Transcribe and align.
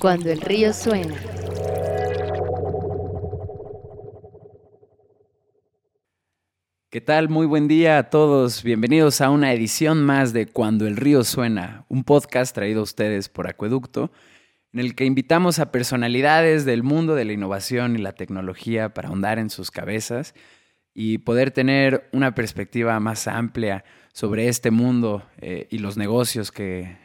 Cuando 0.00 0.30
el 0.30 0.40
río 0.40 0.72
suena. 0.72 1.14
¿Qué 6.88 7.02
tal? 7.02 7.28
Muy 7.28 7.44
buen 7.44 7.68
día 7.68 7.98
a 7.98 8.08
todos. 8.08 8.62
Bienvenidos 8.62 9.20
a 9.20 9.28
una 9.28 9.52
edición 9.52 10.02
más 10.02 10.32
de 10.32 10.46
Cuando 10.46 10.86
el 10.86 10.96
río 10.96 11.22
suena, 11.22 11.84
un 11.90 12.04
podcast 12.04 12.54
traído 12.54 12.80
a 12.80 12.84
ustedes 12.84 13.28
por 13.28 13.46
Acueducto, 13.46 14.10
en 14.72 14.80
el 14.80 14.94
que 14.94 15.04
invitamos 15.04 15.58
a 15.58 15.70
personalidades 15.70 16.64
del 16.64 16.82
mundo 16.82 17.14
de 17.14 17.26
la 17.26 17.34
innovación 17.34 17.94
y 17.94 17.98
la 17.98 18.14
tecnología 18.14 18.94
para 18.94 19.10
ahondar 19.10 19.38
en 19.38 19.50
sus 19.50 19.70
cabezas 19.70 20.34
y 20.94 21.18
poder 21.18 21.50
tener 21.50 22.08
una 22.14 22.34
perspectiva 22.34 22.98
más 23.00 23.28
amplia 23.28 23.84
sobre 24.14 24.48
este 24.48 24.70
mundo 24.70 25.24
eh, 25.42 25.68
y 25.70 25.76
los 25.76 25.98
negocios 25.98 26.50
que, 26.50 26.96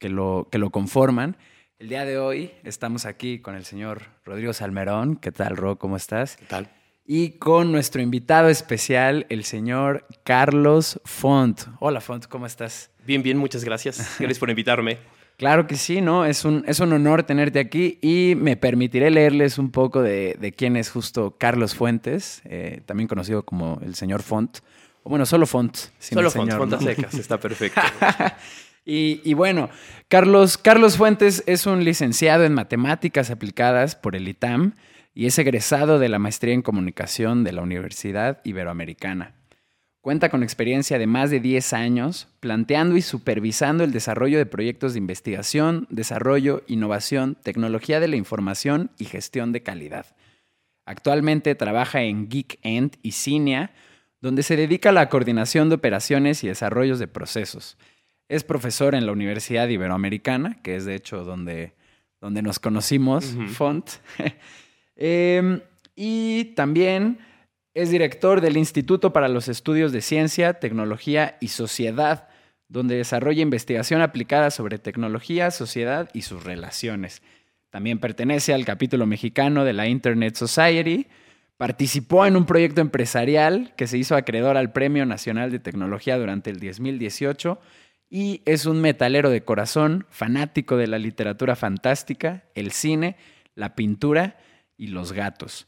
que, 0.00 0.08
lo, 0.08 0.48
que 0.50 0.58
lo 0.58 0.70
conforman. 0.70 1.36
El 1.82 1.88
día 1.88 2.04
de 2.04 2.16
hoy 2.16 2.52
estamos 2.62 3.06
aquí 3.06 3.40
con 3.40 3.56
el 3.56 3.64
señor 3.64 4.02
Rodrigo 4.24 4.52
Salmerón. 4.52 5.16
¿Qué 5.16 5.32
tal, 5.32 5.56
Ro? 5.56 5.80
¿Cómo 5.80 5.96
estás? 5.96 6.36
¿Qué 6.36 6.44
tal? 6.44 6.68
Y 7.04 7.30
con 7.38 7.72
nuestro 7.72 8.00
invitado 8.00 8.50
especial, 8.50 9.26
el 9.30 9.42
señor 9.42 10.06
Carlos 10.22 11.00
Font. 11.04 11.62
Hola, 11.80 12.00
Font, 12.00 12.26
¿cómo 12.26 12.46
estás? 12.46 12.92
Bien, 13.04 13.24
bien, 13.24 13.36
muchas 13.36 13.64
gracias. 13.64 13.96
Gracias 14.20 14.38
por 14.38 14.48
invitarme. 14.48 14.98
Claro 15.38 15.66
que 15.66 15.74
sí, 15.74 16.00
¿no? 16.00 16.24
Es 16.24 16.44
un, 16.44 16.62
es 16.68 16.78
un 16.78 16.92
honor 16.92 17.24
tenerte 17.24 17.58
aquí 17.58 17.98
y 18.00 18.34
me 18.36 18.56
permitiré 18.56 19.10
leerles 19.10 19.58
un 19.58 19.72
poco 19.72 20.02
de, 20.02 20.36
de 20.38 20.52
quién 20.52 20.76
es 20.76 20.88
justo 20.88 21.34
Carlos 21.36 21.74
Fuentes, 21.74 22.42
eh, 22.44 22.82
también 22.86 23.08
conocido 23.08 23.44
como 23.44 23.80
el 23.82 23.96
señor 23.96 24.22
Font. 24.22 24.58
O 25.02 25.10
bueno, 25.10 25.26
solo 25.26 25.46
Font. 25.46 25.76
sin 25.98 26.14
Solo 26.14 26.28
el 26.28 26.32
Font, 26.32 26.48
señor, 26.48 26.68
Font 26.68 26.80
secas, 26.80 27.14
está 27.14 27.40
perfecto. 27.40 27.80
Y, 28.84 29.34
bueno, 29.34 29.70
Carlos, 30.08 30.58
Carlos 30.58 30.96
Fuentes 30.96 31.44
es 31.46 31.66
un 31.66 31.84
licenciado 31.84 32.44
en 32.44 32.52
matemáticas 32.52 33.30
aplicadas 33.30 33.94
por 33.94 34.16
el 34.16 34.26
ITAM 34.26 34.74
y 35.14 35.26
es 35.26 35.38
egresado 35.38 35.98
de 35.98 36.08
la 36.08 36.18
maestría 36.18 36.54
en 36.54 36.62
comunicación 36.62 37.44
de 37.44 37.52
la 37.52 37.62
Universidad 37.62 38.40
Iberoamericana. 38.44 39.36
Cuenta 40.00 40.30
con 40.30 40.42
experiencia 40.42 40.98
de 40.98 41.06
más 41.06 41.30
de 41.30 41.38
10 41.38 41.72
años 41.74 42.26
planteando 42.40 42.96
y 42.96 43.02
supervisando 43.02 43.84
el 43.84 43.92
desarrollo 43.92 44.38
de 44.38 44.46
proyectos 44.46 44.94
de 44.94 44.98
investigación, 44.98 45.86
desarrollo, 45.90 46.64
innovación, 46.66 47.36
tecnología 47.40 48.00
de 48.00 48.08
la 48.08 48.16
información 48.16 48.90
y 48.98 49.04
gestión 49.04 49.52
de 49.52 49.62
calidad. 49.62 50.06
Actualmente 50.86 51.54
trabaja 51.54 52.02
en 52.02 52.28
Geek 52.28 52.58
End 52.62 52.96
y 53.02 53.12
Cinia, 53.12 53.70
donde 54.20 54.42
se 54.42 54.56
dedica 54.56 54.88
a 54.88 54.92
la 54.92 55.08
coordinación 55.08 55.68
de 55.68 55.76
operaciones 55.76 56.42
y 56.42 56.48
desarrollos 56.48 56.98
de 56.98 57.06
procesos. 57.06 57.78
Es 58.32 58.44
profesor 58.44 58.94
en 58.94 59.04
la 59.04 59.12
Universidad 59.12 59.68
Iberoamericana, 59.68 60.56
que 60.62 60.74
es 60.74 60.86
de 60.86 60.94
hecho 60.94 61.22
donde, 61.22 61.74
donde 62.18 62.40
nos 62.40 62.58
conocimos. 62.58 63.36
Font. 63.52 63.90
Em, 64.96 65.60
y 65.94 66.54
también 66.54 67.18
es 67.74 67.90
director 67.90 68.40
del 68.40 68.56
Instituto 68.56 69.12
para 69.12 69.28
los 69.28 69.48
Estudios 69.48 69.92
de 69.92 70.00
Ciencia, 70.00 70.54
Tecnología 70.54 71.36
y 71.40 71.48
Sociedad, 71.48 72.28
donde 72.68 72.96
desarrolla 72.96 73.42
investigación 73.42 74.00
aplicada 74.00 74.50
sobre 74.50 74.78
tecnología, 74.78 75.50
sociedad 75.50 76.08
y 76.14 76.22
sus 76.22 76.42
relaciones. 76.42 77.20
También 77.68 77.98
pertenece 77.98 78.54
al 78.54 78.64
capítulo 78.64 79.04
mexicano 79.04 79.66
de 79.66 79.74
la 79.74 79.88
Internet 79.88 80.36
Society. 80.36 81.06
Participó 81.58 82.24
en 82.24 82.36
un 82.36 82.46
proyecto 82.46 82.80
empresarial 82.80 83.74
que 83.76 83.86
se 83.86 83.98
hizo 83.98 84.16
acreedor 84.16 84.56
al 84.56 84.72
Premio 84.72 85.04
Nacional 85.04 85.50
de 85.50 85.58
Tecnología 85.58 86.16
durante 86.16 86.48
el 86.48 86.60
2018 86.60 87.60
y 88.14 88.42
es 88.44 88.66
un 88.66 88.82
metalero 88.82 89.30
de 89.30 89.42
corazón, 89.42 90.04
fanático 90.10 90.76
de 90.76 90.86
la 90.86 90.98
literatura 90.98 91.56
fantástica, 91.56 92.44
el 92.54 92.70
cine, 92.70 93.16
la 93.54 93.74
pintura 93.74 94.36
y 94.76 94.88
los 94.88 95.12
gatos. 95.12 95.66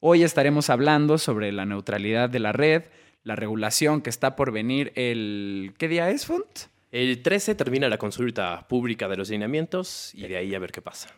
Hoy 0.00 0.22
estaremos 0.22 0.68
hablando 0.68 1.16
sobre 1.16 1.52
la 1.52 1.64
neutralidad 1.64 2.28
de 2.28 2.38
la 2.38 2.52
red, 2.52 2.82
la 3.22 3.34
regulación 3.34 4.02
que 4.02 4.10
está 4.10 4.36
por 4.36 4.52
venir 4.52 4.92
el... 4.94 5.72
¿Qué 5.78 5.88
día 5.88 6.10
es, 6.10 6.26
Font? 6.26 6.44
El 6.90 7.22
13 7.22 7.54
termina 7.54 7.88
la 7.88 7.96
consulta 7.96 8.66
pública 8.68 9.08
de 9.08 9.16
los 9.16 9.30
lineamientos 9.30 10.14
y 10.14 10.28
de 10.28 10.36
ahí 10.36 10.54
a 10.54 10.58
ver 10.58 10.72
qué 10.72 10.82
pasa. 10.82 11.08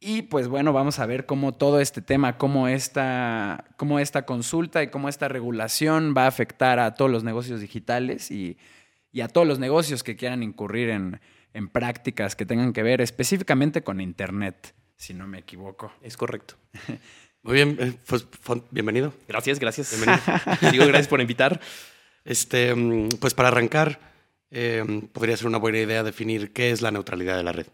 Y 0.00 0.22
pues 0.22 0.48
bueno, 0.48 0.74
vamos 0.74 0.98
a 0.98 1.06
ver 1.06 1.24
cómo 1.24 1.52
todo 1.52 1.80
este 1.80 2.02
tema, 2.02 2.36
cómo 2.36 2.68
esta, 2.68 3.64
cómo 3.78 3.98
esta 3.98 4.26
consulta 4.26 4.82
y 4.82 4.88
cómo 4.88 5.08
esta 5.08 5.28
regulación 5.28 6.12
va 6.14 6.24
a 6.24 6.28
afectar 6.28 6.78
a 6.78 6.92
todos 6.92 7.10
los 7.10 7.24
negocios 7.24 7.62
digitales 7.62 8.30
y, 8.30 8.58
y 9.12 9.20
a 9.20 9.28
todos 9.28 9.46
los 9.46 9.58
negocios 9.58 10.02
que 10.02 10.16
quieran 10.16 10.42
incurrir 10.42 10.90
en, 10.90 11.20
en 11.52 11.68
prácticas 11.68 12.36
que 12.36 12.46
tengan 12.46 12.72
que 12.72 12.82
ver 12.82 13.00
específicamente 13.00 13.82
con 13.82 14.00
Internet, 14.00 14.74
si 14.96 15.14
no 15.14 15.26
me 15.26 15.38
equivoco. 15.38 15.92
Es 16.02 16.16
correcto. 16.16 16.54
Muy 17.42 17.54
bien, 17.54 17.76
eh, 17.80 17.94
pues 18.06 18.26
Font, 18.40 18.64
bienvenido. 18.70 19.14
Gracias, 19.26 19.58
gracias. 19.58 19.90
Bienvenido. 19.90 20.22
Digo, 20.72 20.86
gracias 20.86 21.08
por 21.08 21.20
invitar. 21.20 21.60
Este, 22.24 22.74
mm, 22.74 23.08
pues 23.18 23.32
para 23.34 23.48
arrancar, 23.48 23.98
eh, 24.50 24.84
podría 25.12 25.36
ser 25.36 25.46
una 25.46 25.58
buena 25.58 25.78
idea 25.78 26.02
definir 26.02 26.52
qué 26.52 26.70
es 26.70 26.82
la 26.82 26.90
neutralidad 26.90 27.36
de 27.36 27.42
la 27.42 27.52
red. 27.52 27.66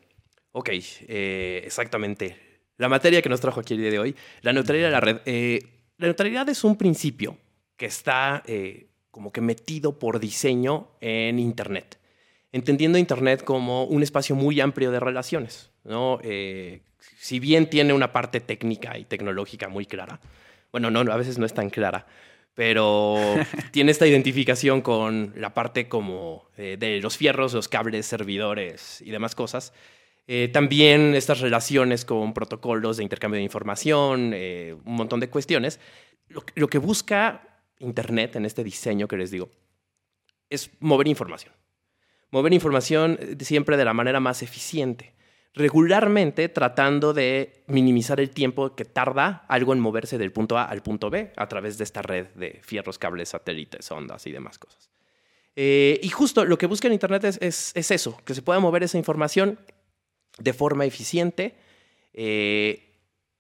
Ok, 0.52 0.70
eh, 0.72 1.62
exactamente. 1.66 2.62
La 2.78 2.88
materia 2.88 3.20
que 3.20 3.28
nos 3.28 3.42
trajo 3.42 3.60
aquí 3.60 3.75
el 3.75 3.80
día 3.80 3.91
de 3.91 3.98
hoy, 3.98 4.16
la 4.41 4.54
neutralidad 4.54 4.86
de 4.86 4.92
la 4.92 5.00
red. 5.00 5.20
Eh, 5.26 5.60
la 5.98 6.06
neutralidad 6.06 6.48
es 6.48 6.64
un 6.64 6.78
principio 6.78 7.38
que 7.76 7.84
está 7.86 8.42
eh, 8.46 8.86
como 9.16 9.32
que 9.32 9.41
metido 9.41 9.99
por 9.99 10.21
diseño 10.21 10.88
en 11.00 11.38
Internet. 11.38 11.99
Entendiendo 12.53 12.99
Internet 12.99 13.44
como 13.44 13.84
un 13.84 14.03
espacio 14.03 14.37
muy 14.37 14.60
amplio 14.60 14.91
de 14.91 15.00
relaciones. 15.00 15.71
¿no? 15.84 16.19
Eh, 16.22 16.82
si 17.19 17.41
bien 17.41 17.71
tiene 17.71 17.94
una 17.94 18.12
parte 18.12 18.41
técnica 18.41 18.99
y 18.99 19.06
tecnológica 19.06 19.71
muy 19.71 19.87
clara, 19.87 20.21
bueno, 20.71 20.91
no, 20.91 21.10
a 21.10 21.16
veces 21.16 21.38
no 21.38 21.47
es 21.47 21.55
tan 21.55 21.71
clara, 21.71 22.06
pero 22.55 23.16
tiene 23.72 23.91
esta 23.91 24.06
identificación 24.06 24.82
con 24.82 25.32
la 25.34 25.55
parte 25.55 25.88
como 25.88 26.50
eh, 26.59 26.76
de 26.78 27.00
los 27.00 27.16
fierros, 27.16 27.55
los 27.55 27.69
cables, 27.69 28.05
servidores 28.05 29.00
y 29.00 29.12
demás 29.12 29.34
cosas. 29.34 29.72
Eh, 30.26 30.50
también 30.53 31.15
estas 31.15 31.41
relaciones 31.41 32.05
con 32.05 32.34
protocolos 32.34 32.99
de 32.99 33.03
intercambio 33.03 33.38
de 33.38 33.44
información, 33.44 34.32
eh, 34.34 34.76
un 34.84 34.94
montón 34.94 35.21
de 35.21 35.31
cuestiones. 35.31 35.81
Lo, 36.28 36.44
lo 36.55 36.69
que 36.69 36.76
busca 36.76 37.56
Internet 37.78 38.37
en 38.37 38.44
este 38.47 38.64
diseño 38.64 39.09
que 39.09 39.16
les 39.16 39.31
digo 39.31 39.50
es 40.50 40.70
mover 40.81 41.09
información. 41.09 41.53
Mover 42.31 42.53
información 42.53 43.19
eh, 43.20 43.37
siempre 43.44 43.76
de 43.76 43.84
la 43.84 43.92
manera 43.94 44.20
más 44.20 44.42
eficiente. 44.42 45.14
Regularmente 45.54 46.48
tratando 46.50 47.12
de 47.14 47.64
minimizar 47.66 48.20
el 48.20 48.31
tiempo 48.31 48.75
que 48.76 48.84
tarda 48.84 49.44
algo 49.48 49.72
en 49.72 49.81
moverse 49.81 50.19
del 50.19 50.31
punto 50.31 50.59
A 50.59 50.64
al 50.64 50.82
punto 50.82 51.09
B 51.10 51.32
a 51.37 51.48
través 51.48 51.78
de 51.78 51.84
esta 51.84 52.03
red 52.03 52.26
de 52.34 52.60
fierros, 52.62 52.98
cables, 52.98 53.31
satélites, 53.31 53.91
ondas 53.91 54.26
y 54.26 54.32
demás 54.32 54.58
cosas. 54.58 54.91
Eh, 55.56 55.98
y 56.03 56.08
justo 56.10 56.44
lo 56.44 56.58
que 56.58 56.66
busca 56.66 56.87
en 56.88 56.93
Internet 56.93 57.25
es, 57.25 57.38
es- 57.41 57.72
es 57.75 57.91
eso, 57.91 58.19
que 58.26 58.34
se 58.34 58.43
pueda 58.43 58.60
mover 58.60 58.82
esa 58.82 58.98
información 58.98 59.58
de 60.38 60.53
forma 60.53 60.84
eficiente. 60.84 61.54
eh, 62.19 62.85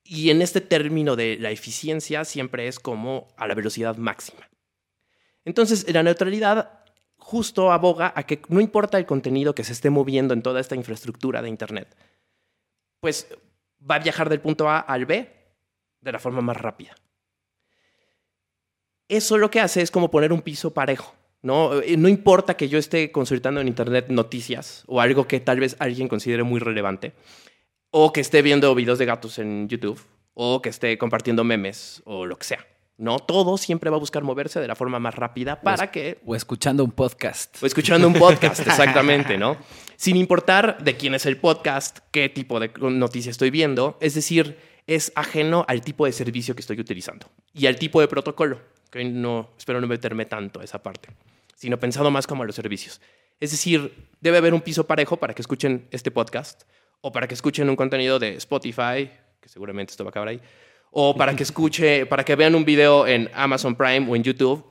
y 0.08 0.30
en 0.30 0.42
este 0.42 0.60
término 0.60 1.16
de 1.16 1.36
la 1.38 1.50
eficiencia 1.50 2.24
siempre 2.24 2.68
es 2.68 2.78
como 2.78 3.28
a 3.36 3.46
la 3.46 3.54
velocidad 3.54 3.96
máxima. 3.96 4.48
Entonces, 5.44 5.92
la 5.92 6.02
neutralidad 6.02 6.84
justo 7.18 7.72
aboga 7.72 8.12
a 8.14 8.24
que 8.24 8.42
no 8.48 8.60
importa 8.60 8.98
el 8.98 9.06
contenido 9.06 9.54
que 9.54 9.64
se 9.64 9.72
esté 9.72 9.90
moviendo 9.90 10.34
en 10.34 10.42
toda 10.42 10.60
esta 10.60 10.76
infraestructura 10.76 11.42
de 11.42 11.48
Internet, 11.48 11.96
pues 13.00 13.28
va 13.88 13.96
a 13.96 14.00
viajar 14.00 14.28
del 14.28 14.40
punto 14.40 14.68
A 14.68 14.78
al 14.78 15.06
B 15.06 15.32
de 16.00 16.12
la 16.12 16.18
forma 16.18 16.40
más 16.40 16.56
rápida. 16.56 16.94
Eso 19.08 19.38
lo 19.38 19.50
que 19.50 19.60
hace 19.60 19.82
es 19.82 19.90
como 19.90 20.10
poner 20.10 20.32
un 20.32 20.42
piso 20.42 20.72
parejo. 20.72 21.14
¿no? 21.42 21.80
Eh, 21.80 21.96
no 21.96 22.08
importa 22.08 22.56
que 22.56 22.68
yo 22.68 22.78
esté 22.78 23.12
consultando 23.12 23.60
en 23.60 23.68
Internet 23.68 24.06
noticias 24.08 24.82
o 24.86 25.00
algo 25.00 25.28
que 25.28 25.40
tal 25.40 25.60
vez 25.60 25.76
alguien 25.78 26.08
considere 26.08 26.42
muy 26.42 26.60
relevante, 26.60 27.12
o 27.90 28.12
que 28.12 28.20
esté 28.20 28.42
viendo 28.42 28.74
videos 28.74 28.98
de 28.98 29.06
gatos 29.06 29.38
en 29.38 29.68
YouTube, 29.68 30.00
o 30.34 30.60
que 30.60 30.68
esté 30.68 30.98
compartiendo 30.98 31.44
memes 31.44 32.02
o 32.04 32.26
lo 32.26 32.38
que 32.38 32.44
sea. 32.44 32.66
¿no? 32.98 33.18
Todo 33.18 33.58
siempre 33.58 33.90
va 33.90 33.96
a 33.96 34.00
buscar 34.00 34.22
moverse 34.22 34.60
de 34.60 34.68
la 34.68 34.74
forma 34.74 34.98
más 34.98 35.14
rápida 35.14 35.60
para 35.60 35.90
que 35.90 36.18
O 36.24 36.34
escuchando 36.34 36.84
un 36.84 36.92
podcast. 36.92 37.62
o 37.62 37.66
escuchando 37.66 38.08
un 38.08 38.14
podcast, 38.14 38.60
exactamente, 38.66 39.36
¿no? 39.36 39.56
Sin 39.96 40.16
importar 40.16 40.82
de 40.82 40.96
quién 40.96 41.14
es 41.14 41.26
el 41.26 41.36
podcast, 41.36 41.98
qué 42.10 42.28
tipo 42.28 42.58
de 42.60 42.70
noticia 42.90 43.30
estoy 43.30 43.50
viendo, 43.50 43.98
es 44.00 44.14
decir, 44.14 44.58
es 44.86 45.12
ajeno 45.14 45.64
al 45.68 45.82
tipo 45.82 46.06
de 46.06 46.12
servicio 46.12 46.54
que 46.54 46.60
estoy 46.60 46.80
utilizando 46.80 47.26
y 47.52 47.66
al 47.66 47.76
tipo 47.76 48.00
de 48.00 48.08
protocolo, 48.08 48.60
que 48.90 49.04
no, 49.04 49.50
espero 49.58 49.80
no 49.80 49.86
meterme 49.86 50.26
tanto 50.26 50.60
a 50.60 50.64
esa 50.64 50.82
parte, 50.82 51.08
sino 51.54 51.78
pensado 51.78 52.10
más 52.10 52.26
como 52.26 52.42
a 52.42 52.46
los 52.46 52.54
servicios. 52.54 53.00
Es 53.40 53.50
decir, 53.50 54.08
debe 54.20 54.38
haber 54.38 54.54
un 54.54 54.62
piso 54.62 54.86
parejo 54.86 55.18
para 55.18 55.34
que 55.34 55.42
escuchen 55.42 55.86
este 55.90 56.10
podcast 56.10 56.62
o 57.00 57.12
para 57.12 57.26
que 57.26 57.34
escuchen 57.34 57.68
un 57.68 57.76
contenido 57.76 58.18
de 58.18 58.34
Spotify, 58.36 59.10
que 59.40 59.48
seguramente 59.48 59.92
esto 59.92 60.04
va 60.04 60.08
a 60.08 60.10
acabar 60.10 60.28
ahí, 60.28 60.40
o 60.90 61.14
para 61.16 61.34
que 61.34 61.42
escuche, 61.48 62.06
para 62.06 62.24
que 62.24 62.36
vean 62.36 62.54
un 62.54 62.64
video 62.64 63.06
en 63.06 63.30
Amazon 63.34 63.76
Prime 63.76 64.10
o 64.10 64.16
en 64.16 64.22
YouTube. 64.22 64.64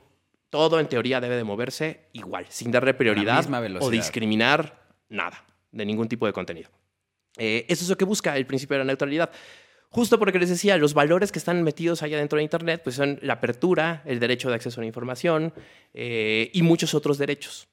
Todo 0.50 0.78
en 0.78 0.86
teoría 0.86 1.20
debe 1.20 1.36
de 1.36 1.44
moverse 1.44 2.08
igual, 2.12 2.46
sin 2.48 2.70
darle 2.70 2.94
prioridad 2.94 3.46
o 3.80 3.90
discriminar 3.90 4.86
nada 5.08 5.44
de 5.72 5.84
ningún 5.84 6.08
tipo 6.08 6.26
de 6.26 6.32
contenido. 6.32 6.70
Eh, 7.36 7.66
eso 7.68 7.84
es 7.84 7.90
lo 7.90 7.96
que 7.96 8.04
busca 8.04 8.36
el 8.36 8.46
principio 8.46 8.74
de 8.74 8.78
la 8.78 8.84
neutralidad. 8.84 9.30
Justo 9.90 10.18
porque 10.18 10.38
les 10.38 10.48
decía, 10.48 10.76
los 10.76 10.94
valores 10.94 11.32
que 11.32 11.38
están 11.38 11.62
metidos 11.62 12.02
allá 12.02 12.18
dentro 12.18 12.36
de 12.36 12.42
Internet 12.42 12.80
pues 12.82 12.96
son 12.96 13.18
la 13.22 13.34
apertura, 13.34 14.02
el 14.04 14.20
derecho 14.20 14.48
de 14.48 14.56
acceso 14.56 14.80
a 14.80 14.82
la 14.82 14.86
información 14.86 15.52
eh, 15.94 16.50
y 16.52 16.62
muchos 16.62 16.94
otros 16.94 17.18
derechos. 17.18 17.68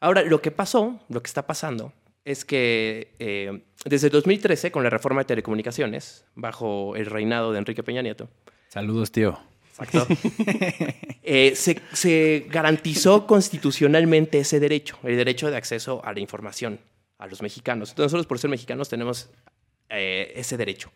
Ahora, 0.00 0.22
lo 0.22 0.42
que 0.42 0.50
pasó, 0.50 1.00
lo 1.08 1.22
que 1.22 1.28
está 1.28 1.46
pasando, 1.46 1.92
es 2.24 2.44
que 2.44 3.14
eh, 3.18 3.62
desde 3.84 4.10
2013, 4.10 4.70
con 4.70 4.84
la 4.84 4.90
reforma 4.90 5.22
de 5.22 5.26
telecomunicaciones, 5.26 6.24
bajo 6.34 6.96
el 6.96 7.06
reinado 7.06 7.52
de 7.52 7.58
Enrique 7.58 7.82
Peña 7.82 8.02
Nieto, 8.02 8.28
Saludos, 8.72 9.12
tío. 9.12 9.38
Exacto. 9.68 10.06
Eh, 11.24 11.54
se, 11.54 11.80
se 11.92 12.46
garantizó 12.50 13.28
constitucionalmente 13.28 14.40
ese 14.40 14.58
derecho, 14.58 14.98
el 15.04 15.16
derecho 15.16 15.52
de 15.52 15.56
acceso 15.56 16.04
a 16.04 16.12
la 16.12 16.18
información 16.18 16.80
a 17.16 17.28
los 17.28 17.40
mexicanos. 17.40 17.90
Entonces, 17.90 18.12
nosotros 18.12 18.26
por 18.26 18.40
ser 18.40 18.50
mexicanos 18.50 18.88
tenemos 18.88 19.30
eh, 19.88 20.32
ese 20.34 20.56
derecho. 20.56 20.90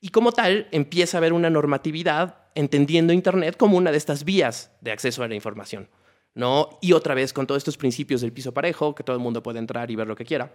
Y 0.00 0.10
como 0.10 0.30
tal, 0.30 0.68
empieza 0.70 1.16
a 1.16 1.18
haber 1.18 1.32
una 1.32 1.50
normatividad 1.50 2.46
entendiendo 2.54 3.12
Internet 3.12 3.56
como 3.56 3.76
una 3.76 3.90
de 3.90 3.98
estas 3.98 4.24
vías 4.24 4.70
de 4.80 4.92
acceso 4.92 5.24
a 5.24 5.28
la 5.28 5.34
información. 5.34 5.88
¿no? 6.34 6.78
Y 6.80 6.92
otra 6.92 7.14
vez 7.14 7.32
con 7.32 7.48
todos 7.48 7.58
estos 7.58 7.76
principios 7.76 8.20
del 8.20 8.32
piso 8.32 8.54
parejo, 8.54 8.94
que 8.94 9.02
todo 9.02 9.16
el 9.16 9.22
mundo 9.22 9.42
puede 9.42 9.58
entrar 9.58 9.90
y 9.90 9.96
ver 9.96 10.06
lo 10.06 10.14
que 10.14 10.24
quiera. 10.24 10.54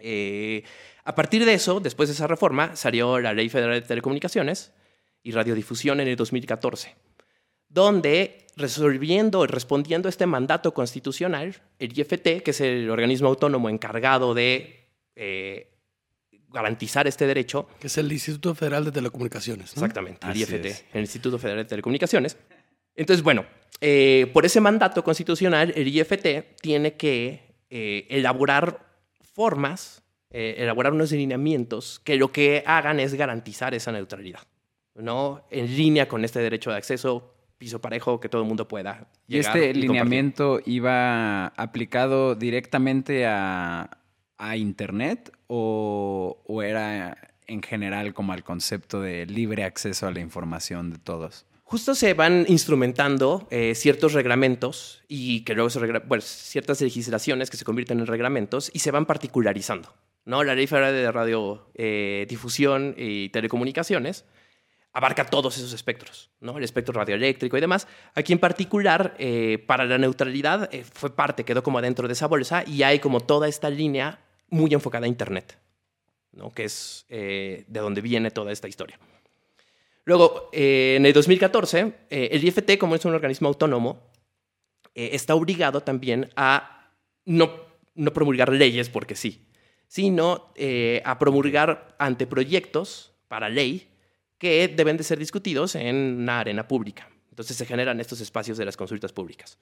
Eh, 0.00 0.64
a 1.04 1.14
partir 1.14 1.44
de 1.44 1.54
eso, 1.54 1.80
después 1.80 2.08
de 2.08 2.14
esa 2.14 2.26
reforma, 2.26 2.76
salió 2.76 3.18
la 3.20 3.32
Ley 3.32 3.48
Federal 3.48 3.80
de 3.80 3.86
Telecomunicaciones 3.86 4.72
y 5.22 5.32
Radiodifusión 5.32 6.00
en 6.00 6.08
el 6.08 6.16
2014, 6.16 6.94
donde 7.68 8.46
resolviendo 8.56 9.44
y 9.44 9.46
respondiendo 9.46 10.08
a 10.08 10.10
este 10.10 10.26
mandato 10.26 10.74
constitucional, 10.74 11.56
el 11.78 11.98
IFT, 11.98 12.42
que 12.42 12.50
es 12.50 12.60
el 12.60 12.90
organismo 12.90 13.28
autónomo 13.28 13.68
encargado 13.68 14.34
de 14.34 14.88
eh, 15.16 15.70
garantizar 16.48 17.06
este 17.06 17.26
derecho, 17.26 17.68
Que 17.80 17.86
es 17.86 17.96
el 17.98 18.10
Instituto 18.12 18.54
Federal 18.54 18.84
de 18.84 18.92
Telecomunicaciones. 18.92 19.76
¿no? 19.76 19.82
Exactamente, 19.82 20.26
el 20.26 20.32
Así 20.32 20.42
IFT, 20.42 20.64
es. 20.66 20.84
el 20.92 21.00
Instituto 21.02 21.38
Federal 21.38 21.64
de 21.64 21.68
Telecomunicaciones. 21.68 22.36
Entonces, 22.96 23.22
bueno, 23.22 23.46
eh, 23.80 24.30
por 24.32 24.44
ese 24.44 24.60
mandato 24.60 25.02
constitucional, 25.04 25.72
el 25.76 25.88
IFT 25.88 26.58
tiene 26.60 26.94
que 26.94 27.54
eh, 27.70 28.06
elaborar 28.10 28.89
formas, 29.40 30.02
eh, 30.30 30.56
elaborar 30.58 30.92
unos 30.92 31.12
lineamientos 31.12 31.98
que 32.04 32.16
lo 32.16 32.30
que 32.30 32.62
hagan 32.66 33.00
es 33.00 33.14
garantizar 33.14 33.72
esa 33.72 33.90
neutralidad, 33.90 34.42
¿no? 34.94 35.46
En 35.50 35.64
línea 35.78 36.08
con 36.08 36.26
este 36.26 36.40
derecho 36.40 36.68
de 36.70 36.76
acceso, 36.76 37.32
piso 37.56 37.80
parejo, 37.80 38.20
que 38.20 38.28
todo 38.28 38.42
el 38.42 38.48
mundo 38.48 38.68
pueda. 38.68 39.08
¿Y 39.26 39.38
este 39.38 39.72
lineamiento 39.72 40.60
iba 40.66 41.46
aplicado 41.56 42.34
directamente 42.34 43.24
a, 43.26 43.88
a 44.36 44.56
Internet 44.58 45.32
o, 45.46 46.42
o 46.46 46.62
era 46.62 47.16
en 47.46 47.62
general 47.62 48.12
como 48.12 48.34
al 48.34 48.44
concepto 48.44 49.00
de 49.00 49.24
libre 49.24 49.64
acceso 49.64 50.06
a 50.06 50.10
la 50.10 50.20
información 50.20 50.90
de 50.90 50.98
todos? 50.98 51.46
Justo 51.70 51.94
se 51.94 52.14
van 52.14 52.46
instrumentando 52.48 53.46
eh, 53.48 53.76
ciertos 53.76 54.12
reglamentos 54.12 55.04
y 55.06 55.44
que 55.44 55.54
luego 55.54 55.70
se 55.70 55.78
bueno, 55.78 56.20
ciertas 56.20 56.80
legislaciones 56.80 57.48
que 57.48 57.56
se 57.56 57.64
convierten 57.64 58.00
en 58.00 58.08
reglamentos 58.08 58.72
y 58.74 58.80
se 58.80 58.90
van 58.90 59.06
particularizando. 59.06 59.94
¿no? 60.24 60.42
La 60.42 60.56
Ley 60.56 60.66
Federal 60.66 60.92
de 60.92 61.12
Radio 61.12 61.70
eh, 61.76 62.26
y 62.96 63.28
Telecomunicaciones 63.28 64.24
abarca 64.92 65.26
todos 65.26 65.58
esos 65.58 65.72
espectros, 65.72 66.32
¿no? 66.40 66.58
el 66.58 66.64
espectro 66.64 66.92
radioeléctrico 66.92 67.56
y 67.56 67.60
demás. 67.60 67.86
Aquí 68.16 68.32
en 68.32 68.40
particular, 68.40 69.14
eh, 69.20 69.62
para 69.64 69.84
la 69.84 69.96
neutralidad, 69.96 70.74
eh, 70.74 70.82
fue 70.82 71.14
parte, 71.14 71.44
quedó 71.44 71.62
como 71.62 71.78
adentro 71.78 72.08
de 72.08 72.14
esa 72.14 72.26
bolsa 72.26 72.64
y 72.66 72.82
hay 72.82 72.98
como 72.98 73.20
toda 73.20 73.46
esta 73.46 73.70
línea 73.70 74.18
muy 74.48 74.74
enfocada 74.74 75.04
a 75.04 75.08
Internet, 75.08 75.56
¿no? 76.32 76.50
que 76.50 76.64
es 76.64 77.06
de 77.08 77.64
donde 77.68 78.00
viene 78.00 78.32
toda 78.32 78.50
esta 78.50 78.66
historia. 78.66 78.98
Luego, 80.04 80.50
eh, 80.52 80.94
en 80.96 81.06
el 81.06 81.12
2014, 81.12 81.92
eh, 82.10 82.28
el 82.32 82.44
IFT, 82.44 82.78
como 82.78 82.94
es 82.94 83.04
un 83.04 83.14
organismo 83.14 83.48
autónomo, 83.48 84.10
eh, 84.94 85.10
está 85.12 85.34
obligado 85.34 85.82
también 85.82 86.30
a 86.36 86.92
no, 87.24 87.50
promulgar 88.12 88.50
leyes 88.52 88.88
porque 88.88 89.14
sí, 89.14 89.46
sino 89.86 90.52
a 91.04 91.18
promulgar 91.18 91.94
anteproyectos 91.98 93.12
para 93.28 93.48
ley 93.48 93.88
que 94.38 94.68
deben 94.68 94.96
de 94.96 95.04
ser 95.04 95.18
discutidos 95.18 95.74
en 95.74 95.96
una 95.96 96.40
arena 96.40 96.66
pública. 96.66 97.08
Entonces 97.30 97.56
se 97.56 97.66
generan 97.66 98.00
estos 98.00 98.20
espacios 98.20 98.56
de 98.56 98.64
las 98.64 98.76
consultas 98.76 99.12
públicas. 99.12 99.58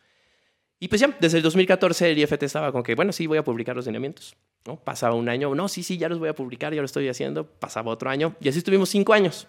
Y 0.80 0.88
pues 0.88 1.00
ya, 1.00 1.16
desde 1.20 1.38
el 1.38 1.42
2014 1.42 2.12
el 2.12 2.18
IFT 2.18 2.44
estaba 2.44 2.70
con 2.70 2.82
que, 2.82 2.94
bueno, 2.94 3.12
sí, 3.12 3.26
voy 3.26 3.38
a 3.38 3.44
publicar 3.44 3.74
los 3.74 3.86
lineamientos. 3.86 4.36
¿no? 4.64 4.76
Pasaba 4.76 5.14
un 5.14 5.28
año, 5.28 5.54
no, 5.54 5.68
sí, 5.68 5.82
sí, 5.82 5.98
ya 5.98 6.08
los 6.08 6.18
voy 6.18 6.28
a 6.28 6.34
publicar, 6.34 6.72
ya 6.72 6.80
lo 6.80 6.86
estoy 6.86 7.08
haciendo. 7.08 7.46
Pasaba 7.46 7.90
otro 7.90 8.10
año 8.10 8.36
y 8.40 8.48
así 8.48 8.58
estuvimos 8.58 8.88
cinco 8.88 9.12
años. 9.12 9.48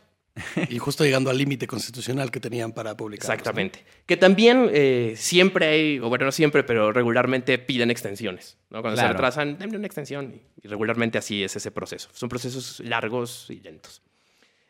Y 0.70 0.78
justo 0.80 1.04
llegando 1.04 1.30
al 1.30 1.38
límite 1.38 1.68
constitucional 1.68 2.32
que 2.32 2.40
tenían 2.40 2.72
para 2.72 2.96
publicar. 2.96 3.24
Exactamente. 3.26 3.84
Que 4.06 4.18
también 4.18 4.70
eh, 4.74 5.14
siempre 5.18 5.68
hay, 5.68 6.00
o 6.00 6.10
bueno, 6.10 6.26
no 6.26 6.32
siempre, 6.32 6.64
pero 6.64 6.92
regularmente 6.92 7.58
piden 7.58 7.92
extensiones. 7.92 8.58
¿no? 8.70 8.82
Cuando 8.82 8.98
se 8.98 9.02
Claro. 9.02 9.14
retrasan, 9.14 9.58
denme 9.58 9.78
una 9.78 9.88
extensión. 9.88 10.42
Y, 10.62 10.68
regularmente 10.68 11.18
así 11.18 11.44
es 11.44 11.56
ese 11.56 11.72
proceso. 11.72 12.10
Son 12.14 12.30
procesos 12.30 12.80
largos 12.82 13.48
y 13.50 13.60
lentos. 13.60 14.02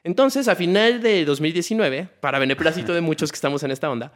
Entonces, 0.03 0.47
a 0.47 0.55
final 0.55 1.01
de 1.01 1.25
2019, 1.25 2.07
para 2.21 2.39
beneplácito 2.39 2.93
de 2.93 3.01
muchos 3.01 3.31
que 3.31 3.35
estamos 3.35 3.63
en 3.63 3.71
esta 3.71 3.89
onda, 3.89 4.13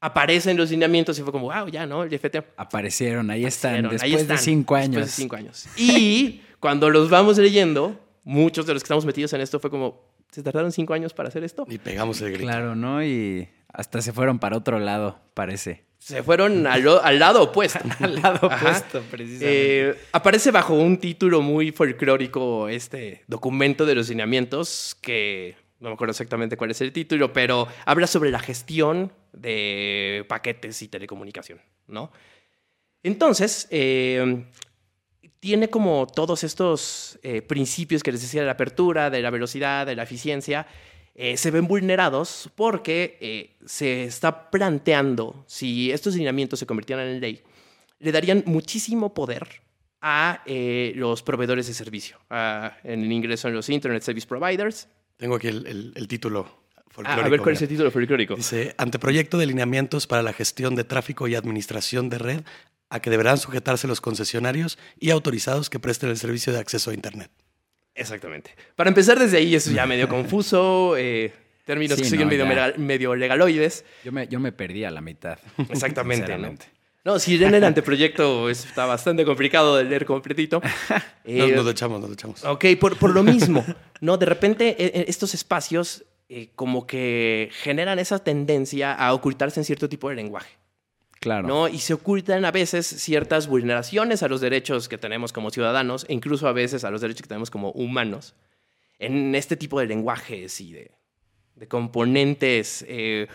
aparecen 0.00 0.56
los 0.56 0.70
lineamientos 0.70 1.18
y 1.18 1.22
fue 1.22 1.32
como, 1.32 1.52
wow, 1.52 1.68
ya, 1.68 1.86
¿no? 1.86 2.04
El 2.04 2.12
IFT. 2.12 2.36
Aparecieron, 2.56 3.30
ahí 3.30 3.44
están, 3.44 3.86
Aparecieron, 3.86 4.04
ahí 4.04 4.10
después 4.10 4.28
de 4.28 4.34
están, 4.34 4.44
cinco 4.44 4.74
años. 4.76 4.90
Después 4.96 5.16
de 5.16 5.22
cinco 5.22 5.36
años. 5.36 5.66
Y 5.76 6.42
cuando 6.60 6.90
los 6.90 7.10
vamos 7.10 7.38
leyendo, 7.38 7.98
muchos 8.22 8.66
de 8.66 8.74
los 8.74 8.82
que 8.82 8.86
estamos 8.86 9.04
metidos 9.04 9.32
en 9.32 9.40
esto 9.40 9.58
fue 9.58 9.70
como, 9.70 10.00
¿se 10.30 10.42
tardaron 10.42 10.72
cinco 10.72 10.94
años 10.94 11.12
para 11.14 11.28
hacer 11.28 11.44
esto? 11.44 11.66
Y 11.68 11.78
pegamos 11.78 12.20
el 12.20 12.32
grito. 12.32 12.44
Claro, 12.44 12.74
¿no? 12.74 13.02
Y 13.04 13.48
hasta 13.72 14.00
se 14.02 14.12
fueron 14.12 14.38
para 14.38 14.56
otro 14.56 14.78
lado, 14.78 15.20
parece. 15.34 15.84
Se 15.98 16.22
fueron 16.22 16.66
al, 16.66 16.86
al 17.02 17.18
lado 17.18 17.42
opuesto. 17.42 17.80
Al 18.00 18.14
lado 18.22 18.46
Ajá. 18.50 18.56
opuesto, 18.68 19.02
precisamente. 19.10 19.88
Eh, 19.90 19.94
aparece 20.12 20.50
bajo 20.52 20.74
un 20.74 20.98
título 20.98 21.42
muy 21.42 21.72
folclórico 21.72 22.68
este 22.68 23.24
documento 23.26 23.84
de 23.86 23.94
los 23.96 24.08
lineamientos 24.08 24.96
que 25.00 25.56
no 25.80 25.88
me 25.88 25.94
acuerdo 25.94 26.12
exactamente 26.12 26.56
cuál 26.56 26.70
es 26.70 26.80
el 26.80 26.92
título, 26.92 27.32
pero 27.32 27.66
habla 27.84 28.06
sobre 28.06 28.30
la 28.30 28.38
gestión 28.38 29.12
de 29.32 30.24
paquetes 30.28 30.80
y 30.82 30.88
telecomunicación, 30.88 31.60
¿no? 31.86 32.10
Entonces, 33.02 33.68
eh, 33.70 34.46
tiene 35.46 35.68
como 35.70 36.06
todos 36.08 36.42
estos 36.42 37.18
eh, 37.22 37.40
principios 37.40 38.02
que 38.02 38.10
les 38.10 38.20
decía 38.20 38.40
de 38.40 38.46
la 38.46 38.52
apertura, 38.52 39.10
de 39.10 39.22
la 39.22 39.30
velocidad, 39.30 39.86
de 39.86 39.94
la 39.94 40.02
eficiencia, 40.02 40.66
eh, 41.14 41.36
se 41.36 41.50
ven 41.52 41.68
vulnerados 41.68 42.50
porque 42.56 43.16
eh, 43.20 43.56
se 43.64 44.04
está 44.04 44.50
planteando, 44.50 45.44
si 45.46 45.92
estos 45.92 46.16
lineamientos 46.16 46.58
se 46.58 46.66
convirtieran 46.66 47.06
en 47.06 47.20
ley, 47.20 47.42
le 48.00 48.10
darían 48.12 48.42
muchísimo 48.46 49.14
poder 49.14 49.46
a 50.02 50.42
los 50.94 51.22
proveedores 51.22 51.66
de 51.68 51.74
servicio. 51.74 52.18
a- 52.28 52.76
en 52.84 53.10
inglés 53.12 53.40
son 53.40 53.54
los 53.54 53.68
Internet 53.70 54.02
Service 54.02 54.26
Providers. 54.26 54.88
Tengo 55.16 55.36
aquí 55.36 55.46
el, 55.48 55.64
el- 55.66 55.92
el 55.96 56.08
título 56.08 56.46
Ah, 56.76 56.82
folclórico. 56.90 57.26
a 57.26 57.28
ver 57.30 57.40
cuál 57.40 57.54
es 57.54 57.62
el 57.62 57.68
título 57.68 57.90
folclórico. 57.90 58.34
Dice, 58.36 58.74
anteproyecto 58.78 59.38
de 59.38 59.46
lineamientos 59.46 60.06
para 60.06 60.22
la 60.22 60.32
gestión 60.32 60.74
de 60.74 60.84
tráfico 60.84 61.28
y 61.28 61.34
administración 61.34 62.08
de 62.10 62.18
red 62.18 62.40
a 62.90 63.00
que 63.00 63.10
deberán 63.10 63.38
sujetarse 63.38 63.86
los 63.88 64.00
concesionarios 64.00 64.78
y 64.98 65.10
autorizados 65.10 65.70
que 65.70 65.78
presten 65.78 66.10
el 66.10 66.16
servicio 66.18 66.52
de 66.52 66.58
acceso 66.60 66.90
a 66.90 66.94
Internet. 66.94 67.30
Exactamente. 67.94 68.50
Para 68.74 68.88
empezar 68.88 69.18
desde 69.18 69.38
ahí, 69.38 69.54
eso 69.54 69.70
ya 69.70 69.86
medio 69.86 70.08
confuso. 70.16 70.96
eh, 70.96 71.32
términos 71.64 71.96
Sí, 71.96 72.02
que 72.04 72.10
siguen 72.10 72.28
no, 72.28 72.46
medio, 72.46 72.74
medio 72.78 73.14
legaloides. 73.16 73.84
Yo 74.04 74.12
me, 74.12 74.28
yo 74.28 74.38
me 74.38 74.52
perdí 74.52 74.84
a 74.84 74.90
la 74.90 75.00
mitad. 75.00 75.38
Exactamente. 75.68 76.36
¿no? 77.04 77.18
si 77.20 77.42
en 77.42 77.54
el 77.54 77.62
anteproyecto 77.64 78.50
está 78.50 78.84
bastante 78.84 79.24
complicado 79.24 79.76
de 79.76 79.84
leer 79.84 80.04
completito. 80.06 80.60
Eh, 81.28 81.38
Nos, 81.38 81.50
nos 81.50 81.64
lo 81.64 81.70
echamos, 81.72 81.98
nos 82.00 82.08
lo 82.08 82.14
echamos. 82.14 82.44
Ok, 82.44 82.64
por, 82.80 82.96
por 82.96 83.12
lo 83.12 83.24
mismo, 83.24 83.64
¿no? 84.00 84.16
De 84.16 84.26
repente 84.26 84.76
eh, 84.78 84.92
eh, 84.94 85.04
estos 85.08 85.34
espacios 85.34 86.04
eh, 86.28 86.50
como 86.54 86.86
que 86.86 87.50
generan 87.64 87.98
esa 87.98 88.20
tendencia 88.20 88.92
a 88.92 89.12
ocultarse 89.12 89.58
en 89.58 89.64
cierto 89.64 89.88
tipo 89.88 90.08
de 90.08 90.14
lenguaje, 90.14 90.56
Claro. 91.20 91.48
¿no? 91.48 91.68
Y 91.68 91.78
se 91.78 91.94
ocultan 91.94 92.44
a 92.44 92.50
veces 92.50 92.86
ciertas 92.86 93.46
vulneraciones 93.48 94.22
a 94.22 94.28
los 94.28 94.40
derechos 94.40 94.88
que 94.88 94.98
tenemos 94.98 95.32
como 95.32 95.50
ciudadanos 95.50 96.04
e 96.08 96.14
incluso 96.14 96.46
a 96.46 96.52
veces 96.52 96.84
a 96.84 96.90
los 96.90 97.00
derechos 97.00 97.22
que 97.22 97.28
tenemos 97.28 97.50
como 97.50 97.70
humanos 97.72 98.34
en 98.98 99.34
este 99.34 99.56
tipo 99.56 99.80
de 99.80 99.86
lenguajes 99.86 100.60
y 100.60 100.72
de, 100.72 100.90
de 101.54 101.68
componentes 101.68 102.84
eh, 102.88 103.28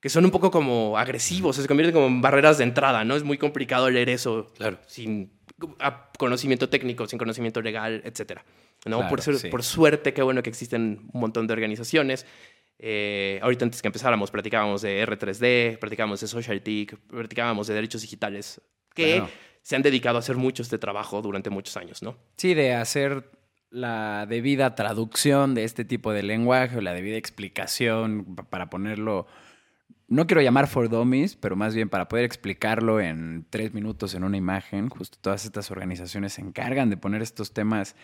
que 0.00 0.08
son 0.08 0.24
un 0.24 0.30
poco 0.30 0.50
como 0.50 0.96
agresivos, 0.96 1.56
se 1.56 1.66
convierten 1.66 1.94
como 1.94 2.06
en 2.06 2.20
barreras 2.20 2.58
de 2.58 2.64
entrada, 2.64 3.04
¿no? 3.04 3.16
Es 3.16 3.24
muy 3.24 3.38
complicado 3.38 3.90
leer 3.90 4.08
eso 4.08 4.52
Claro. 4.56 4.78
sin 4.86 5.32
conocimiento 6.18 6.68
técnico, 6.68 7.06
sin 7.08 7.18
conocimiento 7.18 7.60
legal, 7.62 8.02
etcétera. 8.04 8.44
¿no? 8.84 8.98
Claro, 8.98 9.08
por, 9.10 9.22
sí. 9.22 9.48
por 9.48 9.64
suerte, 9.64 10.12
qué 10.12 10.22
bueno 10.22 10.42
que 10.42 10.50
existen 10.50 11.08
un 11.12 11.20
montón 11.20 11.46
de 11.46 11.52
organizaciones. 11.54 12.26
Eh, 12.78 13.38
ahorita 13.42 13.64
antes 13.64 13.80
que 13.80 13.88
empezáramos, 13.88 14.30
platicábamos 14.30 14.82
de 14.82 15.02
R3D, 15.06 15.78
platicábamos 15.78 16.20
de 16.20 16.26
SocialTIC, 16.28 16.96
platicábamos 17.08 17.66
de 17.66 17.74
derechos 17.74 18.02
digitales, 18.02 18.60
que 18.94 19.16
Claro. 19.16 19.28
se 19.62 19.76
han 19.76 19.82
dedicado 19.82 20.16
a 20.16 20.20
hacer 20.20 20.36
mucho 20.36 20.62
este 20.62 20.78
trabajo 20.78 21.22
durante 21.22 21.48
muchos 21.50 21.76
años, 21.76 22.02
¿no? 22.02 22.16
Sí, 22.36 22.54
de 22.54 22.74
hacer 22.74 23.30
la 23.70 24.26
debida 24.28 24.74
traducción 24.74 25.54
de 25.54 25.64
este 25.64 25.84
tipo 25.84 26.12
de 26.12 26.22
lenguaje 26.22 26.76
o 26.78 26.80
la 26.80 26.92
debida 26.92 27.16
explicación 27.16 28.36
para 28.48 28.70
ponerlo, 28.70 29.26
no 30.08 30.26
quiero 30.26 30.40
llamar 30.40 30.68
for 30.68 30.88
dummies, 30.88 31.34
pero 31.36 31.56
más 31.56 31.74
bien 31.74 31.88
para 31.88 32.08
poder 32.08 32.24
explicarlo 32.24 33.00
en 33.00 33.44
tres 33.50 33.74
minutos 33.74 34.14
en 34.14 34.22
una 34.22 34.36
imagen. 34.36 34.88
Justo 34.88 35.18
todas 35.20 35.44
estas 35.44 35.70
organizaciones 35.70 36.34
se 36.34 36.42
encargan 36.42 36.90
de 36.90 36.96
poner 36.96 37.22
estos 37.22 37.52
temas 37.52 37.96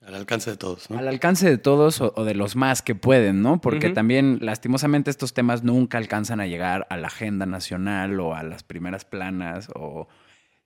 al 0.00 0.14
alcance 0.14 0.50
de 0.50 0.56
todos, 0.56 0.90
¿no? 0.90 0.98
Al 0.98 1.08
alcance 1.08 1.48
de 1.48 1.58
todos 1.58 2.00
o, 2.00 2.24
de 2.24 2.34
los 2.34 2.56
más 2.56 2.82
que 2.82 2.94
pueden, 2.94 3.42
¿no? 3.42 3.60
Porque 3.60 3.90
también, 3.90 4.38
lastimosamente, 4.40 5.10
estos 5.10 5.34
temas 5.34 5.64
nunca 5.64 5.98
alcanzan 5.98 6.40
a 6.40 6.46
llegar 6.46 6.86
a 6.90 6.96
la 6.96 7.08
agenda 7.08 7.46
nacional 7.46 8.18
o 8.20 8.34
a 8.34 8.42
las 8.42 8.62
primeras 8.62 9.04
planas 9.04 9.68
o 9.74 10.08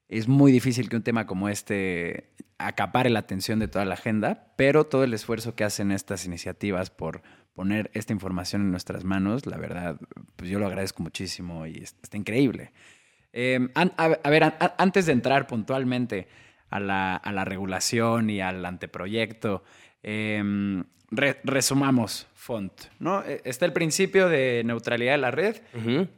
es 0.09 0.29
muy 0.29 0.53
difícil 0.53 0.91
que 0.91 0.97
un 0.97 1.03
tema 1.03 1.27
como 1.27 1.49
este 1.49 2.35
acapare 2.59 3.11
la 3.11 3.21
atención 3.21 3.59
de 3.59 3.69
toda 3.69 3.85
la 3.85 3.95
agenda, 3.95 4.53
pero 4.57 4.85
todo 4.85 5.05
el 5.05 5.15
esfuerzo 5.15 5.55
que 5.55 5.65
hacen 5.65 5.91
estas 5.91 6.27
iniciativas 6.27 6.91
por 6.91 7.23
poner 7.55 7.91
esta 7.95 8.13
información 8.13 8.63
en 8.63 8.71
nuestras 8.71 9.05
manos, 9.05 9.47
la 9.47 9.57
verdad, 9.57 9.97
pues 10.37 10.51
yo 10.51 10.59
lo 10.59 10.67
agradezco 10.67 11.03
muchísimo 11.03 11.67
y 11.67 11.79
está 11.79 12.17
increíble. 12.17 12.73
Em, 13.33 13.71
a, 13.75 14.29
ver, 14.29 14.55
antes 14.77 15.07
de 15.07 15.13
entrar 15.13 15.47
puntualmente 15.47 16.29
a 16.73 16.81
la, 16.81 17.45
regulación 17.45 18.31
y 18.31 18.41
al 18.41 18.65
anteproyecto, 18.65 19.63
em, 20.03 20.85
resumamos 21.45 22.27
Font. 22.35 22.73
¿no? 22.99 23.23
E, 23.23 23.41
está 23.45 23.67
el 23.67 23.73
principio 23.73 24.29
de 24.29 24.63
neutralidad 24.65 25.13
de 25.13 25.19
la 25.19 25.31
red, 25.31 25.57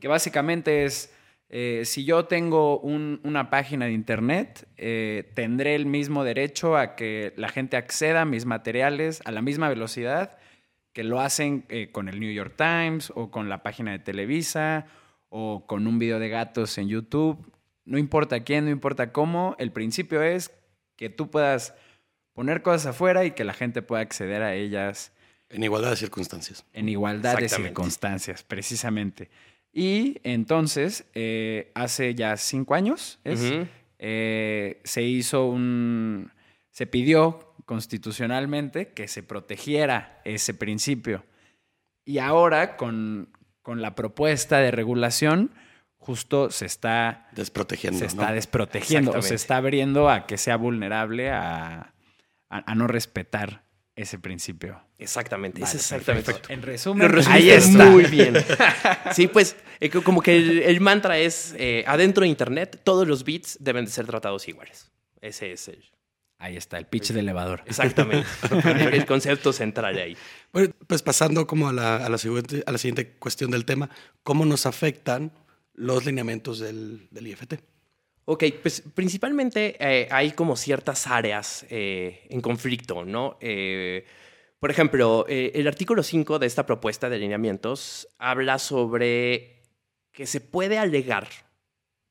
que 0.01 0.09
básicamente 0.09 0.85
es 0.85 1.15
eh, 1.51 1.83
si 1.85 2.05
yo 2.05 2.25
tengo 2.25 2.81
una 2.81 3.51
página 3.51 3.87
de 3.87 3.93
internet, 3.93 4.67
eh, 4.77 5.31
tendré 5.35 5.75
el 5.77 5.87
mismo 5.87 6.25
derecho 6.25 6.77
a 6.77 6.97
que 6.97 7.33
la 7.37 7.49
gente 7.49 7.77
acceda 7.77 8.23
a 8.23 8.25
mis 8.25 8.45
materiales 8.45 9.23
a 9.25 9.31
la 9.31 9.43
misma 9.43 9.69
velocidad 9.69 10.37
que 10.93 11.05
lo 11.05 11.21
hacen 11.21 11.65
eh, 11.69 11.91
con 11.93 12.09
el 12.09 12.19
New 12.19 12.33
York 12.33 12.55
Times 12.57 13.13
o 13.15 13.31
con 13.31 13.49
la 13.49 13.63
página 13.63 13.93
de 13.93 13.99
Televisa 13.99 14.87
o 15.29 15.67
con 15.67 15.87
un 15.87 15.99
video 15.99 16.19
de 16.19 16.29
gatos 16.29 16.79
en 16.79 16.89
YouTube. 16.89 17.53
No 17.85 17.99
importa 17.99 18.41
quién, 18.41 18.65
no 18.65 18.71
importa 18.71 19.13
cómo, 19.13 19.57
el 19.59 19.73
principio 19.73 20.23
es 20.23 20.53
que 20.97 21.11
tú 21.11 21.31
puedas 21.31 21.75
poner 22.33 22.63
cosas 22.63 22.87
afuera 22.87 23.25
y 23.25 23.33
que 23.33 23.45
la 23.45 23.53
gente 23.53 23.83
pueda 23.83 24.03
acceder 24.03 24.43
a 24.43 24.55
ellas. 24.55 25.13
En 25.51 25.63
igualdad 25.63 25.91
de 25.91 25.97
circunstancias. 25.97 26.65
En 26.73 26.89
igualdad 26.89 27.37
de 27.37 27.49
circunstancias, 27.49 28.43
precisamente. 28.43 29.31
Y 29.73 30.21
entonces, 30.23 31.05
eh, 31.15 31.73
hace 31.75 32.15
ya 32.15 32.37
cinco 32.37 32.75
años, 32.75 33.19
eh, 33.99 34.81
se 34.85 35.03
hizo 35.03 35.47
un. 35.47 36.31
Se 36.71 36.87
pidió 36.87 37.55
constitucionalmente 37.65 38.89
que 38.93 39.09
se 39.09 39.23
protegiera 39.23 40.21
ese 40.25 40.55
principio. 40.55 41.25
Y 42.05 42.19
ahora, 42.19 42.77
con, 42.77 43.31
la 43.67 43.95
propuesta 43.95 44.59
de 44.59 44.71
regulación, 44.71 45.51
justo 46.05 46.51
se 46.51 46.67
está 46.67 47.29
desprotegiendo. 47.33 47.99
Se 47.99 48.07
está 48.07 48.33
desprotegiendo 48.33 49.13
o 49.13 49.23
se 49.23 49.35
está 49.35 49.57
abriendo 49.57 50.11
a 50.11 50.27
que 50.27 50.37
sea 50.37 50.57
vulnerable 50.57 51.31
a, 51.31 51.95
a 52.51 52.75
no 52.75 52.87
respetar 52.87 53.65
ese 53.97 54.19
principio. 54.19 54.81
Exactamente, 54.99 55.63
es 55.63 55.75
exactamente. 55.75 56.33
En 56.49 56.63
resumen, 56.63 57.11
ahí 57.29 57.51
está. 57.51 57.87
muy 57.87 58.05
bien. 58.11 58.35
sí, 59.13 59.29
pues 59.29 59.57
eh, 59.81 59.89
como 59.91 60.21
que 60.21 60.69
el, 60.69 60.81
mantra 60.81 61.19
es, 61.19 61.55
eh, 61.59 61.85
adentro 61.87 62.23
de 62.23 62.29
Internet, 62.29 62.81
todos 62.85 63.07
los 63.07 63.25
bits 63.25 63.59
deben 63.61 63.85
de 63.85 63.91
ser 63.91 64.07
tratados 64.07 64.47
iguales. 64.49 64.91
Ese 65.21 65.53
es 65.53 65.69
el... 65.69 65.85
Ahí 66.39 66.57
está, 66.57 66.77
el 66.79 66.87
pitch 66.87 67.13
de 67.13 67.21
elevador. 67.21 67.63
Exactamente. 67.65 68.27
el, 68.93 69.07
concepto 69.07 69.53
central 69.53 69.97
ahí. 69.97 70.17
pues 70.51 71.01
pasando 71.01 71.47
como 71.47 71.69
a 71.69 71.73
la, 71.73 72.19
siguiente, 72.19 72.63
a 72.67 72.73
la 72.73 72.77
siguiente 72.77 73.13
cuestión 73.13 73.53
del 73.53 73.65
tema, 73.65 73.89
¿cómo 74.23 74.45
nos 74.45 74.67
afectan 74.67 75.33
los 75.75 76.05
lineamientos 76.05 76.59
del, 76.59 77.09
del 77.11 77.27
IFT? 77.27 77.55
Ok, 78.27 78.45
pues 78.63 78.83
principalmente 78.95 79.77
eh, 79.79 80.09
hay 80.11 80.33
como 80.33 80.57
ciertas 80.57 81.07
áreas 81.07 81.67
eh, 81.69 82.27
en 82.31 82.41
conflicto, 82.41 83.05
¿no? 83.05 83.37
Eh, 83.41 84.07
por 84.59 84.71
ejemplo, 84.71 85.27
el 85.29 85.69
artículo 85.69 86.03
5 86.03 86.39
de 86.39 86.47
esta 86.47 86.65
propuesta 86.65 87.11
de 87.11 87.17
alineamientos 87.17 88.09
habla 88.17 88.59
sobre 88.59 89.61
que 90.11 90.27
se 90.27 90.41
puede 90.41 90.79
alegar 90.79 91.29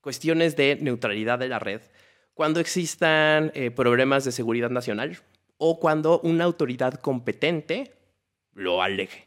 cuestiones 0.01 0.55
de 0.55 0.77
neutralidad 0.79 1.39
de 1.39 1.48
la 1.48 1.58
red 1.58 1.82
cuando 2.36 2.60
existan 2.60 3.51
problemas 3.75 4.24
de 4.24 4.32
seguridad 4.32 4.70
nacional 4.70 5.17
o 5.58 5.79
cuando 5.79 6.20
una 6.20 6.43
autoridad 6.43 6.93
competente 7.01 7.91
lo 8.53 8.84
alegue, 8.84 9.25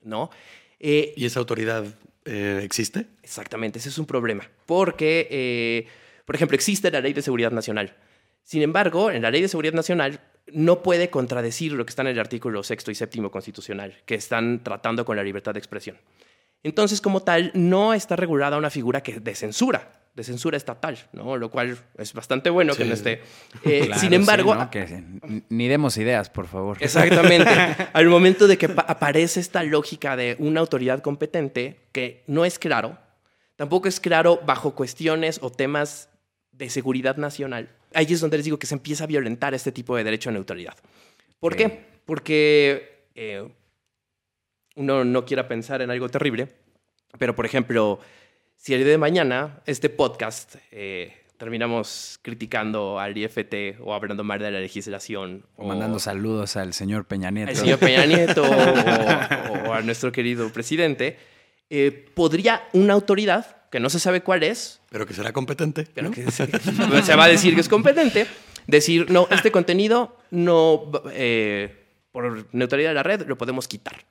¿no? 0.00 0.30
¿Y 0.78 1.22
esa 1.22 1.40
autoridad 1.40 1.84
existe? 2.24 3.06
Exactamente, 3.22 3.78
ese 3.78 3.88
es 3.88 3.98
un 3.98 4.06
problema, 4.06 4.48
porque 4.66 5.86
por 6.24 6.34
ejemplo, 6.34 6.54
existe 6.54 6.90
la 6.90 7.00
Ley 7.00 7.12
de 7.12 7.22
Seguridad 7.22 7.50
Nacional. 7.50 7.96
Sin 8.42 8.62
embargo, 8.62 9.10
en 9.10 9.22
la 9.22 9.30
Ley 9.30 9.42
de 9.42 9.48
Seguridad 9.48 9.74
Nacional 9.74 10.20
no 10.52 10.82
puede 10.82 11.10
contradecir 11.10 11.72
lo 11.72 11.84
que 11.84 11.90
está 11.90 12.02
en 12.02 12.08
el 12.08 12.18
artículo 12.18 12.62
sexto 12.62 12.90
y 12.90 12.94
séptimo 12.94 13.30
constitucional, 13.30 13.96
que 14.06 14.14
están 14.14 14.62
tratando 14.62 15.04
con 15.04 15.16
la 15.16 15.22
libertad 15.22 15.52
de 15.52 15.58
expresión. 15.58 15.98
Entonces, 16.62 17.00
como 17.00 17.22
tal, 17.22 17.50
no 17.54 17.92
está 17.92 18.16
regulada 18.16 18.56
una 18.56 18.70
figura 18.70 19.02
que 19.02 19.20
de 19.20 19.34
censura, 19.34 20.03
de 20.14 20.22
censura 20.22 20.56
estatal, 20.56 20.96
¿no? 21.12 21.36
Lo 21.36 21.50
cual 21.50 21.76
es 21.98 22.12
bastante 22.12 22.48
bueno 22.48 22.74
que 22.74 22.84
no 22.84 22.94
esté. 22.94 23.20
Eh, 23.64 23.90
sin 23.96 24.12
embargo, 24.14 24.56
ni 25.48 25.66
demos 25.66 25.96
ideas, 25.96 26.30
por 26.30 26.46
favor. 26.46 26.78
Exactamente. 26.80 27.50
Al 27.92 28.06
momento 28.06 28.46
de 28.46 28.56
que 28.56 28.66
aparece 28.66 29.40
esta 29.40 29.64
lógica 29.64 30.16
de 30.16 30.36
una 30.38 30.60
autoridad 30.60 31.00
competente, 31.00 31.80
que 31.90 32.22
no 32.28 32.44
es 32.44 32.60
claro, 32.60 32.98
tampoco 33.56 33.88
es 33.88 33.98
claro 33.98 34.40
bajo 34.46 34.74
cuestiones 34.76 35.40
o 35.42 35.50
temas 35.50 36.08
de 36.52 36.70
seguridad 36.70 37.16
nacional, 37.16 37.70
ahí 37.92 38.06
es 38.08 38.20
donde 38.20 38.36
les 38.36 38.44
digo 38.44 38.58
que 38.58 38.66
se 38.68 38.74
empieza 38.74 39.04
a 39.04 39.06
violentar 39.08 39.52
este 39.52 39.72
tipo 39.72 39.96
de 39.96 40.04
derecho 40.04 40.30
a 40.30 40.32
neutralidad. 40.32 40.76
¿Por 41.40 41.56
qué? 41.56 41.84
Porque 42.06 43.08
eh, 43.16 43.48
uno 44.76 45.04
no 45.04 45.24
quiera 45.24 45.48
pensar 45.48 45.82
en 45.82 45.90
algo 45.90 46.08
terrible, 46.08 46.48
pero 47.18 47.34
por 47.34 47.46
ejemplo, 47.46 47.98
si 48.64 48.72
el 48.72 48.80
día 48.80 48.92
de 48.92 48.98
mañana 48.98 49.60
este 49.66 49.90
podcast 49.90 50.56
eh, 50.72 51.12
terminamos 51.36 52.18
criticando 52.22 52.98
al 52.98 53.14
IFT 53.14 53.78
o 53.82 53.92
hablando 53.92 54.24
mal 54.24 54.38
de 54.38 54.50
la 54.50 54.58
legislación. 54.58 55.44
O, 55.56 55.66
mandando 55.68 55.98
saludos 55.98 56.56
al 56.56 56.72
señor 56.72 57.04
Peña 57.04 57.30
Nieto. 57.30 57.50
Al 57.50 57.56
señor 57.56 57.78
Peña 57.78 58.06
Nieto 58.06 58.42
o, 59.68 59.72
a 59.74 59.82
nuestro 59.82 60.12
querido 60.12 60.48
presidente. 60.48 61.18
Eh, 61.68 62.06
podría 62.14 62.66
una 62.72 62.94
autoridad 62.94 63.68
que 63.70 63.80
no 63.80 63.90
se 63.90 64.00
sabe 64.00 64.22
cuál 64.22 64.42
es. 64.42 64.80
Pero 64.88 65.04
que 65.04 65.12
será 65.12 65.34
competente. 65.34 65.86
Pero 65.92 66.10
que 66.10 66.30
se, 66.30 67.16
va 67.16 67.24
a 67.24 67.28
decir 67.28 67.54
que 67.54 67.60
es 67.60 67.68
competente. 67.68 68.26
Decir, 68.66 69.10
no, 69.10 69.28
este 69.30 69.52
contenido 69.52 70.16
no, 70.30 70.90
eh, 71.12 71.84
por 72.12 72.46
neutralidad 72.54 72.88
de 72.88 72.94
la 72.94 73.02
red, 73.02 73.26
lo 73.26 73.36
podemos 73.36 73.68
quitar. 73.68 74.06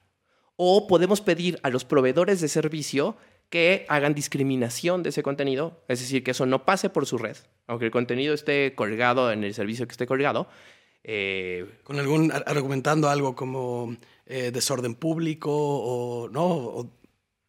O 0.57 0.85
podemos 0.85 1.21
pedir 1.21 1.59
a 1.63 1.71
los 1.71 1.85
proveedores 1.85 2.39
de 2.39 2.47
servicio 2.47 3.17
que 3.53 3.85
hagan 3.87 4.15
discriminación 4.15 5.03
de 5.03 5.09
ese 5.09 5.21
contenido, 5.21 5.83
es 5.87 5.99
decir, 5.99 6.23
que 6.23 6.31
eso 6.31 6.47
no 6.47 6.65
pase 6.65 6.89
por 6.89 7.05
su 7.05 7.19
red, 7.19 7.37
aunque 7.67 7.85
el 7.85 7.91
contenido 7.91 8.33
esté 8.33 8.73
colgado 8.73 9.31
en 9.31 9.43
el 9.43 9.53
servicio 9.53 9.85
que 9.85 9.91
esté 9.91 10.07
colgado. 10.07 10.47
Eh, 11.03 11.63
Con 11.83 11.99
algún 11.99 12.31
argumentando 12.31 13.09
algo 13.09 13.35
como 13.35 13.95
eh, 14.25 14.49
desorden 14.51 14.95
público 14.95 15.51
o 15.53 16.29
no 16.29 16.89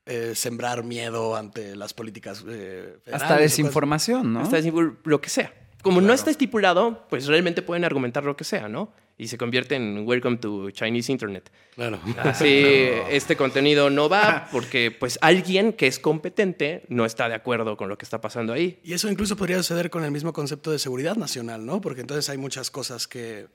eh, 0.04 0.34
sembrar 0.34 0.84
miedo 0.84 1.36
ante 1.36 1.74
las 1.74 1.94
políticas 1.94 2.44
eh, 2.46 2.98
Hasta 3.10 3.38
desinformación, 3.38 4.34
¿no? 4.34 4.40
Hasta 4.40 4.58
lo 5.04 5.20
que 5.22 5.30
sea. 5.30 5.54
Como 5.80 6.02
no 6.02 6.12
está 6.12 6.30
estipulado, 6.30 7.06
pues 7.08 7.28
realmente 7.28 7.62
pueden 7.62 7.82
argumentar 7.82 8.24
lo 8.24 8.36
que 8.36 8.44
sea, 8.44 8.68
¿no? 8.68 8.92
Y 9.16 9.28
se 9.28 9.38
convierte 9.38 9.76
en 9.76 10.06
Welcome 10.06 10.38
to 10.38 10.70
Chinese 10.70 11.12
Internet. 11.12 11.50
Claro. 11.74 12.00
Así, 12.18 12.64
este 13.10 13.36
contenido 13.36 13.90
no 13.90 14.08
va 14.08 14.48
porque 14.50 14.90
pues 14.90 15.18
alguien 15.22 15.72
que 15.72 15.86
es 15.86 15.98
competente 15.98 16.82
no 16.88 17.04
está 17.04 17.28
de 17.28 17.34
acuerdo 17.34 17.76
con 17.76 17.88
lo 17.88 17.96
que 17.96 18.04
está 18.04 18.20
pasando 18.20 18.52
ahí. 18.52 18.80
Y 18.82 18.92
eso 18.92 19.08
incluso 19.08 19.36
podría 19.36 19.58
suceder 19.58 19.90
con 19.90 20.04
el 20.04 20.10
mismo 20.10 20.32
concepto 20.32 20.70
de 20.72 20.78
seguridad 20.78 21.16
nacional, 21.16 21.64
¿no? 21.64 21.80
Porque 21.80 22.00
entonces 22.00 22.28
hay 22.28 22.38
muchas 22.38 22.70
cosas 22.70 23.06
que 23.06 23.46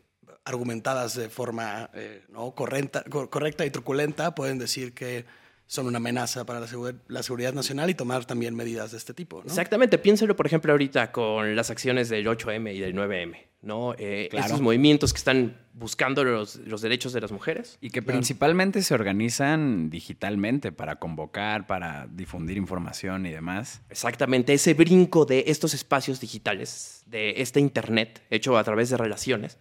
argumentadas 0.45 1.15
de 1.15 1.29
forma 1.29 1.89
eh, 1.93 2.23
¿no? 2.29 2.51
correcta, 2.51 3.03
correcta 3.03 3.65
y 3.65 3.69
truculenta 3.69 4.33
pueden 4.35 4.57
decir 4.57 4.93
que 4.93 5.25
son 5.69 5.85
una 5.85 5.97
amenaza 5.97 6.47
para 6.47 6.59
la, 6.59 7.21
seguridad 7.21 7.53
nacional 7.53 7.91
y 7.91 7.93
tomar 7.93 8.25
también 8.25 8.55
medidas 8.55 8.89
de 8.89 8.97
este 8.97 9.13
tipo. 9.13 9.43
Exactamente, 9.43 9.99
piénselo 9.99 10.35
por 10.35 10.47
ejemplo 10.47 10.71
ahorita 10.71 11.11
con 11.11 11.55
las 11.55 11.69
acciones 11.69 12.09
del 12.09 12.25
8M 12.25 12.75
y 12.75 12.79
del 12.79 12.95
9M, 12.95 13.37
¿no? 13.61 13.93
Eh, 13.99 14.29
Esos 14.31 14.61
movimientos 14.61 15.13
que 15.13 15.19
están 15.19 15.61
buscando 15.73 16.23
los, 16.23 16.55
los, 16.55 16.81
derechos 16.81 17.13
de 17.13 17.21
las 17.21 17.31
mujeres. 17.31 17.77
Y 17.81 17.91
que 17.91 18.01
principalmente 18.01 18.81
se 18.81 18.95
organizan 18.95 19.91
digitalmente 19.91 20.71
para 20.71 20.95
convocar, 20.95 21.67
para 21.67 22.07
difundir 22.07 22.57
información 22.57 23.27
y 23.27 23.29
demás. 23.29 23.83
Exactamente, 23.91 24.55
ese 24.55 24.73
brinco 24.73 25.25
de 25.25 25.43
estos 25.45 25.75
espacios 25.75 26.19
digitales, 26.19 27.03
de 27.05 27.41
este 27.41 27.59
Internet 27.59 28.23
hecho 28.31 28.57
a 28.57 28.63
través 28.63 28.89
de 28.89 28.97
relaciones, 28.97 29.59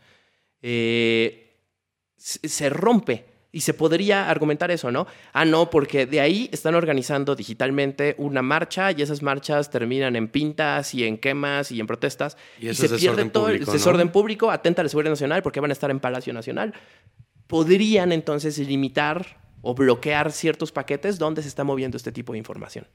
eh, 0.62 1.54
se 2.16 2.70
rompe. 2.70 3.37
Y 3.50 3.62
se 3.62 3.72
podría 3.72 4.28
argumentar 4.28 4.70
eso, 4.70 4.90
¿no? 4.90 5.06
Ah, 5.32 5.46
no, 5.46 5.70
porque 5.70 6.04
de 6.04 6.20
ahí 6.20 6.50
están 6.52 6.74
organizando 6.74 7.34
digitalmente 7.34 8.14
una 8.18 8.42
marcha 8.42 8.92
y 8.92 9.00
esas 9.00 9.22
marchas 9.22 9.70
terminan 9.70 10.16
en 10.16 10.28
pintas 10.28 10.94
y 10.94 11.04
en 11.04 11.16
quemas 11.16 11.72
y 11.72 11.80
en 11.80 11.86
protestas. 11.86 12.36
Y 12.60 12.66
Y, 12.66 12.68
eso 12.68 12.86
se 12.86 12.94
es 12.94 13.00
pierde 13.00 13.24
todo 13.30 13.48
el 13.48 13.54
público, 13.54 13.70
¿no? 13.70 13.72
desorden 13.72 14.08
público, 14.10 14.50
atenta 14.50 14.82
a 14.82 14.84
la 14.84 14.90
seguridad 14.90 15.12
nacional 15.12 15.42
porque 15.42 15.60
van 15.60 15.70
a 15.70 15.72
estar 15.72 15.90
en 15.90 15.98
Palacio 15.98 16.34
Nacional. 16.34 16.74
Podrían 17.46 18.12
entonces 18.12 18.58
limitar 18.58 19.38
o 19.62 19.74
bloquear 19.74 20.30
ciertos 20.30 20.70
paquetes 20.70 21.18
donde 21.18 21.42
se 21.42 21.48
está 21.48 21.64
moviendo 21.64 21.96
este 21.96 22.12
tipo 22.12 22.32
de 22.32 22.38
información. 22.38 22.86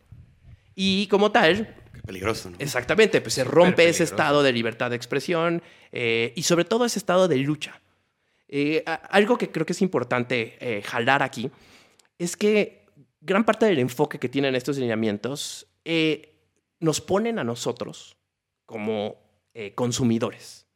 Y 0.75 1.07
como 1.07 1.31
tal, 1.31 1.75
Qué 1.93 2.01
peligroso, 2.01 2.49
¿no? 2.49 2.57
Exactamente, 2.59 3.21
pues 3.21 3.33
se 3.33 3.43
rompe 3.43 3.87
ese 3.87 4.03
estado 4.03 4.43
de 4.43 4.51
libertad 4.51 4.89
de 4.89 4.95
expresión 4.95 5.61
eh, 5.91 6.33
y 6.35 6.43
sobre 6.43 6.65
todo 6.65 6.85
ese 6.85 6.99
estado 6.99 7.27
de 7.27 7.37
lucha. 7.37 7.79
Eh, 8.55 8.83
algo 9.09 9.35
que 9.35 9.49
creo 9.49 9.65
que 9.65 9.73
es 9.73 9.81
importante 9.81 10.57
eh, 10.59 10.83
jalar 10.83 11.23
aquí 11.23 11.49
es 12.19 12.37
que 12.37 12.85
gran 13.19 13.43
parte 13.45 13.65
del 13.65 13.79
enfoque 13.79 14.19
que 14.19 14.29
tienen 14.29 14.53
estos 14.53 14.77
lineamientos 14.77 15.65
eh, 15.85 16.35
nos 16.79 17.01
ponen 17.01 17.39
a 17.39 17.43
nosotros 17.43 18.15
como 18.67 19.15
eh, 19.55 19.73
consumidores. 19.73 20.67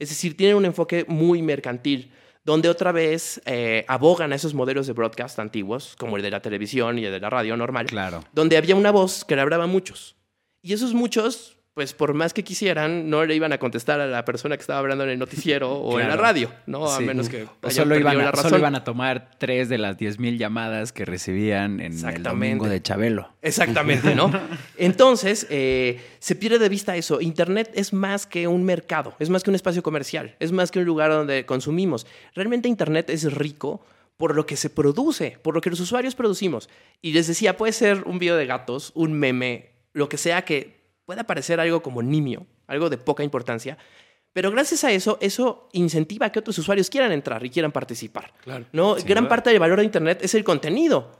Es 0.00 0.08
decir, 0.08 0.36
tienen 0.36 0.56
un 0.56 0.64
enfoque 0.64 1.04
muy 1.06 1.40
mercantil, 1.40 2.10
donde 2.42 2.68
otra 2.68 2.90
vez 2.90 3.40
eh, 3.44 3.84
abogan 3.86 4.32
a 4.32 4.34
esos 4.34 4.52
modelos 4.54 4.88
de 4.88 4.92
broadcast 4.94 5.38
antiguos, 5.38 5.94
como 5.96 6.16
el 6.16 6.22
de 6.24 6.30
la 6.32 6.40
televisión 6.42 6.98
y 6.98 7.04
el 7.04 7.12
de 7.12 7.20
la 7.20 7.30
radio 7.30 7.56
normal, 7.56 7.86
Claro. 7.86 8.24
donde 8.32 8.56
había 8.56 8.74
una 8.74 8.90
voz 8.90 9.24
que 9.24 9.36
le 9.36 9.42
hablaba 9.42 9.64
a 9.64 9.68
muchos. 9.68 10.16
Y 10.62 10.72
esos 10.72 10.94
muchos, 10.94 11.58
pues 11.80 11.94
por 11.94 12.12
más 12.12 12.34
que 12.34 12.44
quisieran, 12.44 13.08
no 13.08 13.24
le 13.24 13.34
iban 13.34 13.54
a 13.54 13.58
contestar 13.58 14.02
a 14.02 14.06
la 14.06 14.22
persona 14.26 14.54
que 14.54 14.60
estaba 14.60 14.80
hablando 14.80 15.02
en 15.04 15.08
el 15.08 15.18
noticiero 15.18 15.72
o 15.78 15.98
en 15.98 16.08
la 16.08 16.16
radio, 16.16 16.52
¿no? 16.66 16.84
A 16.84 16.98
Sí. 16.98 17.04
menos 17.04 17.30
que 17.30 17.46
O 17.62 17.70
solo 17.70 17.96
iban, 17.98 18.20
a, 18.20 18.24
la 18.24 18.30
razón. 18.32 18.50
solo 18.50 18.58
iban 18.58 18.74
a 18.74 18.84
tomar 18.84 19.30
tres 19.38 19.70
de 19.70 19.78
las 19.78 19.96
10.000 19.96 20.36
llamadas 20.36 20.92
que 20.92 21.06
recibían 21.06 21.80
en 21.80 21.94
el 22.06 22.22
domingo 22.22 22.68
de 22.68 22.82
Chabelo. 22.82 23.30
Exactamente, 23.40 24.14
¿no? 24.14 24.30
Entonces, 24.76 25.46
eh, 25.48 26.02
se 26.18 26.34
pierde 26.34 26.58
de 26.58 26.68
vista 26.68 26.96
eso. 26.96 27.22
Internet 27.22 27.70
es 27.74 27.94
más 27.94 28.26
que 28.26 28.46
un 28.46 28.62
mercado, 28.64 29.14
es 29.18 29.30
más 29.30 29.42
que 29.42 29.48
un 29.48 29.56
espacio 29.56 29.82
comercial, 29.82 30.36
es 30.38 30.52
más 30.52 30.70
que 30.70 30.80
un 30.80 30.84
lugar 30.84 31.10
donde 31.10 31.46
consumimos. 31.46 32.06
Realmente 32.34 32.68
Internet 32.68 33.08
es 33.08 33.32
rico 33.32 33.80
por 34.18 34.34
lo 34.34 34.44
que 34.44 34.56
se 34.58 34.68
produce, 34.68 35.38
por 35.40 35.54
lo 35.54 35.62
que 35.62 35.70
los 35.70 35.80
usuarios 35.80 36.14
producimos. 36.14 36.68
Y 37.00 37.14
les 37.14 37.26
decía, 37.26 37.56
puede 37.56 37.72
ser 37.72 38.02
un 38.04 38.18
video 38.18 38.36
de 38.36 38.44
gatos, 38.44 38.92
un 38.94 39.14
meme, 39.14 39.70
lo 39.94 40.10
que 40.10 40.18
sea 40.18 40.42
que 40.44 40.78
pueda 41.10 41.24
parecer 41.24 41.58
algo 41.58 41.82
como 41.82 42.02
nimio, 42.02 42.46
algo 42.68 42.88
de 42.88 42.96
poca 42.96 43.24
importancia. 43.24 43.76
Pero 44.32 44.52
gracias 44.52 44.84
a 44.84 44.92
eso, 44.92 45.18
eso 45.20 45.68
incentiva 45.72 46.26
a 46.26 46.30
que 46.30 46.38
otros 46.38 46.56
usuarios 46.56 46.88
quieran 46.88 47.10
entrar 47.10 47.44
y 47.44 47.50
quieran 47.50 47.72
participar. 47.72 48.32
Claro. 48.44 48.64
¿no? 48.70 48.94
Gran 48.94 49.26
parte 49.26 49.50
del 49.50 49.58
valor 49.58 49.80
de 49.80 49.86
Internet 49.86 50.20
es 50.22 50.36
el 50.36 50.44
contenido. 50.44 51.10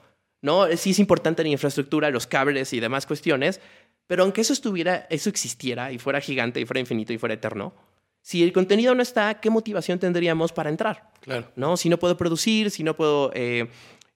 ¿no? 0.42 0.68
Sí 0.76 0.90
es 0.90 1.00
importante 1.00 1.42
la 1.42 1.48
infraestructura, 1.48 2.08
los 2.10 2.28
cables 2.28 2.72
y 2.72 2.78
demás 2.78 3.04
cuestiones, 3.04 3.60
pero 4.06 4.22
aunque 4.22 4.42
eso 4.42 4.52
estuviera, 4.52 5.08
eso 5.10 5.28
existiera 5.28 5.90
y 5.90 5.98
fuera 5.98 6.20
gigante 6.20 6.60
y 6.60 6.66
fuera 6.66 6.78
infinito 6.78 7.12
y 7.12 7.18
fuera 7.18 7.34
eterno, 7.34 7.74
si 8.22 8.44
el 8.44 8.52
contenido 8.52 8.94
no 8.94 9.02
está, 9.02 9.40
¿qué 9.40 9.50
motivación 9.50 9.98
tendríamos 9.98 10.52
para 10.52 10.70
entrar? 10.70 11.10
Claro. 11.18 11.50
¿no? 11.56 11.76
Si 11.76 11.88
no 11.88 11.98
puedo 11.98 12.16
producir, 12.16 12.70
si 12.70 12.84
no 12.84 12.94
puedo 12.94 13.32
eh, 13.34 13.66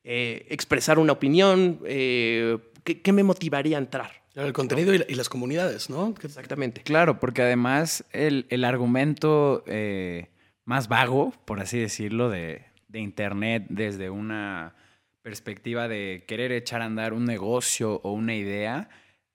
eh, 0.05 0.47
expresar 0.51 1.01
una 1.01 1.15
opinión, 1.15 1.81
eh, 1.85 2.59
¿qué, 2.85 3.03
qué 3.03 3.13
me 3.13 3.25
motivaría 3.25 3.77
a 3.77 3.81
entrar? 3.81 4.24
El 4.35 4.53
contenido 4.53 4.93
y, 4.95 4.99
la- 4.99 5.05
y 5.09 5.15
las 5.15 5.29
comunidades, 5.29 5.91
¿no? 5.91 6.15
Exactamente. 6.23 6.83
Claro, 6.83 7.21
porque 7.21 7.43
además 7.43 8.05
el, 8.13 8.47
el 8.51 8.65
argumento 8.65 9.63
eh, 9.67 10.29
más 10.65 10.89
vago, 10.89 11.33
por 11.45 11.61
así 11.61 11.79
decirlo, 11.79 12.31
de, 12.31 12.65
de 12.89 12.99
Internet 13.01 13.67
desde 13.69 14.11
una 14.11 14.75
perspectiva 15.23 15.89
de 15.89 16.25
querer 16.27 16.53
echar 16.53 16.83
a 16.83 16.87
andar 16.87 17.13
un 17.13 17.25
negocio 17.25 18.01
o 18.03 18.13
una 18.13 18.35
idea, 18.35 18.89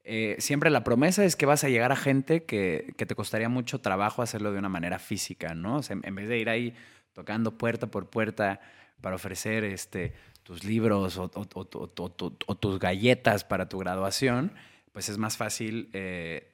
eh, 0.03 0.35
siempre 0.39 0.69
la 0.69 0.83
promesa 0.83 1.23
es 1.23 1.35
que 1.35 1.45
vas 1.45 1.63
a 1.63 1.69
llegar 1.69 1.91
a 1.91 1.95
gente 1.95 2.43
que, 2.43 2.93
que 2.97 3.05
te 3.05 3.15
costaría 3.15 3.49
mucho 3.49 3.79
trabajo 3.79 4.21
hacerlo 4.21 4.51
de 4.51 4.59
una 4.59 4.69
manera 4.69 4.99
física, 4.99 5.53
¿no? 5.55 5.77
O 5.77 5.83
sea, 5.83 5.97
en 6.01 6.15
vez 6.15 6.27
de 6.27 6.37
ir 6.39 6.49
ahí 6.49 6.73
tocando 7.13 7.57
puerta 7.57 7.87
por 7.87 8.07
puerta 8.09 8.59
para 9.01 9.15
ofrecer 9.15 9.63
este, 9.63 10.13
tus 10.43 10.63
libros 10.63 11.17
o- 11.17 11.31
o 11.33 12.55
tus 12.55 12.79
galletas 12.79 13.43
para 13.43 13.69
tu 13.69 13.77
graduación, 13.79 14.51
pues 14.91 15.09
es 15.09 15.17
más 15.17 15.37
fácil 15.37 15.89
eh, 15.93 16.53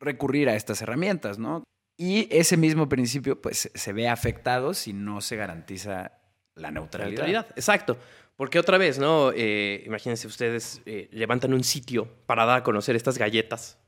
recurrir 0.00 0.48
a 0.48 0.56
estas 0.56 0.82
herramientas, 0.82 1.38
¿no? 1.38 1.64
Y 1.96 2.26
ese 2.30 2.56
mismo 2.56 2.88
principio, 2.88 3.40
pues, 3.40 3.70
se 3.72 3.92
ve 3.92 4.08
afectado 4.08 4.74
si 4.74 4.92
no 4.92 5.20
se 5.20 5.36
garantiza 5.36 6.12
la 6.56 6.70
neutralidad. 6.70 7.26
Neutralidad, 7.26 7.46
exacto. 7.56 7.96
Porque 8.36 8.58
otra 8.58 8.78
vez, 8.78 8.98
¿no? 8.98 9.30
Eh, 9.34 9.84
imagínense 9.86 10.26
ustedes 10.26 10.82
eh, 10.86 11.08
levantan 11.12 11.54
un 11.54 11.62
sitio 11.62 12.08
para 12.26 12.44
dar 12.44 12.58
a 12.58 12.62
conocer 12.64 12.96
estas 12.96 13.16
galletas 13.16 13.78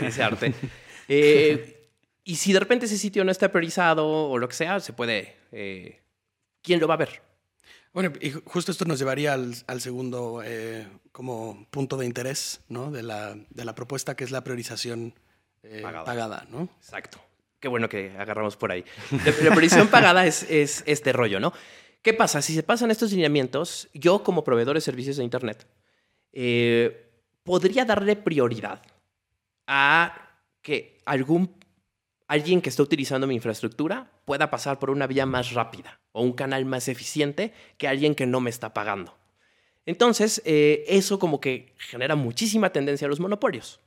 de 0.00 0.08
ese 0.08 0.22
arte. 0.22 0.54
Eh, 1.08 1.88
y 2.24 2.34
si 2.34 2.52
de 2.52 2.58
repente 2.58 2.86
ese 2.86 2.98
sitio 2.98 3.24
no 3.24 3.30
está 3.30 3.52
priorizado 3.52 4.08
o 4.08 4.38
lo 4.38 4.48
que 4.48 4.56
sea, 4.56 4.80
se 4.80 4.92
puede... 4.92 5.36
¿Quién 6.62 6.80
lo 6.80 6.88
va 6.88 6.94
a 6.94 6.96
ver? 6.96 7.22
Bueno, 7.96 8.12
y 8.20 8.30
ju- 8.30 8.42
justo 8.44 8.72
esto 8.72 8.84
nos 8.84 8.98
llevaría 8.98 9.32
al, 9.32 9.54
al 9.66 9.80
segundo 9.80 10.42
eh, 10.44 10.86
como 11.12 11.66
punto 11.70 11.96
de 11.96 12.04
interés, 12.04 12.60
¿no? 12.68 12.90
De 12.90 13.02
la, 13.02 13.34
de 13.48 13.64
la 13.64 13.74
propuesta, 13.74 14.14
que 14.14 14.22
es 14.24 14.30
la 14.30 14.44
priorización 14.44 15.14
eh, 15.62 15.80
Pagada. 15.82 16.04
pagada. 16.04 16.46
¿no? 16.50 16.68
Exacto. 16.78 17.18
Qué 17.58 17.68
bueno 17.68 17.88
que 17.88 18.10
agarramos 18.18 18.54
por 18.58 18.70
ahí. 18.70 18.84
La, 19.42 19.54
previsión 19.54 19.88
pagada 19.88 20.26
es, 20.26 20.42
es 20.50 20.82
este 20.84 21.14
rollo, 21.14 21.40
¿no? 21.40 21.54
¿Qué 22.02 22.12
pasa? 22.12 22.42
Si 22.42 22.54
se 22.54 22.62
pasan 22.62 22.90
estos 22.90 23.12
lineamientos, 23.12 23.88
yo 23.94 24.22
como 24.22 24.44
proveedor 24.44 24.74
de 24.74 24.82
servicios 24.82 25.16
de 25.16 25.24
Internet 25.24 25.66
eh, 26.34 27.10
podría 27.44 27.86
darle 27.86 28.14
prioridad 28.14 28.82
a 29.66 30.36
que 30.60 30.98
algún 31.06 31.58
alguien 32.26 32.60
que 32.60 32.68
está 32.68 32.82
utilizando 32.82 33.26
mi 33.26 33.34
infraestructura 33.34 34.10
pueda 34.24 34.50
pasar 34.50 34.78
por 34.78 34.90
una 34.90 35.06
vía 35.06 35.26
más 35.26 35.52
rápida 35.52 36.00
o 36.12 36.22
un 36.22 36.32
canal 36.32 36.64
más 36.64 36.88
eficiente 36.88 37.52
que 37.78 37.88
alguien 37.88 38.14
que 38.14 38.26
no 38.26 38.40
me 38.40 38.50
está 38.50 38.74
pagando. 38.74 39.16
Entonces, 39.84 40.42
eh, 40.44 40.84
eso 40.88 41.18
como 41.18 41.40
que 41.40 41.74
genera 41.78 42.16
muchísima 42.16 42.70
tendencia 42.70 43.06
a 43.06 43.08
los 43.08 43.20
monopolios. 43.20 43.80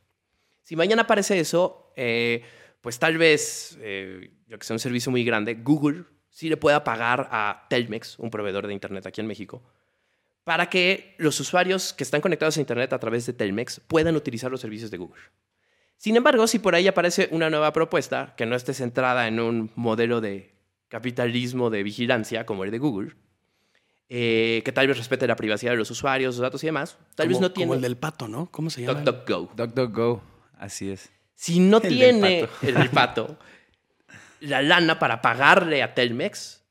Si 0.63 0.75
mañana 0.75 1.01
aparece 1.01 1.39
eso, 1.39 1.91
eh, 1.97 2.43
pues 2.81 2.99
tal 2.99 3.17
vez, 3.17 3.77
eh, 3.81 4.31
yo 4.47 4.57
que 4.57 4.65
sea 4.65 4.75
un 4.75 4.79
servicio 4.79 5.11
muy 5.11 5.25
grande, 5.25 5.55
Google 5.55 6.05
sí 6.29 6.47
le 6.47 6.55
pueda 6.55 6.83
pagar 6.85 7.27
a 7.31 7.65
Telmex, 7.69 8.17
un 8.19 8.29
proveedor 8.29 8.67
de 8.67 8.73
Internet 8.73 9.05
aquí 9.05 9.19
en 9.19 9.27
México, 9.27 9.61
para 10.45 10.69
que 10.69 11.15
los 11.17 11.39
usuarios 11.39 11.91
que 11.91 12.03
están 12.03 12.21
conectados 12.21 12.55
a 12.55 12.61
Internet 12.61 12.93
a 12.93 12.99
través 12.99 13.25
de 13.25 13.33
Telmex 13.33 13.81
puedan 13.81 14.15
utilizar 14.15 14.49
los 14.49 14.61
servicios 14.61 14.89
de 14.89 14.97
Google. 14.97 15.21
Sin 15.99 16.15
embargo, 16.15 16.47
si 16.47 16.59
por 16.59 16.75
ahí 16.75 16.87
aparece 16.87 17.27
una 17.31 17.49
nueva 17.49 17.73
propuesta 17.73 18.33
que 18.37 18.45
no 18.45 18.55
esté 18.55 18.73
centrada 18.73 19.27
en 19.27 19.41
un 19.41 19.69
modelo 19.75 20.21
de 20.21 20.55
capitalismo 20.87 21.69
de 21.69 21.83
vigilancia 21.83 22.45
como 22.45 22.63
el 22.63 22.71
de 22.71 22.79
Google, 22.79 23.15
eh, 24.07 24.61
que 24.63 24.71
tal 24.71 24.87
vez 24.87 24.97
respete 24.97 25.27
la 25.27 25.35
privacidad 25.35 25.73
de 25.73 25.77
los 25.77 25.91
usuarios, 25.91 26.37
los 26.37 26.41
datos 26.41 26.63
y 26.63 26.67
demás, 26.67 26.97
tal 27.15 27.27
vez 27.27 27.41
no 27.41 27.51
tiene... 27.51 27.67
Como 27.67 27.75
el 27.75 27.81
del 27.81 27.97
pato, 27.97 28.29
¿no? 28.29 28.47
¿Cómo 28.49 28.69
se 28.69 28.81
llama? 28.81 29.01
DuckDuckGo. 29.01 29.51
DuckDuckGo, 29.57 30.21
así 30.57 30.89
es. 30.89 31.11
Si 31.35 31.59
no 31.59 31.77
El 31.83 31.89
tiene 31.89 32.47
el 32.61 32.75
del 32.75 32.89
pato 32.91 33.37
la 34.39 34.61
lana 34.61 34.99
para 34.99 35.21
pagarle 35.21 35.83
a 35.83 35.93
Telmex, 35.93 36.63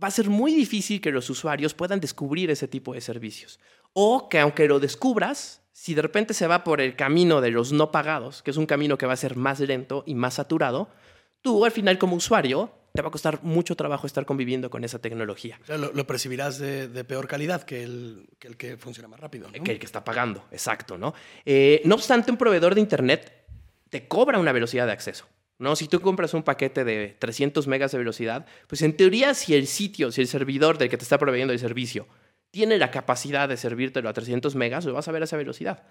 va 0.00 0.06
a 0.06 0.12
ser 0.12 0.30
muy 0.30 0.54
difícil 0.54 1.00
que 1.00 1.10
los 1.10 1.28
usuarios 1.30 1.74
puedan 1.74 1.98
descubrir 1.98 2.48
ese 2.52 2.68
tipo 2.68 2.94
de 2.94 3.00
servicios. 3.00 3.58
O 3.92 4.28
que 4.28 4.38
aunque 4.38 4.68
lo 4.68 4.78
descubras, 4.78 5.65
si 5.76 5.92
de 5.92 6.00
repente 6.00 6.32
se 6.32 6.46
va 6.46 6.64
por 6.64 6.80
el 6.80 6.96
camino 6.96 7.42
de 7.42 7.50
los 7.50 7.70
no 7.70 7.92
pagados, 7.92 8.42
que 8.42 8.50
es 8.50 8.56
un 8.56 8.64
camino 8.64 8.96
que 8.96 9.04
va 9.04 9.12
a 9.12 9.16
ser 9.16 9.36
más 9.36 9.60
lento 9.60 10.04
y 10.06 10.14
más 10.14 10.32
saturado, 10.32 10.88
tú 11.42 11.66
al 11.66 11.70
final 11.70 11.98
como 11.98 12.16
usuario 12.16 12.72
te 12.94 13.02
va 13.02 13.08
a 13.08 13.10
costar 13.10 13.42
mucho 13.42 13.76
trabajo 13.76 14.06
estar 14.06 14.24
conviviendo 14.24 14.70
con 14.70 14.84
esa 14.84 15.00
tecnología. 15.00 15.58
O 15.62 15.66
sea, 15.66 15.76
lo, 15.76 15.92
lo 15.92 16.06
percibirás 16.06 16.58
de, 16.58 16.88
de 16.88 17.04
peor 17.04 17.28
calidad 17.28 17.62
que 17.62 17.82
el, 17.82 18.26
que 18.38 18.48
el 18.48 18.56
que 18.56 18.78
funciona 18.78 19.06
más 19.06 19.20
rápido. 19.20 19.48
¿no? 19.48 19.62
que 19.62 19.72
el 19.72 19.78
que 19.78 19.84
está 19.84 20.02
pagando, 20.02 20.46
exacto, 20.50 20.96
¿no? 20.96 21.12
Eh, 21.44 21.82
no 21.84 21.96
obstante, 21.96 22.30
un 22.30 22.38
proveedor 22.38 22.74
de 22.74 22.80
Internet 22.80 23.44
te 23.90 24.08
cobra 24.08 24.38
una 24.38 24.52
velocidad 24.52 24.86
de 24.86 24.92
acceso, 24.92 25.26
¿no? 25.58 25.76
Si 25.76 25.88
tú 25.88 26.00
compras 26.00 26.32
un 26.32 26.42
paquete 26.42 26.84
de 26.84 27.16
300 27.18 27.66
megas 27.66 27.92
de 27.92 27.98
velocidad, 27.98 28.46
pues 28.66 28.80
en 28.80 28.96
teoría 28.96 29.34
si 29.34 29.54
el 29.54 29.66
sitio, 29.66 30.10
si 30.10 30.22
el 30.22 30.26
servidor 30.26 30.78
del 30.78 30.88
que 30.88 30.96
te 30.96 31.02
está 31.02 31.18
proveyendo 31.18 31.52
el 31.52 31.58
servicio 31.58 32.06
tiene 32.56 32.78
la 32.78 32.90
capacidad 32.90 33.50
de 33.50 33.58
servírtelo 33.58 34.08
a 34.08 34.14
300 34.14 34.54
megas, 34.54 34.86
lo 34.86 34.94
vas 34.94 35.06
a 35.06 35.12
ver 35.12 35.20
a 35.20 35.26
esa 35.26 35.36
velocidad. 35.36 35.82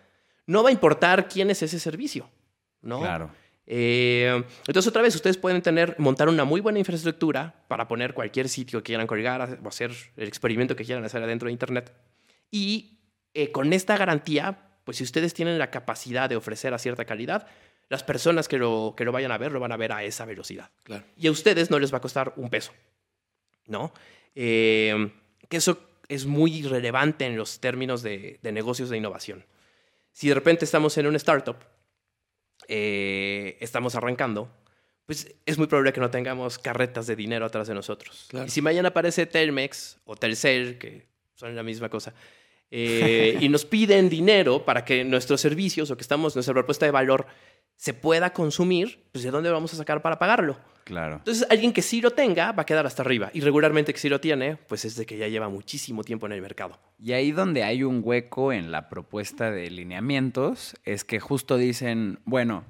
No 0.47 0.63
va 0.63 0.69
a 0.69 0.71
importar 0.71 1.27
quién 1.27 1.51
es 1.51 1.61
ese 1.61 1.79
servicio, 1.79 2.27
¿no? 2.81 3.01
Claro. 3.01 3.29
Eh, 3.67 4.43
entonces, 4.65 4.87
otra 4.87 5.03
vez, 5.03 5.13
ustedes 5.13 5.37
pueden 5.37 5.61
tener, 5.61 5.95
montar 5.99 6.27
una 6.27 6.43
muy 6.43 6.61
buena 6.61 6.79
infraestructura 6.79 7.53
para 7.67 7.87
poner 7.87 8.15
cualquier 8.15 8.49
sitio 8.49 8.79
que 8.79 8.85
quieran 8.85 9.05
colgar 9.05 9.59
o 9.63 9.67
hacer 9.67 9.91
el 10.17 10.27
experimento 10.27 10.75
que 10.75 10.85
quieran 10.85 11.05
hacer 11.05 11.21
adentro 11.21 11.45
de 11.45 11.51
Internet. 11.51 11.93
Y 12.49 12.97
eh, 13.35 13.51
con 13.51 13.71
esta 13.71 13.95
garantía, 13.95 14.71
pues 14.85 14.97
si 14.97 15.03
ustedes 15.03 15.35
tienen 15.35 15.59
la 15.59 15.69
capacidad 15.69 16.27
de 16.27 16.35
ofrecer 16.35 16.73
a 16.73 16.79
cierta 16.79 17.05
calidad, 17.05 17.45
Las 17.89 18.03
personas 18.03 18.47
que 18.47 18.57
lo, 18.57 18.95
que 18.97 19.05
lo 19.05 19.11
vayan 19.11 19.31
a 19.31 19.37
ver 19.37 19.51
lo 19.51 19.59
van 19.59 19.71
a 19.71 19.77
ver 19.77 19.91
a 19.91 20.03
esa 20.03 20.25
velocidad. 20.25 20.71
Claro. 20.83 21.03
Y 21.15 21.27
a 21.27 21.31
ustedes 21.31 21.69
no 21.69 21.77
les 21.77 21.93
va 21.93 21.99
a 21.99 22.01
costar 22.01 22.33
un 22.37 22.49
peso, 22.49 22.71
¿no? 23.67 23.93
Eh, 24.33 25.11
que 25.47 25.57
eso 25.57 25.84
es 26.07 26.25
muy 26.25 26.63
relevante 26.63 27.25
en 27.25 27.37
los 27.37 27.59
términos 27.59 28.01
de, 28.01 28.39
de 28.41 28.51
negocios 28.51 28.89
de 28.89 28.97
innovación. 28.97 29.45
Si 30.11 30.29
de 30.29 30.33
repente 30.33 30.65
estamos 30.65 30.97
en 30.97 31.07
una 31.07 31.17
startup, 31.17 31.57
eh, 32.67 33.57
estamos 33.59 33.95
arrancando, 33.95 34.49
pues 35.05 35.35
es 35.45 35.57
muy 35.57 35.67
probable 35.67 35.93
que 35.93 35.99
no 35.99 36.09
tengamos 36.09 36.57
carretas 36.57 37.05
de 37.05 37.15
dinero 37.15 37.45
atrás 37.45 37.67
de 37.67 37.73
nosotros. 37.73 38.25
Claro. 38.29 38.47
Y 38.47 38.49
si 38.49 38.61
mañana 38.61 38.89
aparece 38.89 39.25
Telmex 39.25 39.97
o 40.05 40.15
Telcel, 40.15 40.77
que 40.77 41.05
son 41.35 41.55
la 41.55 41.63
misma 41.63 41.89
cosa, 41.89 42.13
eh, 42.71 43.37
y 43.41 43.49
nos 43.49 43.65
piden 43.65 44.09
dinero 44.09 44.65
para 44.65 44.83
que 44.83 45.03
nuestros 45.03 45.41
servicios 45.41 45.91
o 45.91 45.97
que 45.97 46.01
estamos, 46.01 46.35
nuestra 46.35 46.53
propuesta 46.53 46.85
de 46.85 46.91
valor 46.91 47.27
se 47.75 47.93
pueda 47.93 48.31
consumir, 48.31 49.03
pues 49.11 49.23
¿de 49.23 49.31
dónde 49.31 49.49
vamos 49.49 49.73
a 49.73 49.77
sacar 49.77 50.01
para 50.01 50.19
pagarlo? 50.19 50.57
Claro. 50.85 51.15
Entonces, 51.15 51.47
alguien 51.49 51.73
que 51.73 51.81
sí 51.81 51.99
lo 51.99 52.11
tenga 52.11 52.51
va 52.51 52.61
a 52.61 52.65
quedar 52.65 52.85
hasta 52.85 53.01
arriba. 53.01 53.31
Y 53.33 53.41
regularmente 53.41 53.91
que 53.91 53.99
sí 53.99 54.07
lo 54.07 54.21
tiene, 54.21 54.55
pues 54.55 54.85
es 54.85 54.95
de 54.95 55.07
que 55.07 55.17
ya 55.17 55.27
lleva 55.27 55.49
muchísimo 55.49 56.03
tiempo 56.03 56.27
en 56.27 56.33
el 56.33 56.41
mercado. 56.41 56.77
Y 56.99 57.13
ahí 57.13 57.31
donde 57.31 57.63
hay 57.63 57.83
un 57.83 58.01
hueco 58.03 58.53
en 58.53 58.71
la 58.71 58.87
propuesta 58.87 59.49
de 59.49 59.69
lineamientos 59.71 60.75
es 60.83 61.03
que 61.03 61.19
justo 61.19 61.57
dicen, 61.57 62.19
bueno, 62.25 62.65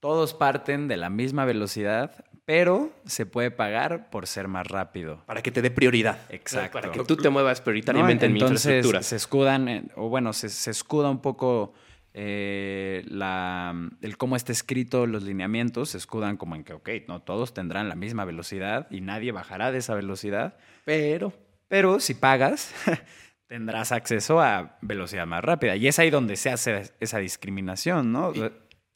todos 0.00 0.34
parten 0.34 0.86
de 0.86 0.98
la 0.98 1.08
misma 1.08 1.46
velocidad, 1.46 2.26
pero 2.44 2.92
se 3.06 3.24
puede 3.24 3.50
pagar 3.50 4.10
por 4.10 4.26
ser 4.26 4.46
más 4.46 4.66
rápido. 4.66 5.22
Para 5.24 5.40
que 5.40 5.50
te 5.50 5.62
dé 5.62 5.70
prioridad. 5.70 6.18
Exacto. 6.28 6.78
Para 6.78 6.92
que 6.92 7.04
tú 7.04 7.16
te 7.16 7.30
muevas 7.30 7.62
prioritariamente 7.62 8.26
¿no? 8.26 8.28
en 8.28 8.32
mi 8.34 8.40
Entonces 8.40 8.66
infraestructura. 8.66 9.02
se 9.02 9.16
escudan, 9.16 9.90
o 9.96 10.10
bueno, 10.10 10.34
se, 10.34 10.50
se 10.50 10.70
escuda 10.70 11.08
un 11.08 11.22
poco 11.22 11.72
eh, 12.14 13.04
la, 13.08 13.74
el 14.00 14.16
cómo 14.16 14.36
está 14.36 14.52
escrito 14.52 15.06
los 15.06 15.24
lineamientos, 15.24 15.90
se 15.90 15.98
escudan 15.98 16.36
como 16.36 16.56
en 16.56 16.64
que, 16.64 16.72
ok, 16.72 16.88
no 17.08 17.20
todos 17.22 17.52
tendrán 17.52 17.88
la 17.88 17.96
misma 17.96 18.24
velocidad 18.24 18.86
y 18.90 19.00
nadie 19.00 19.32
bajará 19.32 19.72
de 19.72 19.78
esa 19.78 19.94
velocidad, 19.94 20.56
Pero 20.84 21.32
pero 21.68 21.98
si 21.98 22.14
pagas, 22.14 22.72
tendrás 23.48 23.92
acceso 23.92 24.40
a 24.40 24.78
velocidad 24.80 25.26
más 25.26 25.42
rápida. 25.42 25.76
Y 25.76 25.88
es 25.88 25.98
ahí 25.98 26.10
donde 26.10 26.36
se 26.36 26.50
hace 26.50 26.92
esa 27.00 27.18
discriminación, 27.18 28.12
¿no? 28.12 28.32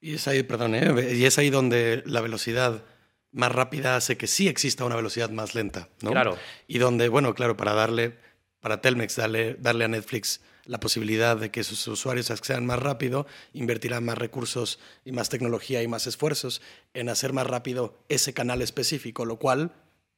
Y 0.00 0.14
es 0.14 0.28
ahí, 0.28 0.42
perdón, 0.44 0.76
¿eh? 0.76 1.16
y 1.16 1.24
es 1.24 1.38
ahí 1.38 1.50
donde 1.50 2.04
la 2.06 2.20
velocidad 2.20 2.84
más 3.32 3.50
rápida 3.50 3.96
hace 3.96 4.16
que 4.16 4.28
sí 4.28 4.46
exista 4.46 4.84
una 4.84 4.96
velocidad 4.96 5.30
más 5.30 5.56
lenta, 5.56 5.88
¿no? 6.02 6.12
Claro. 6.12 6.38
Y 6.68 6.78
donde, 6.78 7.08
bueno, 7.08 7.34
claro, 7.34 7.56
para 7.56 7.74
darle, 7.74 8.14
para 8.60 8.80
Telmex 8.80 9.16
darle, 9.16 9.56
darle 9.58 9.84
a 9.84 9.88
Netflix 9.88 10.40
la 10.68 10.78
posibilidad 10.78 11.36
de 11.36 11.50
que 11.50 11.64
sus 11.64 11.88
usuarios 11.88 12.30
accedan 12.30 12.66
más 12.66 12.78
rápido, 12.78 13.26
invertirán 13.54 14.04
más 14.04 14.18
recursos 14.18 14.78
y 15.02 15.12
más 15.12 15.30
tecnología 15.30 15.82
y 15.82 15.88
más 15.88 16.06
esfuerzos 16.06 16.60
en 16.92 17.08
hacer 17.08 17.32
más 17.32 17.46
rápido 17.46 17.96
ese 18.10 18.34
canal 18.34 18.60
específico, 18.60 19.24
lo 19.24 19.38
cual, 19.38 19.72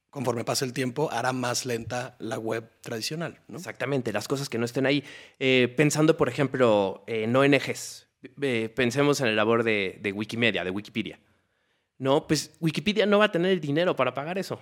conforme 0.09 0.43
pase 0.43 0.65
el 0.65 0.73
tiempo, 0.73 1.09
hará 1.09 1.31
más 1.31 1.65
lenta 1.65 2.17
la 2.19 2.37
web 2.37 2.69
tradicional. 2.81 3.39
Exactamente, 3.53 4.11
las 4.11 4.27
cosas 4.27 4.49
que 4.49 4.57
no 4.57 4.65
estén 4.65 4.85
ahí. 4.85 5.05
Eh, 5.39 5.73
pensando, 5.77 6.17
por 6.17 6.27
ejemplo, 6.27 7.05
en 7.07 7.33
ONGs. 7.33 8.07
Eh, 8.41 8.69
pensemos 8.75 9.21
en 9.21 9.27
el 9.27 9.37
labor 9.37 9.63
de, 9.63 9.99
de 10.01 10.11
Wikimedia, 10.11 10.65
de 10.65 10.69
Wikipedia. 10.69 11.17
No, 11.97 12.27
pues 12.27 12.57
Wikipedia 12.59 13.05
no 13.05 13.19
va 13.19 13.25
a 13.25 13.31
tener 13.31 13.51
el 13.51 13.61
dinero 13.61 13.95
para 13.95 14.13
pagar 14.13 14.37
eso. 14.37 14.61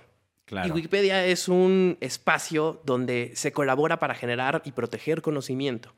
Y. 0.50 0.70
Wikipedia 0.70 1.24
es 1.26 1.48
un 1.48 1.96
espacio 2.00 2.80
donde 2.84 3.32
se 3.34 3.52
colabora 3.52 3.98
para 3.98 4.14
generar 4.14 4.62
y 4.64 4.72
proteger 4.72 5.22
conocimiento. 5.22 5.94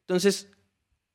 Entonces, 0.00 0.50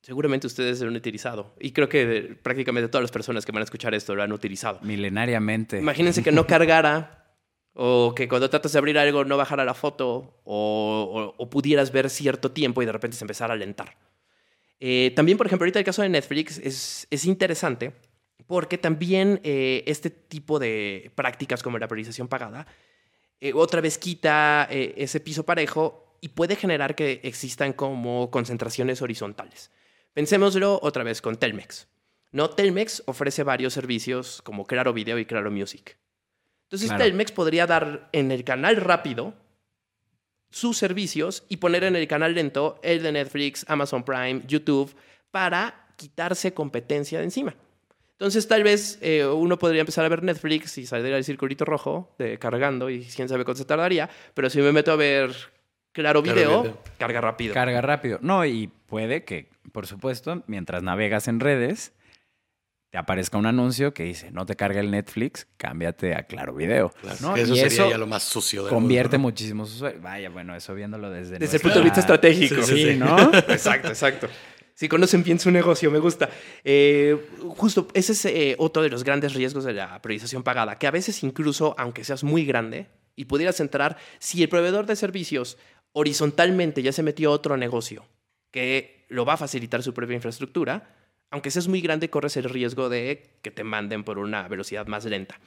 seguramente 0.01 0.47
ustedes 0.47 0.79
lo 0.81 0.87
han 0.87 0.95
utilizado. 0.95 1.53
Y 1.59 1.71
creo 1.71 1.89
que 1.89 2.37
prácticamente 2.41 2.87
todas 2.89 3.03
las 3.03 3.11
personas 3.11 3.45
que 3.45 3.51
van 3.51 3.61
a 3.61 3.65
escuchar 3.65 3.93
esto 3.93 4.15
lo 4.15 4.23
han 4.23 4.31
utilizado. 4.31 4.79
Milenariamente. 4.81 5.79
Imagínense 5.79 6.23
que 6.23 6.31
no 6.31 6.47
cargara 6.47 7.25
o 7.73 8.13
que 8.15 8.27
cuando 8.27 8.49
tratas 8.49 8.71
de 8.71 8.79
abrir 8.79 8.97
algo 8.97 9.23
no 9.25 9.37
bajara 9.37 9.63
la 9.65 9.73
foto 9.75 10.41
o, 10.45 11.33
o- 11.37 11.43
o 11.43 11.49
pudieras 11.49 11.91
ver 11.91 12.09
cierto 12.09 12.51
tiempo 12.51 12.81
y 12.81 12.85
de 12.85 12.91
repente 12.91 13.17
se 13.17 13.23
empezara 13.23 13.53
a 13.53 13.55
alentar. 13.55 13.97
Eh, 14.79 15.11
también, 15.15 15.37
por 15.37 15.47
ejemplo, 15.47 15.63
ahorita 15.65 15.79
el 15.79 15.85
caso 15.85 16.01
de 16.03 16.09
Netflix 16.09 16.57
es, 16.59 17.07
es 17.09 17.25
interesante 17.25 17.93
porque 18.45 18.77
también 18.77 19.41
eh, 19.43 19.83
este 19.87 20.09
tipo 20.09 20.59
de 20.59 21.11
prácticas 21.15 21.63
como 21.63 21.79
la 21.79 21.87
priorización 21.87 22.27
pagada 22.27 22.67
eh, 23.39 23.53
otra 23.53 23.81
vez 23.81 23.97
quita 23.97 24.67
eh, 24.69 24.93
ese 24.97 25.19
piso 25.19 25.45
parejo 25.45 26.17
y 26.21 26.29
puede 26.29 26.55
generar 26.55 26.95
que 26.95 27.21
existan 27.23 27.73
como 27.73 28.31
concentraciones 28.31 29.01
horizontales. 29.01 29.71
Pensémoslo 30.13 30.79
otra 30.81 31.03
vez 31.03 31.21
con 31.21 31.37
Telmex. 31.37 31.87
¿no? 32.31 32.49
Telmex 32.49 33.03
ofrece 33.05 33.43
varios 33.43 33.73
servicios 33.73 34.41
como 34.41 34.65
Claro 34.65 34.93
Video 34.93 35.19
y 35.19 35.25
Claro 35.25 35.51
Music. 35.51 35.97
Entonces 36.63 36.89
Claro. 36.89 37.03
Telmex 37.03 37.31
podría 37.31 37.67
dar 37.67 38.09
en 38.11 38.31
el 38.31 38.43
canal 38.43 38.77
rápido 38.77 39.35
sus 40.49 40.77
servicios 40.77 41.43
y 41.49 41.57
poner 41.57 41.83
en 41.83 41.95
el 41.95 42.07
canal 42.07 42.33
lento 42.33 42.79
el 42.81 43.03
de 43.03 43.11
Netflix, 43.11 43.65
Amazon 43.67 44.03
Prime, 44.03 44.41
YouTube, 44.47 44.95
para 45.29 45.87
quitarse 45.97 46.53
competencia 46.53 47.19
de 47.19 47.25
encima. 47.25 47.55
Entonces, 48.19 48.47
tal 48.47 48.63
vez 48.63 48.97
eh, 49.01 49.25
uno 49.27 49.59
podría 49.59 49.81
empezar 49.81 50.03
a 50.03 50.09
ver 50.09 50.23
Netflix 50.23 50.79
y 50.79 50.87
salir 50.87 51.13
al 51.13 51.23
circulito 51.23 51.65
rojo 51.65 52.15
de 52.17 52.39
cargando 52.39 52.89
y 52.89 53.05
quién 53.05 53.29
sabe 53.29 53.45
cuánto 53.45 53.59
se 53.59 53.65
tardaría, 53.65 54.09
pero 54.33 54.49
si 54.49 54.59
me 54.59 54.71
meto 54.71 54.91
a 54.91 54.95
ver 54.95 55.29
Claro 55.91 56.23
Claro 56.23 56.35
Video, 56.35 56.77
carga 56.97 57.21
rápido. 57.21 57.53
Carga 57.53 57.79
rápido. 57.81 58.17
No, 58.23 58.43
y 58.43 58.71
puede 58.87 59.23
que, 59.23 59.49
por 59.71 59.85
supuesto, 59.85 60.43
mientras 60.47 60.81
navegas 60.81 61.27
en 61.27 61.39
redes, 61.39 61.93
te 62.89 62.97
aparezca 62.97 63.37
un 63.37 63.45
anuncio 63.45 63.93
que 63.93 64.03
dice, 64.03 64.31
no 64.31 64.47
te 64.47 64.55
carga 64.55 64.79
el 64.79 64.89
Netflix, 64.89 65.47
cámbiate 65.57 66.15
a 66.15 66.23
Claro 66.23 66.55
Video. 66.55 66.89
Claro, 67.01 67.17
¿no? 67.21 67.35
eso 67.35 67.53
y 67.53 67.57
sería 67.57 67.67
eso 67.67 67.89
ya 67.89 67.97
lo 67.99 68.07
más 68.07 68.23
sucio 68.23 68.63
del 68.63 68.73
convierte 68.73 69.17
mundo, 69.17 69.27
¿no? 69.27 69.31
muchísimos 69.31 69.75
usuarios. 69.75 70.01
Vaya, 70.01 70.31
bueno, 70.31 70.55
eso 70.55 70.73
viéndolo 70.73 71.11
desde... 71.11 71.37
Desde 71.37 71.57
el 71.57 71.61
punto 71.61 71.77
de 71.79 71.83
vista 71.83 71.99
estratégico. 71.99 72.63
Sí, 72.63 72.75
Sí, 72.77 72.91
sí. 72.93 72.95
¿no? 72.95 73.31
Exacto, 73.33 73.89
exacto. 73.89 74.27
Si 74.77 74.87
conocen 74.87 75.23
bien 75.23 75.39
su 75.39 75.49
negocio, 75.49 75.89
me 75.89 75.97
gusta. 75.97 76.29
Eh, 76.63 77.17
justo, 77.57 77.87
ese 77.95 78.11
es 78.11 78.25
eh, 78.25 78.55
otro 78.59 78.83
de 78.83 78.89
los 78.89 79.03
grandes 79.03 79.33
riesgos 79.33 79.63
de 79.63 79.73
la 79.73 79.99
priorización 80.03 80.43
pagada, 80.43 80.77
que 80.77 80.85
a 80.85 80.91
veces 80.91 81.23
incluso, 81.23 81.73
aunque 81.79 82.03
seas 82.03 82.23
muy 82.23 82.45
grande 82.45 82.85
y 83.15 83.25
pudieras 83.25 83.59
entrar, 83.59 83.97
si 84.19 84.43
el 84.43 84.49
proveedor 84.49 84.85
de 84.85 84.95
servicios 84.95 85.57
horizontalmente 85.93 86.83
ya 86.83 86.91
se 86.91 87.01
metió 87.01 87.31
a 87.31 87.33
otro 87.33 87.57
negocio 87.57 88.05
que 88.51 89.07
lo 89.09 89.25
va 89.25 89.33
a 89.33 89.37
facilitar 89.37 89.81
su 89.81 89.95
propia 89.95 90.13
infraestructura, 90.13 90.95
aunque 91.31 91.49
seas 91.49 91.67
muy 91.67 91.81
grande, 91.81 92.11
corres 92.11 92.37
el 92.37 92.43
riesgo 92.43 92.87
de 92.87 93.31
que 93.41 93.49
te 93.49 93.63
manden 93.63 94.03
por 94.03 94.19
una 94.19 94.47
velocidad 94.47 94.85
más 94.85 95.05
lenta. 95.05 95.39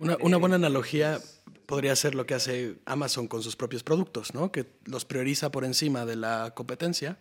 Una, 0.00 0.16
una 0.20 0.38
buena 0.38 0.56
analogía 0.56 1.20
podría 1.66 1.94
ser 1.94 2.16
lo 2.16 2.26
que 2.26 2.34
hace 2.34 2.78
Amazon 2.86 3.28
con 3.28 3.44
sus 3.44 3.54
propios 3.54 3.84
productos, 3.84 4.34
¿no? 4.34 4.50
Que 4.50 4.66
los 4.86 5.04
prioriza 5.04 5.52
por 5.52 5.64
encima 5.64 6.04
de 6.04 6.16
la 6.16 6.52
competencia 6.56 7.18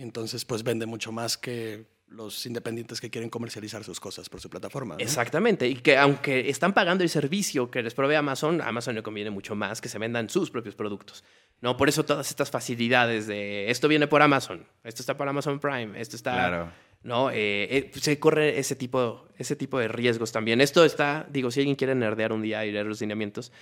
y 0.00 0.02
entonces 0.02 0.46
pues 0.46 0.62
vende 0.62 0.86
mucho 0.86 1.12
más 1.12 1.36
que 1.36 1.84
los 2.08 2.46
independientes 2.46 3.02
que 3.02 3.10
quieren 3.10 3.28
comercializar 3.28 3.84
sus 3.84 4.00
cosas 4.00 4.30
por 4.30 4.40
su 4.40 4.48
plataforma. 4.48 4.94
¿no? 4.94 5.00
Exactamente, 5.00 5.68
y 5.68 5.74
que 5.74 5.98
aunque 5.98 6.48
están 6.48 6.72
pagando 6.72 7.04
el 7.04 7.10
servicio 7.10 7.70
que 7.70 7.82
les 7.82 7.92
provee 7.92 8.14
Amazon, 8.14 8.62
a 8.62 8.68
Amazon 8.68 8.94
le 8.94 9.02
conviene 9.02 9.28
mucho 9.28 9.54
más 9.54 9.82
que 9.82 9.90
se 9.90 9.98
vendan 9.98 10.30
sus 10.30 10.50
propios 10.50 10.74
productos. 10.74 11.22
No, 11.60 11.76
por 11.76 11.90
eso 11.90 12.02
todas 12.06 12.30
estas 12.30 12.50
facilidades 12.50 13.26
de 13.26 13.70
esto 13.70 13.88
viene 13.88 14.06
por 14.06 14.22
Amazon, 14.22 14.66
esto 14.84 15.02
está 15.02 15.18
por 15.18 15.28
Amazon 15.28 15.60
Prime, 15.60 16.00
esto 16.00 16.16
está, 16.16 16.32
Claro. 16.32 16.72
no, 17.02 17.30
Eh, 17.30 17.68
eh, 17.70 17.90
se 18.00 18.18
corre 18.18 18.58
ese 18.58 18.76
tipo, 18.76 19.28
ese 19.36 19.54
tipo 19.54 19.78
de 19.78 19.88
riesgos 19.88 20.32
también. 20.32 20.62
Esto 20.62 20.82
está, 20.86 21.26
digo, 21.30 21.50
si 21.50 21.60
alguien 21.60 21.76
quiere 21.76 21.94
nerdear 21.94 22.32
un 22.32 22.40
día 22.40 22.64
y 22.64 22.72
leer 22.72 22.86
los 22.86 23.02
lineamientos, 23.02 23.52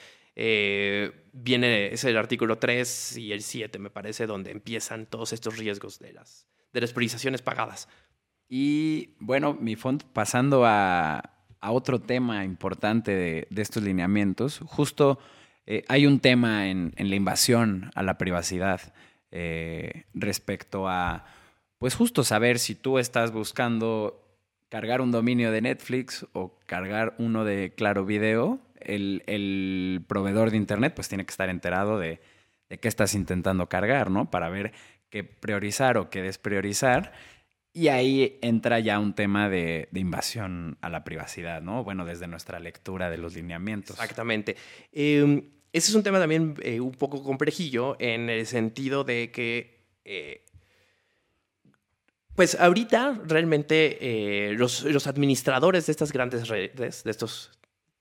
eh, 0.41 1.27
viene 1.33 1.93
es 1.93 2.05
el 2.05 2.17
artículo 2.17 2.59
3 2.59 3.17
y 3.19 3.33
el 3.33 3.43
7 3.43 3.81
me 3.81 3.91
parece 3.91 4.27
donde 4.27 4.53
empiezan 4.53 5.07
todos 5.07 5.33
estos 5.33 5.59
riesgos 5.59 5.99
de 5.99 6.13
las 6.13 6.47
de 6.73 6.81
las 6.81 6.93
priorizaciones 6.93 7.43
pagadas. 7.43 7.89
Y 8.49 9.17
bueno, 9.19 9.55
mi 9.55 9.75
font, 9.75 10.05
pasando 10.05 10.65
a, 10.65 11.19
a 11.61 11.73
otro 11.73 12.01
tema 12.01 12.45
importante 12.45 13.11
de, 13.11 13.49
de 13.51 13.63
estos 13.63 13.83
lineamientos, 13.83 14.61
justo 14.65 15.19
eh, 15.67 15.85
hay 15.89 16.07
un 16.07 16.21
tema 16.21 16.69
en, 16.69 16.95
en 16.97 17.11
la 17.11 17.17
invasión 17.17 17.91
a 17.95 18.03
la 18.03 18.17
privacidad 18.17 18.95
eh, 19.33 20.05
respecto 20.15 20.89
a, 20.89 21.27
pues 21.79 21.97
justo 21.97 22.23
saber 22.23 22.59
si 22.61 22.77
tú 22.77 22.99
estás 22.99 23.33
buscando 23.33 24.28
cargar 24.69 25.01
un 25.01 25.11
dominio 25.11 25.51
de 25.53 25.63
Netflix 25.63 26.27
o 26.33 26.59
cargar 26.67 27.15
uno 27.19 27.45
de 27.45 27.73
Claro 27.75 28.05
Video, 28.05 28.61
el, 28.81 29.23
el 29.27 30.05
proveedor 30.07 30.51
de 30.51 30.57
Internet 30.57 30.95
pues 30.95 31.09
tiene 31.09 31.25
que 31.25 31.31
estar 31.31 31.49
enterado 31.49 31.99
de, 31.99 32.21
de 32.69 32.79
qué 32.79 32.89
estás 32.89 33.15
intentando 33.15 33.69
cargar, 33.69 34.11
¿no? 34.11 34.31
Para 34.31 34.49
ver 34.49 34.73
qué 35.11 35.25
priorizar 35.25 35.97
o 35.97 36.11
qué 36.11 36.23
despriorizar. 36.23 37.13
Y 37.73 37.89
ahí 37.89 38.39
entra 38.43 38.81
ya 38.81 38.99
un 38.99 39.15
tema 39.15 39.49
de, 39.49 39.89
de 39.91 40.01
invasión 40.01 40.79
a 40.81 40.89
la 40.89 41.05
privacidad, 41.05 41.63
¿no? 41.63 41.85
Bueno, 41.85 42.05
desde 42.05 42.27
nuestra 42.27 42.59
lectura 42.59 43.11
de 43.11 43.19
los 43.19 43.35
lineamientos. 43.37 43.97
Exactamente. 43.97 44.57
Eh, 44.93 45.45
ese 45.73 45.91
es 45.91 45.95
un 45.95 46.03
tema 46.03 46.19
también 46.19 46.55
eh, 46.63 46.81
un 46.81 46.93
poco 46.93 47.23
complejillo 47.23 47.97
en 48.01 48.31
el 48.31 48.47
sentido 48.47 49.05
de 49.05 49.31
que 49.31 49.79
eh, 50.05 50.45
Pues 52.39 52.55
ahorita 52.55 53.21
realmente 53.27 53.99
eh, 54.01 54.53
los, 54.53 54.85
los 54.85 55.09
administradores 55.09 55.87
de 55.87 55.91
estas 55.91 56.13
grandes 56.13 56.47
redes, 56.47 57.03
de 57.03 57.11
estos 57.11 57.51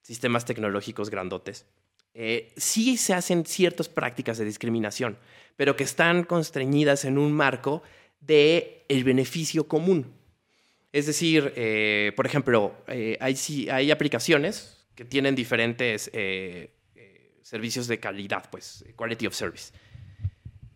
sistemas 0.03 0.45
tecnológicos 0.45 1.09
grandotes, 1.09 1.65
eh, 2.13 2.53
sí 2.55 2.97
se 2.97 3.15
hacen 3.15 3.47
ciertas 3.47 3.89
prácticas 3.89 4.37
de 4.37 4.45
discriminación, 4.45 5.17
pero 5.55 5.75
que 5.75 5.83
están 5.83 6.23
constreñidas 6.23 7.03
en 7.05 7.17
un 7.17 7.31
marco 7.31 7.81
de 8.19 8.85
beneficio 8.87 9.67
común. 9.67 10.13
Es 10.93 11.07
decir, 11.07 11.51
eh, 11.55 12.13
por 12.15 12.27
ejemplo, 12.27 12.75
hay, 13.19 13.67
hay 13.71 13.89
aplicaciones 13.89 14.85
que 14.93 15.03
tienen 15.03 15.33
diferentes 15.33 16.11
servicios 17.41 17.87
de 17.87 17.99
calidad, 17.99 18.47
pues, 18.51 18.85
quality 18.95 19.25
of 19.25 19.33
service. 19.33 19.73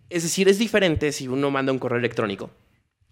Es 0.09 0.23
decir, 0.23 0.49
es 0.49 0.57
diferente 0.57 1.11
si 1.11 1.27
uno 1.27 1.51
manda 1.51 1.71
un 1.71 1.77
correo 1.77 1.99
electrónico, 1.99 2.49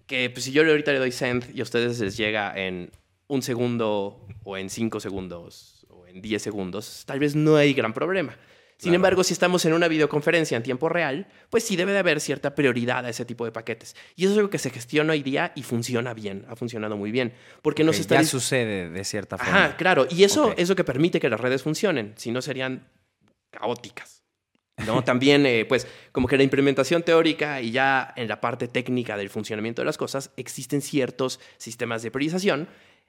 que 0.09 0.29
pues, 0.31 0.43
si 0.45 0.51
yo 0.51 0.63
ahorita 0.63 0.91
le 0.91 0.97
doy 0.97 1.11
send 1.11 1.55
y 1.55 1.59
a 1.59 1.63
ustedes 1.63 1.99
les 1.99 2.17
llega 2.17 2.51
en 2.57 2.89
un 3.27 3.43
segundo 3.43 4.27
o 4.43 4.57
en 4.57 4.71
cinco 4.71 4.99
segundos 4.99 5.85
o 5.89 6.07
en 6.07 6.19
10 6.19 6.41
segundos, 6.41 7.03
tal 7.05 7.19
vez 7.19 7.35
no 7.35 7.55
hay 7.55 7.73
gran 7.75 7.93
problema. 7.93 8.33
Sin 8.77 8.89
Claro. 8.89 8.95
embargo, 8.95 9.23
si 9.23 9.33
estamos 9.33 9.63
en 9.65 9.73
una 9.73 9.87
videoconferencia 9.87 10.57
en 10.57 10.63
tiempo 10.63 10.89
real, 10.89 11.27
pues 11.51 11.63
sí 11.63 11.75
debe 11.75 11.91
de 11.91 11.99
haber 11.99 12.19
cierta 12.21 12.55
prioridad 12.55 13.05
a 13.05 13.09
ese 13.09 13.23
tipo 13.23 13.45
de 13.45 13.51
paquetes. 13.51 13.95
Y 14.15 14.23
eso 14.23 14.31
es 14.31 14.37
algo 14.39 14.49
que 14.49 14.57
se 14.57 14.71
gestiona 14.71 15.13
hoy 15.13 15.21
día 15.21 15.51
y 15.53 15.61
funciona 15.61 16.13
bien, 16.15 16.45
ha 16.49 16.55
funcionado 16.55 16.97
muy 16.97 17.11
bien. 17.11 17.33
Porque 17.61 17.83
no 17.83 17.93
se 17.93 18.01
está 18.01 18.15
ya 18.15 18.23
sucede 18.23 18.89
de 18.89 19.03
cierta 19.03 19.37
forma. 19.37 19.65
Ajá, 19.65 19.77
claro. 19.77 20.07
Y 20.09 20.23
eso 20.23 20.55
es 20.57 20.69
lo 20.69 20.75
que 20.75 20.83
permite 20.85 21.19
que 21.19 21.29
las 21.29 21.39
redes 21.39 21.61
funcionen. 21.61 22.13
Si 22.15 22.31
no, 22.31 22.41
serían 22.41 22.87
caóticas. 23.51 24.18
¿No? 24.85 25.03
También, 25.05 25.45
eh, 25.45 25.65
pues, 25.65 25.87
como 26.11 26.27
que 26.27 26.37
la 26.37 26.43
implementación 26.43 27.03
teórica 27.03 27.61
y 27.61 27.71
ya 27.71 28.13
en 28.15 28.27
la 28.27 28.41
parte 28.41 28.67
técnica 28.67 29.17
del 29.17 29.29
funcionamiento 29.29 29.81
de 29.81 29.85
las 29.87 29.97
cosas, 29.97 30.31
existen 30.37 30.81
ciertos 30.81 31.39
sistemas 31.57 32.01
de 32.03 32.11
priorización 32.11 32.67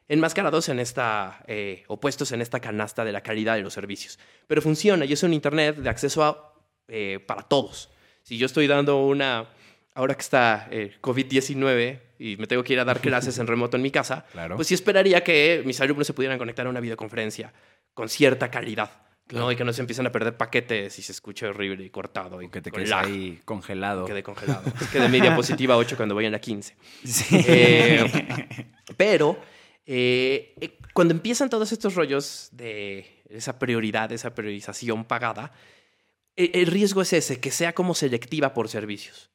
enmascarados 0.08 0.68
en 0.68 0.80
esta, 0.80 1.44
eh, 1.46 1.84
o 1.86 2.00
puestos 2.00 2.32
en 2.32 2.40
esta 2.40 2.58
canasta 2.58 3.04
de 3.04 3.12
la 3.12 3.20
calidad 3.22 3.54
de 3.54 3.62
los 3.62 3.72
servicios. 3.72 4.18
Pero 4.48 4.60
funciona 4.60 5.04
y 5.04 5.12
es 5.12 5.22
un 5.22 5.32
Internet 5.32 5.76
de 5.76 5.88
acceso 5.88 6.24
a, 6.24 6.52
eh, 6.88 7.20
para 7.24 7.42
todos. 7.42 7.90
Si 8.24 8.36
yo 8.36 8.46
estoy 8.46 8.66
dando 8.66 9.06
una, 9.06 9.46
ahora 9.94 10.16
que 10.16 10.22
está 10.22 10.66
eh, 10.72 10.96
COVID-19 11.00 12.00
y 12.18 12.36
me 12.38 12.48
tengo 12.48 12.64
que 12.64 12.72
ir 12.72 12.80
a 12.80 12.84
dar 12.84 13.00
clases 13.00 13.38
en 13.38 13.46
remoto 13.46 13.76
en 13.76 13.84
mi 13.84 13.92
casa, 13.92 14.26
Claro. 14.32 14.56
pues 14.56 14.66
sí 14.66 14.74
esperaría 14.74 15.22
que 15.22 15.62
mis 15.64 15.80
alumnos 15.80 16.08
se 16.08 16.12
pudieran 16.12 16.38
conectar 16.38 16.66
a 16.66 16.70
una 16.70 16.80
videoconferencia 16.80 17.52
con 17.94 18.08
cierta 18.08 18.50
calidad. 18.50 18.90
¿No? 19.32 19.50
Y 19.50 19.56
que 19.56 19.64
no 19.64 19.72
se 19.72 19.80
empiecen 19.80 20.06
a 20.06 20.12
perder 20.12 20.36
paquetes 20.36 20.98
y 20.98 21.02
se 21.02 21.12
escuche 21.12 21.46
horrible 21.46 21.84
y 21.84 21.90
cortado 21.90 22.42
y 22.42 22.48
que 22.48 22.60
te 22.60 22.70
quedes 22.70 22.92
ahí 22.92 23.40
congelado. 23.44 24.04
quede 24.06 24.22
congelado. 24.22 24.62
que 24.92 25.00
de 25.00 25.08
media 25.08 25.34
positiva 25.34 25.76
8 25.76 25.96
cuando 25.96 26.14
voy 26.14 26.26
en 26.26 26.32
la 26.32 26.40
15. 26.40 26.76
Sí. 27.04 27.44
Eh, 27.46 28.26
pero 28.96 29.38
eh, 29.86 30.54
eh, 30.60 30.78
cuando 30.92 31.14
empiezan 31.14 31.50
todos 31.50 31.72
estos 31.72 31.94
rollos 31.94 32.48
de 32.52 33.22
esa 33.28 33.58
prioridad, 33.58 34.12
esa 34.12 34.34
priorización 34.34 35.04
pagada, 35.04 35.52
eh, 36.36 36.50
el 36.54 36.66
riesgo 36.66 37.02
es 37.02 37.12
ese, 37.12 37.40
que 37.40 37.50
sea 37.50 37.74
como 37.74 37.94
selectiva 37.94 38.54
por 38.54 38.68
servicios. 38.68 39.30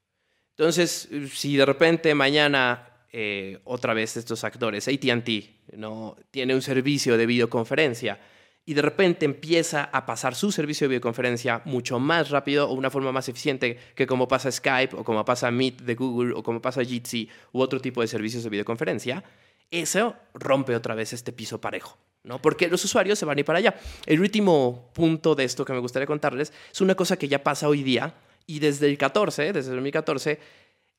Entonces, 0.52 1.10
si 1.34 1.58
de 1.58 1.66
repente 1.66 2.16
mañana 2.16 2.96
eh, 3.18 3.60
otra 3.64 3.94
vez 3.94 4.18
estos 4.18 4.44
actores, 4.44 4.90
ATT, 4.90 5.78
¿no? 5.78 6.18
tiene 6.32 6.54
un 6.54 6.62
servicio 6.62 7.18
de 7.18 7.26
videoconferencia 7.26 8.20
y 8.66 8.74
de 8.74 8.82
repente 8.82 9.26
empieza 9.26 9.84
a 9.84 10.06
pasar 10.06 10.36
su 10.36 10.52
servicio 10.52 10.86
de 10.86 10.90
videoconferencia 10.90 11.62
mucho 11.66 12.00
más 12.00 12.32
rápido 12.32 12.68
o 12.68 12.74
una 12.74 12.90
forma 12.90 13.12
más 13.12 13.30
eficiente 13.30 13.78
que 13.94 14.08
como 14.08 14.28
pasa 14.28 14.52
Skype 14.52 14.96
o 14.96 15.04
como 15.04 15.24
pasa 15.24 15.52
Meet 15.52 15.82
de 15.82 15.96
Google 15.96 16.34
o 16.36 16.42
como 16.42 16.62
pasa 16.62 16.84
Jitsi 16.84 17.30
u 17.54 17.62
otro 17.62 17.80
tipo 17.80 18.02
de 18.02 18.08
servicios 18.08 18.44
de 18.44 18.50
videoconferencia, 18.50 19.24
eso 19.70 20.16
rompe 20.34 20.76
otra 20.76 20.96
vez 20.96 21.14
este 21.14 21.32
piso 21.32 21.62
parejo. 21.62 21.98
¿no? 22.24 22.42
Porque 22.42 22.68
los 22.68 22.84
usuarios 22.84 23.20
se 23.20 23.26
van 23.26 23.38
a 23.38 23.42
ir 23.42 23.46
para 23.46 23.60
allá. 23.60 23.76
El 24.08 24.20
último 24.20 24.90
punto 24.94 25.36
de 25.36 25.44
esto 25.44 25.64
que 25.64 25.74
me 25.74 25.80
gustaría 25.80 26.08
contarles 26.08 26.52
es 26.72 26.82
una 26.82 26.96
cosa 26.96 27.18
que 27.18 27.28
ya 27.28 27.44
pasa 27.44 27.68
hoy 27.68 27.84
día 27.84 28.16
y 28.48 28.60
desde 28.60 28.88
el 28.88 28.98
14, 28.98 29.54
desde 29.54 29.70
el 29.70 29.76
2014, 29.76 30.40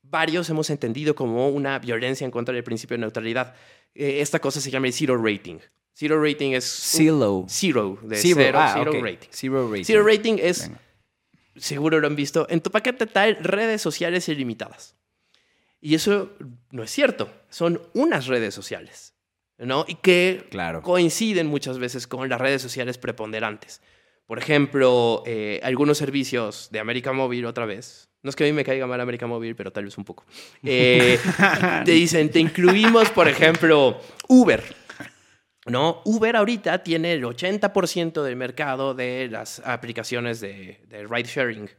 varios 0.02 0.48
hemos 0.50 0.70
entendido 0.70 1.16
como 1.16 1.48
una 1.48 1.80
violencia 1.80 2.24
en 2.24 2.30
contra 2.30 2.54
del 2.54 2.62
principio 2.62 2.96
de 2.96 3.00
neutralidad. 3.00 3.54
Eh, 3.94 4.20
esta 4.20 4.38
cosa 4.38 4.60
se 4.60 4.70
llama 4.70 4.86
el 4.86 4.92
zero 4.92 5.16
rating. 5.16 5.58
Zero 5.98 6.22
rating 6.22 6.52
es... 6.52 6.64
un- 6.94 6.98
Zero. 7.00 7.46
Zero, 7.48 7.98
de 8.02 8.16
Zero, 8.16 8.36
cero, 8.40 8.58
ah, 8.60 8.74
zero 8.74 8.92
rating. 9.02 9.28
Zero 9.30 9.68
rating. 9.70 9.84
Zero 9.84 10.06
rating 10.06 10.36
es, 10.38 10.68
Venga. 10.68 10.80
seguro 11.56 12.00
lo 12.00 12.06
han 12.06 12.16
visto, 12.16 12.46
en 12.50 12.60
tu 12.60 12.70
paquete 12.70 13.06
tal 13.06 13.38
redes 13.40 13.80
sociales 13.80 14.28
ilimitadas. 14.28 14.94
Y 15.80 15.94
eso 15.94 16.30
no 16.70 16.82
es 16.82 16.90
cierto. 16.90 17.30
Son 17.48 17.80
unas 17.94 18.26
redes 18.26 18.54
sociales, 18.54 19.14
¿no? 19.58 19.84
Y 19.88 19.94
que 19.96 20.46
Claro. 20.50 20.82
coinciden 20.82 21.46
muchas 21.46 21.78
veces 21.78 22.06
con 22.06 22.28
las 22.28 22.40
redes 22.40 22.60
sociales 22.60 22.98
preponderantes. 22.98 23.80
Por 24.26 24.38
ejemplo, 24.38 25.22
eh, 25.24 25.60
algunos 25.62 25.96
servicios 25.98 26.68
de 26.72 26.80
América 26.80 27.12
Móvil, 27.12 27.46
otra 27.46 27.64
vez. 27.64 28.08
No 28.22 28.30
es 28.30 28.36
que 28.36 28.42
a 28.44 28.46
mí 28.48 28.52
me 28.52 28.64
caiga 28.64 28.86
mal 28.86 29.00
América 29.00 29.26
Móvil, 29.26 29.54
pero 29.54 29.70
tal 29.70 29.84
vez 29.84 29.96
un 29.96 30.04
poco. 30.04 30.24
Eh, 30.64 31.18
te 31.84 31.92
dicen, 31.92 32.30
te 32.30 32.40
incluimos, 32.40 33.08
por 33.10 33.28
ejemplo, 33.28 34.00
Uber. 34.28 34.62
¿No? 35.66 36.00
Uber 36.04 36.36
ahorita 36.36 36.82
tiene 36.82 37.12
el 37.12 37.24
80% 37.24 38.22
del 38.22 38.36
mercado 38.36 38.94
de 38.94 39.28
las 39.30 39.60
aplicaciones 39.60 40.40
de, 40.40 40.80
de 40.88 41.06
ride 41.06 41.28
sharing. 41.28 41.70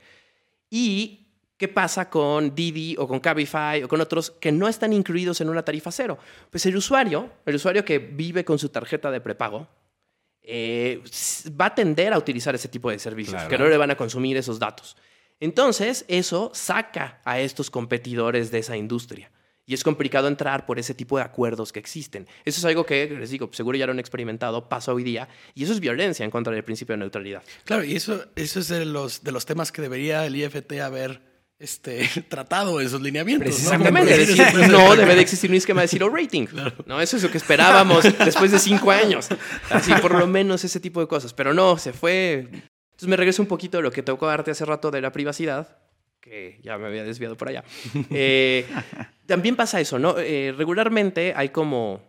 ¿Y 0.70 1.28
qué 1.58 1.68
pasa 1.68 2.10
con 2.10 2.54
Didi 2.54 2.96
o 2.98 3.08
con 3.08 3.20
Cabify 3.20 3.84
o 3.84 3.88
con 3.88 4.02
otros 4.02 4.32
que 4.32 4.52
no 4.52 4.68
están 4.68 4.94
incluidos 4.94 5.42
en 5.42 5.50
una 5.50 5.64
tarifa 5.64 5.92
cero? 5.92 6.18
Pues 6.50 6.66
el 6.66 6.76
usuario, 6.76 7.30
el 7.46 7.56
usuario 7.56 7.84
que 7.86 8.00
vive 8.00 8.44
con 8.46 8.60
su 8.60 8.70
tarjeta 8.70 9.10
de 9.12 9.22
prepago, 9.22 9.68
eh, 10.42 11.02
va 11.60 11.66
a 11.66 11.76
tender 11.76 12.14
a 12.14 12.18
utilizar 12.18 12.56
ese 12.56 12.68
tipo 12.70 12.90
de 12.90 13.00
servicios, 13.00 13.36
Claro. 13.36 13.50
que 13.50 13.58
no 13.58 13.68
le 13.68 13.78
van 13.78 13.92
a 13.92 13.98
consumir 13.98 14.38
esos 14.38 14.60
datos. 14.60 14.96
Entonces, 15.40 16.06
eso 16.08 16.52
saca 16.54 17.22
a 17.26 17.40
estos 17.40 17.70
competidores 17.70 18.50
de 18.50 18.60
esa 18.60 18.76
industria. 18.78 19.30
Y 19.70 19.74
es 19.74 19.84
complicado 19.84 20.30
entrar 20.30 20.66
por 20.66 20.80
ese 20.80 20.94
tipo 20.94 21.18
de 21.18 21.24
acuerdos 21.24 21.74
que 21.74 21.80
existen. 21.80 22.26
Eso 22.46 22.60
es 22.60 22.66
algo 22.66 22.86
que, 22.86 23.10
les 23.10 23.30
digo, 23.30 23.50
seguro 23.52 23.78
ya 23.78 23.86
lo 23.86 23.92
han 23.92 24.00
experimentado, 24.00 24.70
pasa 24.70 24.94
hoy 24.94 25.04
día, 25.04 25.28
y 25.54 25.66
eso 25.66 25.74
es 25.74 25.82
violencia 25.82 26.24
en 26.24 26.32
contra 26.32 26.54
del 26.54 26.64
principio 26.64 26.94
de 26.94 27.00
neutralidad. 27.00 27.44
Claro, 27.66 27.84
y 27.84 27.96
eso, 27.96 28.26
eso 28.36 28.62
es 28.62 28.70
de 28.70 28.86
los, 28.86 29.24
de 29.24 29.34
los 29.34 29.46
temas 29.46 29.74
que 29.74 29.82
debería 29.82 30.26
el 30.26 30.38
IFT 30.38 30.72
haber 30.80 31.22
este, 31.60 32.10
tratado 32.30 32.80
en 32.80 32.90
sus 32.90 33.02
lineamientos. 33.02 33.70
decir, 33.70 34.46
no 34.70 34.96
debe 34.96 35.16
de 35.16 35.22
existir 35.22 35.50
un 35.50 35.58
esquema 35.58 35.82
de 35.82 35.88
zero 35.88 36.10
rating. 36.10 36.48
No, 36.86 37.02
eso 37.02 37.18
es 37.18 37.24
lo 37.24 37.30
que 37.30 37.38
esperábamos 37.38 38.04
después 38.04 38.52
de 38.52 38.60
cinco 38.60 38.92
años. 38.92 39.28
Así, 39.70 39.92
por 40.02 40.16
lo 40.16 40.28
menos 40.28 40.64
ese 40.64 40.80
tipo 40.80 41.02
de 41.02 41.08
cosas. 41.08 41.34
Pero 41.34 41.54
no, 41.54 41.78
se 41.78 41.92
fue. 41.92 42.48
Entonces 42.92 43.10
me 43.10 43.18
regreso 43.18 43.42
un 43.42 43.48
poquito 43.48 43.80
a 43.80 43.82
lo 43.82 43.92
que 43.92 44.04
tocó 44.04 44.28
darte 44.28 44.52
hace 44.52 44.64
rato 44.64 44.90
de 44.92 45.02
la 45.02 45.12
privacidad, 45.12 45.78
que 46.28 46.60
ya 46.62 46.78
me 46.78 46.88
había 46.88 47.04
desviado 47.04 47.38
por 47.38 47.50
allá. 47.50 47.64
Eh, 48.10 48.66
también 49.26 49.56
pasa 49.56 49.80
eso, 49.80 50.00
¿no? 50.00 50.18
Eh, 50.18 50.54
regularmente 50.58 51.34
hay 51.36 51.50
como. 51.50 52.02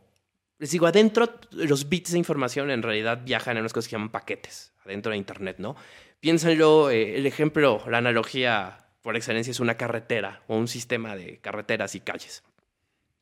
Les 0.58 0.70
digo, 0.70 0.86
adentro 0.86 1.28
los 1.52 1.88
bits 1.88 2.12
de 2.12 2.18
información 2.18 2.70
en 2.70 2.82
realidad 2.82 3.20
viajan 3.24 3.56
en 3.56 3.60
unas 3.60 3.72
cosas 3.72 3.88
que 3.88 3.92
llaman 3.92 4.10
paquetes, 4.10 4.72
adentro 4.84 5.12
de 5.12 5.18
Internet, 5.18 5.56
¿no? 5.58 5.76
Piénsenlo, 6.18 6.90
eh, 6.90 7.16
el 7.16 7.26
ejemplo, 7.26 7.82
la 7.88 7.98
analogía 7.98 8.78
por 9.02 9.16
excelencia 9.16 9.52
es 9.52 9.60
una 9.60 9.76
carretera 9.76 10.42
o 10.48 10.56
un 10.56 10.66
sistema 10.66 11.14
de 11.14 11.38
carreteras 11.38 11.94
y 11.94 12.00
calles. 12.00 12.42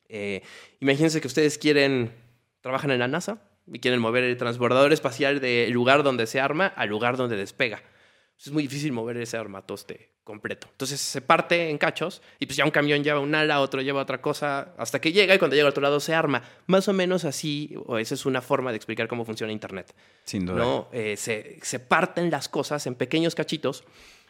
Eh, 0.09 0.41
imagínense 0.79 1.21
que 1.21 1.27
ustedes 1.27 1.59
quieren, 1.59 2.11
trabajan 2.61 2.89
en 2.89 2.99
la 2.99 3.07
NASA 3.07 3.39
y 3.71 3.79
quieren 3.79 3.99
mover 3.99 4.23
el 4.23 4.37
transbordador 4.37 4.93
espacial 4.93 5.39
del 5.39 5.71
lugar 5.71 6.01
donde 6.01 6.25
se 6.25 6.39
arma 6.39 6.67
al 6.67 6.89
lugar 6.89 7.17
donde 7.17 7.35
despega. 7.35 7.83
Es 8.39 8.51
muy 8.51 8.63
difícil 8.63 8.93
mover 8.93 9.17
ese 9.17 9.37
armatoste 9.37 10.16
completo. 10.27 10.67
Entonces 10.69 10.99
se 10.99 11.21
parte 11.21 11.69
en 11.69 11.77
cachos 11.77 12.21
y 12.37 12.45
pues 12.45 12.57
ya 12.57 12.65
un 12.65 12.71
camión 12.71 13.01
lleva 13.01 13.21
un 13.21 13.33
ala, 13.33 13.61
otro 13.61 13.81
lleva 13.81 14.01
otra 14.01 14.21
cosa, 14.21 14.73
hasta 14.77 14.99
que 14.99 15.13
llega 15.13 15.33
y 15.33 15.39
cuando 15.39 15.55
llega 15.55 15.65
al 15.65 15.71
otro 15.71 15.81
lado 15.81 16.01
se 16.01 16.13
arma. 16.13 16.43
Más 16.65 16.89
o 16.89 16.93
menos 16.93 17.23
así, 17.23 17.73
o 17.85 17.97
esa 17.97 18.13
es 18.13 18.25
una 18.25 18.41
forma 18.41 18.71
de 18.71 18.75
explicar 18.75 19.07
cómo 19.07 19.23
funciona 19.23 19.53
Internet. 19.53 19.95
Sin 20.25 20.45
duda. 20.45 20.57
¿no? 20.57 20.89
Eh, 20.91 21.15
se, 21.15 21.57
se 21.61 21.79
parten 21.79 22.29
las 22.29 22.49
cosas 22.49 22.85
en 22.87 22.95
pequeños 22.95 23.35
cachitos 23.35 23.85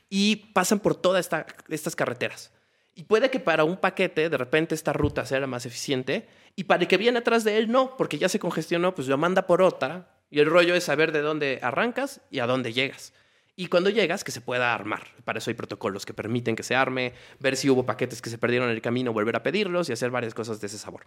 y 0.08 0.36
pasan 0.54 0.80
por 0.80 0.94
todas 0.94 1.26
esta, 1.26 1.48
estas 1.68 1.96
carreteras. 1.96 2.52
Y 2.94 3.04
puede 3.04 3.32
que 3.32 3.40
para 3.40 3.64
un 3.64 3.78
paquete 3.78 4.30
de 4.30 4.38
repente 4.38 4.76
esta 4.76 4.94
ruta 4.94 5.26
sea 5.26 5.40
la 5.40 5.48
más 5.48 5.66
eficiente 5.66 6.28
y 6.56 6.66
para 6.66 6.84
el 6.84 6.88
que 6.88 6.98
viene 6.98 7.18
atrás 7.18 7.44
de 7.44 7.58
él 7.58 7.72
no, 7.72 7.98
porque 7.98 8.20
ya 8.20 8.30
se 8.30 8.38
congestionó, 8.38 8.94
pues 8.94 9.08
lo 9.08 9.18
manda 9.18 9.48
por 9.48 9.64
otra 9.64 10.10
y 10.30 10.40
el 10.40 10.46
rollo 10.46 10.76
es 10.76 10.84
saber 10.84 11.12
de 11.12 11.22
dónde 11.22 11.60
arrancas 11.64 12.22
y 12.30 12.40
a 12.40 12.46
dónde 12.46 12.72
llegas. 12.72 13.14
Y 13.60 13.68
cuando 13.68 13.90
llegas, 13.90 14.24
que 14.24 14.32
se 14.32 14.40
pueda 14.40 14.74
armar. 14.74 15.08
Para 15.26 15.40
eso 15.40 15.50
hay 15.50 15.56
protocolos 15.56 16.06
que 16.06 16.14
permiten 16.14 16.56
que 16.56 16.62
se 16.62 16.76
arme, 16.76 17.14
ver 17.40 17.58
si 17.58 17.72
hubo 17.72 17.88
paquetes 17.88 18.22
que 18.22 18.30
se 18.30 18.38
perdieron 18.38 18.70
en 18.70 18.76
el 18.76 18.82
camino, 18.84 19.12
volver 19.12 19.36
a 19.36 19.42
pedirlos 19.42 19.90
y 19.90 19.94
hacer 19.94 20.12
varias 20.12 20.36
cosas 20.36 20.62
de 20.62 20.68
ese 20.68 20.78
sabor. 20.78 21.02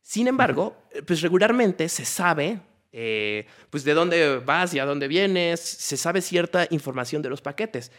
Sin 0.00 0.26
embargo, 0.26 0.76
pues 1.06 1.22
regularmente 1.22 1.88
se 1.88 2.04
sabe 2.04 2.58
eh, 2.92 3.46
pues 3.70 3.84
de 3.84 3.94
dónde 3.94 4.38
vas 4.38 4.74
y 4.74 4.80
a 4.80 4.84
dónde 4.84 5.06
vienes, 5.06 5.60
se 5.60 5.96
sabe 5.96 6.20
cierta 6.20 6.66
información 6.70 7.22
de 7.22 7.30
los 7.30 7.40
paquetes. 7.40 7.92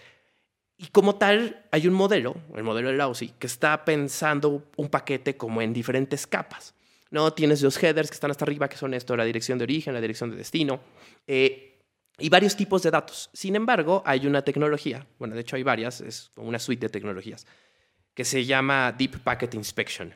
Y 0.77 0.87
como 0.87 1.15
tal, 1.15 1.65
hay 1.71 1.87
un 1.87 1.93
modelo, 1.93 2.35
el 2.55 2.63
modelo 2.63 2.89
de 2.89 2.97
Lausi, 2.97 3.29
que 3.39 3.47
está 3.47 3.85
pensando 3.85 4.69
un 4.75 4.89
paquete 4.89 5.37
como 5.37 5.61
en 5.61 5.71
diferentes 5.71 6.27
capas. 6.27 6.75
¿no? 7.11 7.31
Tienes 7.31 7.61
los 7.61 7.81
headers 7.81 8.09
que 8.09 8.15
están 8.15 8.31
hasta 8.31 8.43
arriba, 8.43 8.67
que 8.67 8.75
son 8.75 8.93
esto, 8.93 9.15
la 9.15 9.23
dirección 9.23 9.57
de 9.57 9.63
origen, 9.63 9.93
la 9.93 10.01
dirección 10.01 10.31
de 10.31 10.35
destino, 10.35 10.81
eh, 11.27 11.72
y 12.19 12.29
varios 12.29 12.55
tipos 12.55 12.83
de 12.83 12.91
datos. 12.91 13.29
Sin 13.33 13.55
embargo, 13.55 14.03
hay 14.05 14.27
una 14.27 14.43
tecnología, 14.43 15.07
bueno, 15.19 15.35
de 15.35 15.41
hecho 15.41 15.55
hay 15.55 15.63
varias, 15.63 16.01
es 16.01 16.31
una 16.35 16.59
suite 16.59 16.87
de 16.87 16.89
tecnologías, 16.89 17.45
que 18.13 18.25
se 18.25 18.45
llama 18.45 18.91
Deep 18.91 19.19
Packet 19.23 19.53
Inspection, 19.55 20.15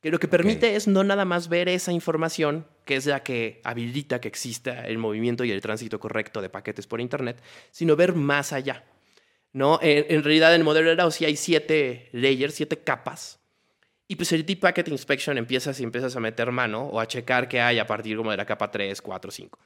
que 0.00 0.10
lo 0.10 0.18
que 0.18 0.28
permite 0.28 0.76
es 0.76 0.86
no 0.86 1.02
nada 1.04 1.24
más 1.24 1.48
ver 1.48 1.68
esa 1.68 1.92
información, 1.92 2.66
que 2.84 2.96
es 2.96 3.06
la 3.06 3.22
que 3.22 3.60
habilita 3.64 4.20
que 4.20 4.28
exista 4.28 4.86
el 4.86 4.98
movimiento 4.98 5.44
y 5.44 5.50
el 5.50 5.60
tránsito 5.60 5.98
correcto 5.98 6.40
de 6.40 6.48
paquetes 6.48 6.86
por 6.86 7.00
Internet, 7.00 7.42
sino 7.70 7.96
ver 7.96 8.14
más 8.14 8.52
allá. 8.52 8.84
¿no? 9.52 9.78
En, 9.82 10.22
realidad, 10.22 10.54
en 10.54 10.60
el 10.60 10.64
modelo 10.64 10.94
de 10.94 11.10
sí 11.10 11.24
hay 11.24 11.34
siete 11.34 12.10
layers, 12.12 12.54
siete 12.54 12.76
capas. 12.76 13.40
Y 14.06 14.16
pues 14.16 14.30
el 14.32 14.46
Deep 14.46 14.60
Packet 14.60 14.86
Inspection 14.88 15.38
empiezas 15.38 15.80
y 15.80 15.82
empiezas 15.82 16.14
a 16.14 16.20
meter 16.20 16.52
mano 16.52 16.82
o 16.84 17.00
a 17.00 17.08
checar 17.08 17.48
qué 17.48 17.60
hay 17.60 17.78
a 17.78 17.86
partir 17.86 18.16
como 18.16 18.30
de 18.30 18.36
la 18.36 18.44
capa 18.44 18.70
3, 18.70 19.00
4, 19.00 19.30
5. 19.30 19.58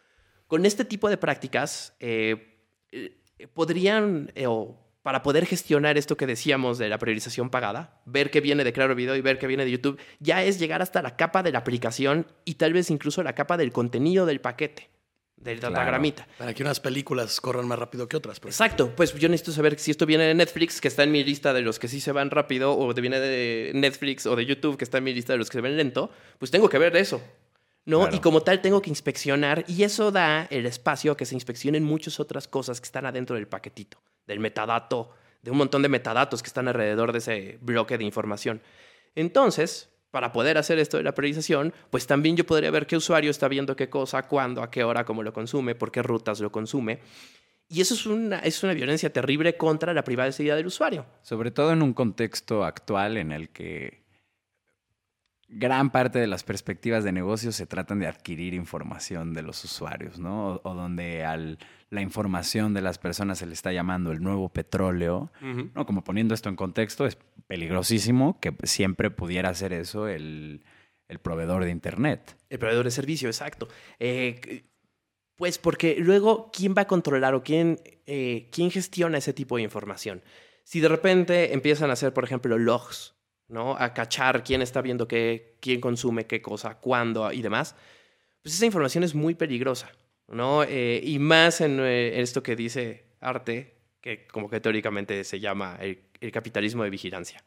Con 0.51 0.67
este 0.67 0.85
tipo 0.85 1.09
de 1.09 1.17
prácticas, 1.17 1.95
eh, 2.01 2.59
eh, 2.91 3.47
podrían, 3.55 4.33
eh, 4.35 4.49
o 4.49 4.77
para 5.01 5.23
poder 5.23 5.47
gestionar 5.47 5.97
esto 5.97 6.17
que 6.17 6.27
decíamos 6.27 6.77
de 6.77 6.89
la 6.89 6.99
priorización 6.99 7.51
pagada, 7.51 8.03
ver 8.05 8.33
qué 8.33 8.41
viene 8.41 8.65
de 8.65 8.73
Claro 8.73 8.97
Video 8.97 9.15
y 9.15 9.21
ver 9.21 9.39
qué 9.39 9.47
viene 9.47 9.65
de 9.65 9.71
YouTube, 9.71 10.01
ya 10.19 10.43
es 10.43 10.59
llegar 10.59 10.83
hasta 10.83 11.03
la 11.03 11.15
capa 11.15 11.45
de 11.45 11.53
la 11.53 11.61
aplicación 11.61 12.27
y 12.45 12.55
tal 12.55 12.73
vez 12.73 12.91
incluso 12.91 13.23
la 13.23 13.37
capa 13.37 13.57
del 13.57 13.71
contenido 13.71 14.27
del 14.27 14.41
paquete 14.41 14.91
del 15.37 15.61
datagramita. 15.61 16.27
Para 16.37 16.53
que 16.53 16.65
unas 16.65 16.81
películas 16.81 17.41
corran 17.41 17.69
más 17.69 17.79
rápido 17.79 18.09
que 18.09 18.17
otras. 18.17 18.39
Exacto. 18.45 18.93
Pues 18.97 19.15
yo 19.15 19.29
necesito 19.29 19.53
saber 19.53 19.79
si 19.79 19.93
esto 19.93 20.05
viene 20.05 20.25
de 20.25 20.35
Netflix, 20.35 20.81
que 20.81 20.89
está 20.89 21.05
en 21.05 21.13
mi 21.13 21.23
lista 21.23 21.53
de 21.53 21.61
los 21.61 21.79
que 21.79 21.87
sí 21.87 22.01
se 22.01 22.11
van 22.11 22.29
rápido, 22.29 22.77
o 22.77 22.93
viene 22.93 23.21
de 23.21 23.71
Netflix 23.73 24.27
o 24.27 24.35
de 24.35 24.47
YouTube, 24.47 24.77
que 24.77 24.83
está 24.83 24.99
en 24.99 25.05
mi 25.05 25.15
lista 25.15 25.33
de 25.33 25.39
los 25.39 25.49
que 25.49 25.59
se 25.59 25.63
ven 25.63 25.77
lento. 25.77 26.11
Pues 26.41 26.51
tengo 26.51 26.69
que 26.69 26.79
ver 26.79 26.97
eso. 26.97 27.23
¿No? 27.85 28.09
Y 28.13 28.21
como 28.21 28.43
tal 28.43 28.61
tengo 28.61 28.83
que 28.83 28.91
inspeccionar 28.91 29.65
y 29.67 29.83
eso 29.83 30.13
da 30.13 30.47
el 30.51 30.67
espacio 30.67 31.13
a 31.13 31.17
que 31.17 31.27
se 31.27 31.35
inspeccionen 31.35 31.85
muchas 31.85 32.21
otras 32.21 32.49
cosas 32.49 32.81
que 32.81 32.85
están 32.85 33.07
adentro 33.07 33.37
del 33.37 33.49
paquetito, 33.49 33.99
del 34.27 34.41
metadato, 34.41 35.11
de 35.43 35.51
un 35.51 35.57
montón 35.57 35.83
de 35.83 35.89
metadatos 35.89 36.43
que 36.43 36.49
están 36.49 36.69
alrededor 36.69 37.13
de 37.13 37.19
ese 37.19 37.59
bloque 37.63 37.99
de 37.99 38.05
información. 38.05 38.63
Entonces, 39.15 39.89
para 40.11 40.33
poder 40.33 40.59
hacer 40.59 40.79
esto 40.79 40.97
de 40.97 41.03
la 41.03 41.15
priorización, 41.15 41.73
pues 41.91 42.07
también 42.07 42.37
yo 42.37 42.45
podría 42.45 42.71
ver 42.71 42.87
qué 42.87 42.97
usuario 42.97 43.31
está 43.31 43.49
viendo 43.49 43.77
qué 43.77 43.89
cosa, 43.89 44.27
cuándo, 44.27 44.63
a 44.63 44.71
qué 44.71 44.85
hora, 44.85 45.05
cómo 45.05 45.23
lo 45.23 45.33
consume, 45.33 45.75
por 45.75 45.91
qué 45.91 46.03
rutas 46.03 46.41
lo 46.41 46.51
consume. 46.51 47.01
Y 47.69 47.81
eso 47.81 47.95
es 47.95 48.05
una, 48.07 48.41
es 48.41 48.63
una 48.65 48.75
violencia 48.75 49.13
terrible 49.13 49.57
contra 49.57 49.95
la 49.95 50.03
privacidad 50.03 50.57
del 50.57 50.67
usuario. 50.67 51.07
Sobre 51.23 51.53
todo 51.53 51.73
en 51.73 51.83
un 51.83 51.95
contexto 51.95 52.65
actual 52.65 53.17
en 53.17 53.31
el 53.31 53.51
que 53.51 54.03
gran 55.51 55.91
parte 55.91 56.19
de 56.19 56.27
las 56.27 56.45
perspectivas 56.45 57.05
de 57.05 57.13
negocio 57.13 57.53
se 57.53 57.67
tratan 57.67 57.99
de 57.99 58.07
adquirir 58.07 58.55
información 58.55 59.35
de 59.35 59.43
los 59.43 59.65
usuarios, 59.65 60.19
¿no? 60.19 60.61
O, 60.63 60.75
donde 60.75 61.25
al 61.25 61.59
la 61.91 62.03
información 62.03 62.73
de 62.73 62.83
las 62.83 62.99
personas 62.99 63.39
se 63.39 63.47
le 63.47 63.53
está 63.53 63.73
llamando 63.73 64.13
el 64.13 64.23
nuevo 64.23 64.49
petróleo, 64.49 65.33
¿no? 65.75 65.87
Como 65.87 66.05
poniendo 66.05 66.35
esto 66.35 66.49
en 66.49 66.55
contexto, 66.55 67.05
es 67.05 67.19
peligrosísimo 67.49 68.39
que 68.39 68.55
siempre 68.63 69.11
pudiera 69.11 69.49
hacer 69.49 69.73
eso 69.73 70.07
el, 70.07 70.63
proveedor 71.23 71.65
de 71.65 71.71
Internet. 71.71 72.37
El 72.49 72.61
proveedor 72.61 72.85
de 72.85 72.93
servicio, 72.93 73.29
exacto. 73.29 73.67
Eh, 73.99 74.63
pues 75.35 75.59
porque 75.59 75.97
luego, 75.99 76.53
¿quién 76.53 76.75
va 76.79 76.83
a 76.83 76.87
controlar 76.87 77.35
o 77.35 77.43
quién, 77.43 77.81
eh, 78.07 78.49
quién 78.53 78.71
gestiona 78.71 79.19
ese 79.19 79.33
tipo 79.33 79.57
de 79.57 79.63
información? 79.63 80.23
Si 80.63 80.79
de 80.79 80.89
repente 80.89 81.53
empiezan 81.55 81.91
a 81.91 81.95
hacer, 81.95 82.13
por 82.13 82.23
ejemplo, 82.23 82.57
logs, 82.57 83.17
¿no? 83.51 83.77
A 83.77 83.93
cachar 83.93 84.43
quién 84.43 84.63
está 84.63 84.81
viendo 84.81 85.07
qué, 85.07 85.57
quién 85.61 85.81
consume 85.81 86.27
qué 86.27 86.41
cosa, 86.41 86.77
cuándo 86.77 87.31
y 87.33 87.43
demás, 87.43 87.75
pues 88.43 88.55
esa 88.55 88.67
información 88.67 89.05
es 89.05 89.15
muy 89.15 89.35
peligrosa. 89.35 89.91
¿no? 90.31 90.63
Eh, 90.63 91.01
y 91.03 91.19
más 91.19 91.61
en 91.61 91.81
eh, 91.81 92.21
esto 92.21 92.43
que 92.43 92.57
dice 92.57 93.05
Arte, 93.21 93.75
que 94.01 94.27
como 94.29 94.49
que 94.49 94.61
teóricamente 94.61 95.25
se 95.25 95.41
llama 95.41 95.79
el, 95.81 95.99
capitalismo 96.33 96.85
de 96.85 96.91
vigilancia. 96.91 97.43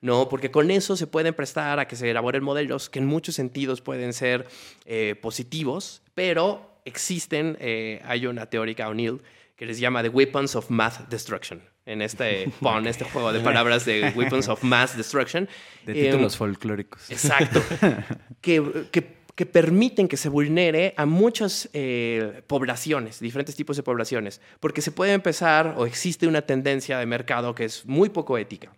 No, 0.00 0.28
porque 0.28 0.50
con 0.50 0.70
eso 0.72 0.96
se 0.96 1.06
pueden 1.06 1.34
prestar 1.34 1.78
a 1.78 1.86
que 1.86 1.94
se 1.94 2.10
elaboren 2.10 2.42
modelos 2.42 2.90
que 2.90 2.98
en 2.98 3.06
muchos 3.06 3.36
sentidos 3.36 3.80
pueden 3.80 4.12
ser 4.12 4.48
eh, 4.84 5.14
positivos, 5.14 6.02
pero 6.14 6.80
existen, 6.84 7.56
hay 8.04 8.26
una 8.26 8.46
teórica 8.46 8.88
O'Neill 8.88 9.22
que 9.54 9.66
les 9.66 9.78
llama 9.78 10.02
The 10.02 10.08
Weapons 10.08 10.56
of 10.56 10.70
Math 10.70 11.08
Destruction. 11.08 11.62
En 11.84 12.02
este, 12.02 12.52
bon, 12.60 12.86
este 12.86 13.04
juego 13.04 13.32
de 13.32 13.40
palabras 13.40 13.84
de 13.84 14.12
Weapons 14.14 14.48
of 14.48 14.62
Mass 14.62 14.96
Destruction. 14.96 15.48
De 15.86 15.94
títulos 15.94 16.36
folclóricos. 16.36 17.10
Exacto. 17.10 17.60
que, 18.40 18.86
que 18.92 19.22
que 19.34 19.46
permiten 19.46 20.08
que 20.08 20.16
se 20.16 20.28
vulnere 20.28 20.94
a 20.96 21.06
muchas 21.06 21.68
eh, 21.72 22.42
poblaciones, 22.46 23.18
diferentes 23.18 23.56
tipos 23.56 23.76
de 23.76 23.82
poblaciones, 23.82 24.40
porque 24.60 24.82
se 24.82 24.92
puede 24.92 25.12
empezar 25.12 25.74
o 25.78 25.86
existe 25.86 26.26
una 26.26 26.42
tendencia 26.42 26.98
de 26.98 27.06
mercado 27.06 27.54
que 27.54 27.64
es 27.64 27.86
muy 27.86 28.10
poco 28.10 28.36
ética, 28.36 28.76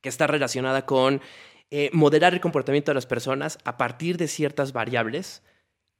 que 0.00 0.08
está 0.08 0.26
relacionada 0.26 0.86
con 0.86 1.20
eh, 1.70 1.90
moderar 1.92 2.34
el 2.34 2.40
comportamiento 2.40 2.90
de 2.90 2.96
las 2.96 3.06
personas 3.06 3.58
a 3.64 3.76
partir 3.76 4.16
de 4.16 4.28
ciertas 4.28 4.72
variables 4.72 5.42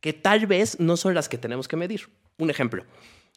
que 0.01 0.13
tal 0.13 0.47
vez 0.47 0.79
no 0.81 0.97
son 0.97 1.15
las 1.15 1.29
que 1.29 1.39
tenemos 1.39 1.69
que 1.69 1.77
medir. 1.77 2.09
Un 2.39 2.51
ejemplo, 2.51 2.85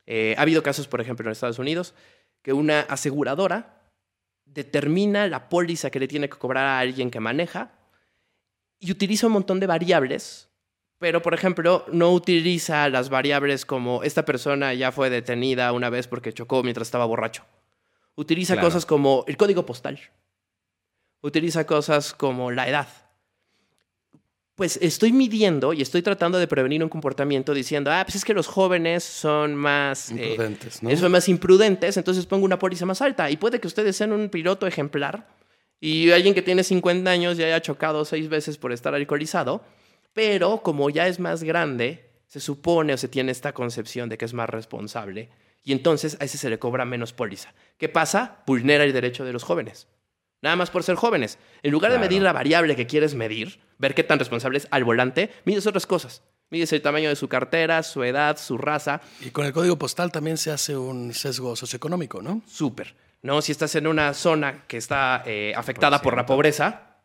eh, 0.07 0.33
ha 0.37 0.41
habido 0.41 0.63
casos, 0.63 0.87
por 0.87 0.99
ejemplo, 0.99 1.27
en 1.27 1.31
Estados 1.31 1.59
Unidos, 1.59 1.93
que 2.41 2.53
una 2.53 2.81
aseguradora 2.81 3.91
determina 4.45 5.27
la 5.27 5.49
póliza 5.49 5.89
que 5.89 5.99
le 5.99 6.07
tiene 6.07 6.29
que 6.29 6.37
cobrar 6.37 6.65
a 6.65 6.79
alguien 6.79 7.11
que 7.11 7.19
maneja 7.19 7.71
y 8.79 8.91
utiliza 8.91 9.27
un 9.27 9.33
montón 9.33 9.59
de 9.59 9.67
variables, 9.67 10.49
pero 10.97 11.21
por 11.21 11.33
ejemplo 11.33 11.85
no 11.91 12.11
utiliza 12.11 12.89
las 12.89 13.09
variables 13.09 13.65
como 13.65 14.03
esta 14.03 14.25
persona 14.25 14.73
ya 14.73 14.91
fue 14.91 15.09
detenida 15.09 15.71
una 15.73 15.89
vez 15.89 16.07
porque 16.07 16.33
chocó 16.33 16.63
mientras 16.63 16.87
estaba 16.87 17.05
borracho. 17.05 17.45
Utiliza 18.15 18.59
cosas 18.59 18.85
como 18.85 19.23
el 19.27 19.37
código 19.37 19.65
postal. 19.65 19.99
Utiliza 21.21 21.65
cosas 21.65 22.13
como 22.13 22.51
la 22.51 22.67
edad. 22.67 22.87
Pues 24.59 24.77
estoy 24.81 25.13
midiendo 25.13 25.71
y 25.71 25.81
estoy 25.81 26.01
tratando 26.01 26.37
de 26.37 26.45
prevenir 26.45 26.83
un 26.83 26.89
comportamiento 26.89 27.53
diciendo, 27.53 27.93
ah, 27.93 28.03
pues 28.05 28.17
es 28.17 28.25
que 28.25 28.33
los 28.33 28.45
jóvenes 28.45 29.05
son 29.05 29.55
más... 29.55 30.11
Eh, 30.11 30.31
imprudentes, 30.31 30.83
¿no? 30.83 30.97
Son 30.97 31.13
más 31.13 31.29
imprudentes, 31.29 31.95
entonces 31.95 32.25
pongo 32.25 32.43
una 32.43 32.59
póliza 32.59 32.85
más 32.85 33.01
alta. 33.01 33.31
Y 33.31 33.37
puede 33.37 33.61
que 33.61 33.67
ustedes 33.67 33.95
sean 33.95 34.11
un 34.11 34.27
piloto 34.27 34.67
ejemplar 34.67 35.29
y 35.79 36.11
alguien 36.11 36.33
que 36.33 36.41
tiene 36.41 36.65
50 36.65 37.09
años 37.09 37.37
ya 37.37 37.45
haya 37.45 37.61
chocado 37.61 38.03
seis 38.03 38.27
veces 38.27 38.57
por 38.57 38.73
estar 38.73 38.93
alcoholizado, 38.93 39.63
pero 40.11 40.61
como 40.61 40.89
ya 40.89 41.07
es 41.07 41.21
más 41.21 41.41
grande, 41.41 42.09
se 42.27 42.41
supone 42.41 42.91
o 42.91 42.97
se 42.97 43.07
tiene 43.07 43.31
esta 43.31 43.53
concepción 43.53 44.09
de 44.09 44.17
que 44.17 44.25
es 44.25 44.33
más 44.33 44.49
responsable 44.49 45.29
y 45.63 45.71
entonces 45.71 46.17
a 46.19 46.25
ese 46.25 46.37
se 46.37 46.49
le 46.49 46.59
cobra 46.59 46.83
menos 46.83 47.13
póliza. 47.13 47.53
¿Qué 47.77 47.87
pasa? 47.87 48.43
Vulnera 48.45 48.83
el 48.83 48.91
derecho 48.91 49.23
de 49.23 49.31
los 49.31 49.43
jóvenes. 49.43 49.87
Nada 50.41 50.57
más 50.57 50.69
por 50.69 50.83
ser 50.83 50.95
jóvenes. 50.95 51.37
En 51.63 51.71
lugar 51.71 51.93
de 51.93 51.99
medir 51.99 52.21
la 52.21 52.33
variable 52.33 52.75
que 52.75 52.87
quieres 52.87 53.15
medir, 53.15 53.61
ver 53.79 53.95
qué 53.95 54.03
tan 54.03 54.19
responsable 54.19 54.59
es 54.59 54.67
al 54.69 54.83
volante, 54.83 55.31
mides 55.45 55.65
otras 55.65 55.87
cosas. 55.87 56.21
Mides 56.51 56.71
el 56.73 56.81
tamaño 56.81 57.09
de 57.09 57.15
su 57.15 57.27
cartera, 57.27 57.81
su 57.83 58.03
edad, 58.03 58.37
su 58.37 58.57
raza. 58.57 59.01
Y 59.21 59.29
con 59.29 59.45
el 59.45 59.53
código 59.53 59.77
postal 59.77 60.11
también 60.11 60.37
se 60.37 60.51
hace 60.51 60.75
un 60.75 61.13
sesgo 61.13 61.55
socioeconómico, 61.55 62.21
¿no? 62.21 62.41
Súper. 62.47 62.95
¿no? 63.21 63.41
Si 63.41 63.51
estás 63.51 63.75
en 63.75 63.87
una 63.87 64.13
zona 64.13 64.63
que 64.67 64.77
está 64.77 65.23
eh, 65.25 65.53
afectada 65.55 66.01
por, 66.01 66.15
la 66.15 66.25
pobreza, 66.25 66.97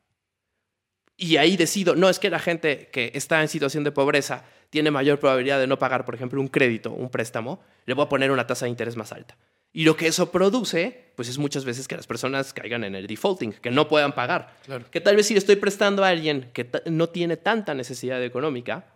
y 1.17 1.37
ahí 1.37 1.57
decido, 1.57 1.95
no, 1.95 2.09
es 2.09 2.19
que 2.19 2.31
la 2.31 2.39
gente 2.39 2.89
que 2.93 3.13
está 3.15 3.43
en 3.43 3.49
situación 3.49 3.85
de 3.85 3.93
pobreza 3.93 4.45
tiene 4.71 4.91
mayor 4.91 5.21
probabilidad 5.21 5.61
de 5.61 5.67
no 5.67 5.79
pagar, 5.79 6.05
por 6.05 6.15
ejemplo, 6.15 6.41
un 6.41 6.49
crédito, 6.49 6.91
un 6.91 7.11
préstamo, 7.11 7.61
le 7.87 7.95
voy 7.95 8.07
a 8.07 8.09
poner 8.09 8.31
una 8.31 8.47
tasa 8.47 8.65
de 8.65 8.71
interés 8.71 8.97
más 8.97 9.13
alta. 9.13 9.37
Y 9.77 9.83
lo 9.83 9.97
que 9.97 10.07
eso 10.07 10.31
produce, 10.31 11.11
pues 11.17 11.29
es 11.29 11.37
muchas 11.37 11.65
veces 11.65 11.89
que 11.89 11.97
las 11.97 12.07
personas 12.07 12.55
caigan 12.55 12.85
en 12.85 12.95
el 12.95 13.09
defaulting, 13.09 13.53
que 13.55 13.73
no 13.73 13.89
puedan 13.89 14.15
pagar. 14.15 14.57
Que 14.93 15.01
tal 15.01 15.17
vez 15.17 15.27
si 15.27 15.35
le 15.35 15.39
estoy 15.39 15.57
prestando 15.57 16.05
a 16.05 16.09
alguien 16.09 16.49
que 16.55 16.71
no 16.87 17.09
tiene 17.09 17.37
tanta 17.37 17.75
necesidad 17.75 18.23
económica, 18.23 18.87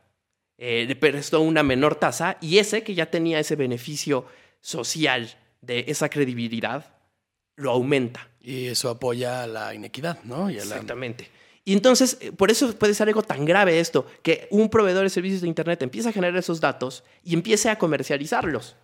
eh, 0.57 0.85
le 0.87 0.95
presto 0.95 1.41
una 1.41 1.65
menor 1.65 1.97
tasa 1.97 2.39
y 2.41 2.59
ese 2.59 2.85
que 2.85 2.95
ya 2.95 3.07
tenía 3.11 3.41
ese 3.41 3.57
beneficio 3.57 4.27
social 4.61 5.37
de 5.63 5.85
esa 5.89 6.09
credibilidad, 6.09 6.95
lo 7.57 7.73
aumenta. 7.73 8.29
Y 8.41 8.67
eso 8.67 8.89
apoya 8.89 9.43
a 9.43 9.47
la 9.49 9.75
inequidad, 9.75 10.23
¿no? 10.23 10.49
Exactamente. 10.49 11.29
Y 11.65 11.73
entonces, 11.73 12.19
eh, 12.21 12.31
por 12.31 12.53
eso 12.53 12.73
puede 12.79 12.95
ser 12.95 13.09
algo 13.09 13.23
tan 13.23 13.45
grave 13.45 13.81
esto, 13.81 14.07
que 14.23 14.47
un 14.53 14.71
proveedor 14.71 15.03
de 15.03 15.11
servicios 15.11 15.43
de 15.43 15.49
Internet 15.49 15.83
empieza 15.83 16.11
a 16.11 16.13
generar 16.13 16.37
esos 16.37 16.61
datos 16.61 17.03
y 17.25 17.35
empiece 17.35 17.69
a 17.69 17.79
comercializarlos. 17.79 18.77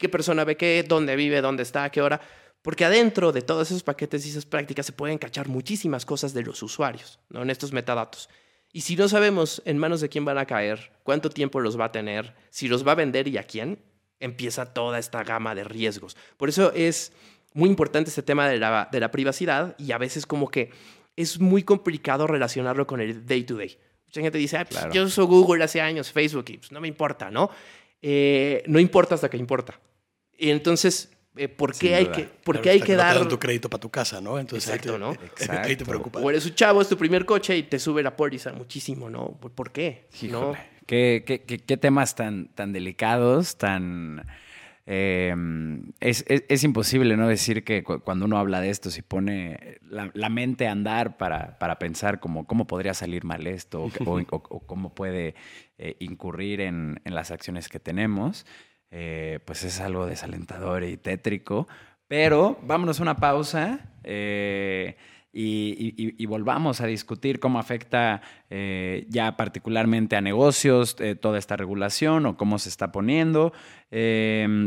¿Qué 0.00 0.08
persona 0.08 0.44
ve 0.44 0.56
qué? 0.56 0.82
¿Dónde 0.88 1.14
vive? 1.14 1.42
¿Dónde 1.42 1.62
está? 1.62 1.84
¿A 1.84 1.90
qué 1.90 2.00
hora? 2.00 2.22
Porque 2.62 2.86
adentro 2.86 3.32
de 3.32 3.42
todos 3.42 3.70
esos 3.70 3.82
paquetes 3.82 4.24
y 4.24 4.30
esas 4.30 4.46
prácticas 4.46 4.86
se 4.86 4.92
pueden 4.92 5.18
cachar 5.18 5.46
muchísimas 5.46 6.06
cosas 6.06 6.32
de 6.32 6.42
los 6.42 6.62
usuarios, 6.62 7.20
¿no? 7.28 7.42
En 7.42 7.50
estos 7.50 7.72
metadatos. 7.72 8.30
Y 8.72 8.80
si 8.80 8.96
no 8.96 9.08
sabemos 9.08 9.60
en 9.66 9.76
manos 9.76 10.00
de 10.00 10.08
quién 10.08 10.24
van 10.24 10.38
a 10.38 10.46
caer, 10.46 10.90
cuánto 11.02 11.28
tiempo 11.28 11.60
los 11.60 11.78
va 11.78 11.86
a 11.86 11.92
tener, 11.92 12.34
si 12.48 12.66
los 12.66 12.86
va 12.86 12.92
a 12.92 12.94
vender 12.94 13.28
y 13.28 13.36
a 13.36 13.42
quién, 13.42 13.78
empieza 14.20 14.72
toda 14.72 14.98
esta 14.98 15.22
gama 15.22 15.54
de 15.54 15.64
riesgos. 15.64 16.16
Por 16.38 16.48
eso 16.48 16.72
es 16.72 17.12
muy 17.52 17.68
importante 17.68 18.08
este 18.08 18.22
tema 18.22 18.48
de 18.48 18.58
la, 18.58 18.88
de 18.90 19.00
la 19.00 19.10
privacidad 19.10 19.74
y 19.78 19.92
a 19.92 19.98
veces 19.98 20.24
como 20.24 20.50
que 20.50 20.70
es 21.16 21.40
muy 21.40 21.62
complicado 21.62 22.26
relacionarlo 22.26 22.86
con 22.86 23.02
el 23.02 23.26
day 23.26 23.44
to 23.44 23.56
day. 23.56 23.76
Mucha 24.06 24.22
gente 24.22 24.38
dice, 24.38 24.56
ah, 24.56 24.64
pues, 24.64 24.86
yo 24.92 25.04
uso 25.04 25.26
Google 25.26 25.62
hace 25.62 25.82
años, 25.82 26.10
Facebook, 26.10 26.46
y 26.48 26.56
pues, 26.56 26.72
no 26.72 26.80
me 26.80 26.88
importa, 26.88 27.30
¿no? 27.30 27.50
Eh, 28.00 28.62
no 28.66 28.80
importa 28.80 29.14
hasta 29.14 29.28
que 29.28 29.36
importa. 29.36 29.78
Y 30.40 30.50
entonces, 30.50 31.10
eh, 31.36 31.48
¿por 31.48 31.76
qué 31.76 31.94
hay 31.94 32.06
que, 32.06 32.22
por 32.24 32.62
qué 32.62 32.70
hay 32.70 32.80
que 32.80 32.96
dar... 32.96 33.28
tu 33.28 33.38
crédito 33.38 33.68
para 33.68 33.80
tu 33.80 33.90
casa, 33.90 34.22
¿no? 34.22 34.38
Entonces 34.38 34.70
Exacto, 34.70 34.98
¿no? 34.98 35.14
Ahí 35.62 35.76
te 35.76 35.84
preocupa. 35.84 36.18
O 36.18 36.30
eres 36.30 36.46
un 36.46 36.54
chavo, 36.54 36.80
es 36.80 36.88
tu 36.88 36.96
primer 36.96 37.26
coche 37.26 37.56
y 37.56 37.62
te 37.64 37.78
sube 37.78 38.02
la 38.02 38.16
póliza 38.16 38.52
muchísimo, 38.52 39.10
¿no? 39.10 39.32
¿Por 39.32 39.70
qué? 39.70 40.08
¿No? 40.22 40.54
¿Qué, 40.86 41.22
qué, 41.26 41.42
qué, 41.42 41.76
temas 41.76 42.14
tan, 42.14 42.48
tan 42.54 42.72
delicados, 42.72 43.58
tan... 43.58 44.26
Eh, 44.86 45.32
es, 46.00 46.24
es, 46.26 46.64
imposible 46.64 47.16
no 47.16 47.28
decir 47.28 47.62
que 47.62 47.84
cuando 47.84 48.24
uno 48.24 48.38
habla 48.38 48.60
de 48.60 48.70
esto, 48.70 48.90
si 48.90 49.02
pone 49.02 49.78
la, 49.82 50.28
mente 50.30 50.66
a 50.66 50.72
andar 50.72 51.16
para, 51.16 51.58
para, 51.60 51.78
pensar 51.78 52.18
como, 52.18 52.44
cómo 52.44 52.66
podría 52.66 52.92
salir 52.94 53.22
mal 53.24 53.46
esto 53.46 53.84
o, 53.84 54.66
cómo 54.66 54.92
puede 54.92 55.36
eh, 55.78 55.96
incurrir 56.00 56.60
en, 56.60 57.00
en, 57.04 57.14
las 57.14 57.30
acciones 57.30 57.68
que 57.68 57.78
tenemos, 57.78 58.46
eh, 58.90 59.40
pues 59.44 59.64
es 59.64 59.80
algo 59.80 60.06
desalentador 60.06 60.84
y 60.84 60.96
tétrico. 60.96 61.68
Pero 62.08 62.58
vámonos 62.62 63.00
a 63.00 63.02
una 63.02 63.16
pausa. 63.16 63.80
Y, 65.32 66.26
volvamos 66.26 66.80
a 66.80 66.86
discutir 66.86 67.38
cómo 67.38 67.60
afecta 67.60 68.20
eh, 68.50 69.06
ya 69.08 69.36
particularmente 69.36 70.16
a 70.16 70.20
negocios 70.20 70.96
eh, 70.98 71.14
toda 71.14 71.38
esta 71.38 71.56
regulación 71.56 72.26
o 72.26 72.36
cómo 72.36 72.58
se 72.58 72.68
está 72.68 72.90
poniendo, 72.90 73.52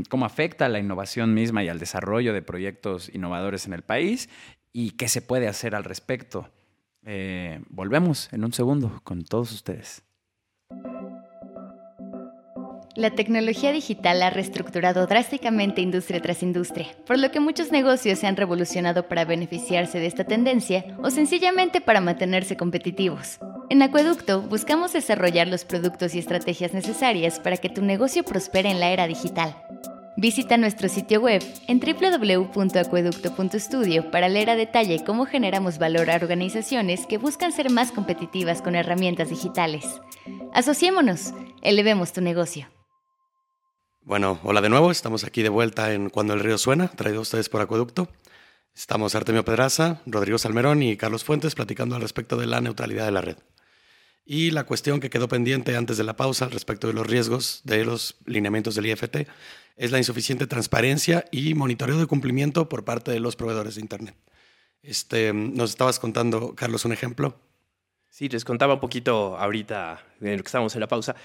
cómo 0.10 0.26
afecta 0.26 0.66
a 0.66 0.70
la 0.70 0.80
innovación 0.80 1.34
misma 1.34 1.64
y 1.64 1.70
al 1.70 1.80
desarrollo 1.80 2.34
de 2.34 2.42
proyectos 2.42 3.14
innovadores 3.14 3.66
en 3.66 3.74
el 3.74 3.82
país 3.82 4.30
y 4.72 4.92
qué 4.92 5.08
se 5.08 5.22
puede 5.22 5.48
hacer 5.48 5.76
al 5.76 5.84
respecto. 5.84 6.50
Eh, 7.06 7.62
volvemos 7.70 8.32
en 8.32 8.44
un 8.44 8.54
segundo 8.54 9.02
con 9.04 9.24
todos 9.24 9.52
ustedes. 9.52 10.04
La 12.96 13.10
tecnología 13.10 13.72
digital 13.72 14.22
ha 14.22 14.30
reestructurado 14.30 15.08
drásticamente 15.08 15.82
industria 15.82 16.22
tras 16.22 16.44
industria, 16.44 16.90
por 17.08 17.18
lo 17.18 17.32
que 17.32 17.40
muchos 17.40 17.72
negocios 17.72 18.20
se 18.20 18.28
han 18.28 18.36
revolucionado 18.36 19.08
para 19.08 19.26
beneficiarse 19.26 20.00
de 20.00 20.06
esta 20.06 20.26
tendencia 20.26 20.86
o 21.02 21.10
sencillamente 21.10 21.82
para 21.82 22.02
mantenerse 22.02 22.56
competitivos. 22.56 23.40
En 23.72 23.82
Acueducto 23.82 24.44
buscamos 24.44 24.94
desarrollar 24.94 25.48
los 25.48 25.66
productos 25.66 26.14
y 26.14 26.20
estrategias 26.20 26.76
necesarias 26.76 27.40
para 27.40 27.58
que 27.58 27.70
tu 27.70 27.82
negocio 27.82 28.24
prospere 28.24 28.70
en 28.70 28.80
la 28.80 28.92
era 28.92 29.08
digital. 29.08 29.56
Visita 30.16 30.58
nuestro 30.58 30.88
sitio 30.88 31.20
web 31.20 31.44
en 31.68 31.80
www.acueducto.studio 31.80 34.12
para 34.12 34.30
leer 34.30 34.52
a 34.52 34.56
detalle 34.56 35.04
cómo 35.04 35.26
generamos 35.26 35.80
valor 35.80 36.12
a 36.12 36.18
organizaciones 36.18 37.08
que 37.08 37.18
buscan 37.18 37.52
ser 37.52 37.72
más 37.72 37.92
competitivas 37.92 38.62
con 38.62 38.76
herramientas 38.76 39.32
digitales. 39.32 40.00
Asociémonos, 40.54 41.34
elevemos 41.64 42.14
tu 42.14 42.22
negocio. 42.22 42.68
Bueno, 44.06 44.38
hola 44.44 44.60
de 44.60 44.68
nuevo, 44.68 44.92
estamos 44.92 45.24
aquí 45.24 45.44
de 45.44 45.50
vuelta 45.50 45.94
en 45.94 46.10
Cuando 46.10 46.34
el 46.34 46.42
río 46.42 46.58
suena, 46.58 46.90
traído 46.90 47.20
a 47.20 47.22
ustedes 47.22 47.48
por 47.48 47.62
Acueducto. 47.62 48.10
Estamos 48.76 49.16
Artemio 49.16 49.46
Pedraza, 49.46 50.02
Rodrigo 50.06 50.38
Salmerón 50.38 50.84
y 50.84 50.98
Carlos 50.98 51.24
Fuentes 51.24 51.56
platicando 51.56 51.96
al 51.96 52.02
respecto 52.02 52.36
de 52.36 52.46
la 52.46 52.60
neutralidad 52.60 53.06
de 53.06 53.12
la 53.14 53.22
red. 53.22 53.38
Y 54.26 54.52
la 54.52 54.66
cuestión 54.66 55.00
que 55.00 55.10
quedó 55.10 55.30
pendiente 55.30 55.78
antes 55.78 55.96
de 55.96 56.04
la 56.04 56.18
pausa 56.18 56.44
al 56.44 56.52
respecto 56.52 56.88
de 56.88 56.94
los 56.94 57.08
riesgos 57.08 57.62
de 57.64 57.86
los 57.86 58.18
lineamientos 58.26 58.76
del 58.76 58.88
IFT 58.88 59.26
es 59.78 59.92
la 59.92 60.00
insuficiente 60.00 60.48
transparencia 60.48 61.24
y 61.32 61.54
monitoreo 61.54 61.98
de 61.98 62.06
cumplimiento 62.06 62.68
por 62.68 62.84
parte 62.84 63.10
de 63.12 63.22
los 63.22 63.38
proveedores 63.38 63.76
de 63.76 63.82
Internet. 63.82 64.18
Este, 64.82 65.32
nos 65.32 65.70
estabas 65.70 66.00
contando, 66.00 66.56
Carlos, 66.56 66.84
un 66.84 66.92
ejemplo. 66.92 67.40
Sí, 68.10 68.28
les 68.28 68.44
contaba 68.44 68.74
un 68.74 68.80
poquito 68.82 69.38
ahorita, 69.38 70.06
en 70.20 70.36
lo 70.36 70.44
que 70.44 70.48
estábamos 70.48 70.76
en 70.76 70.82
la 70.82 70.90
pausa. 70.90 71.16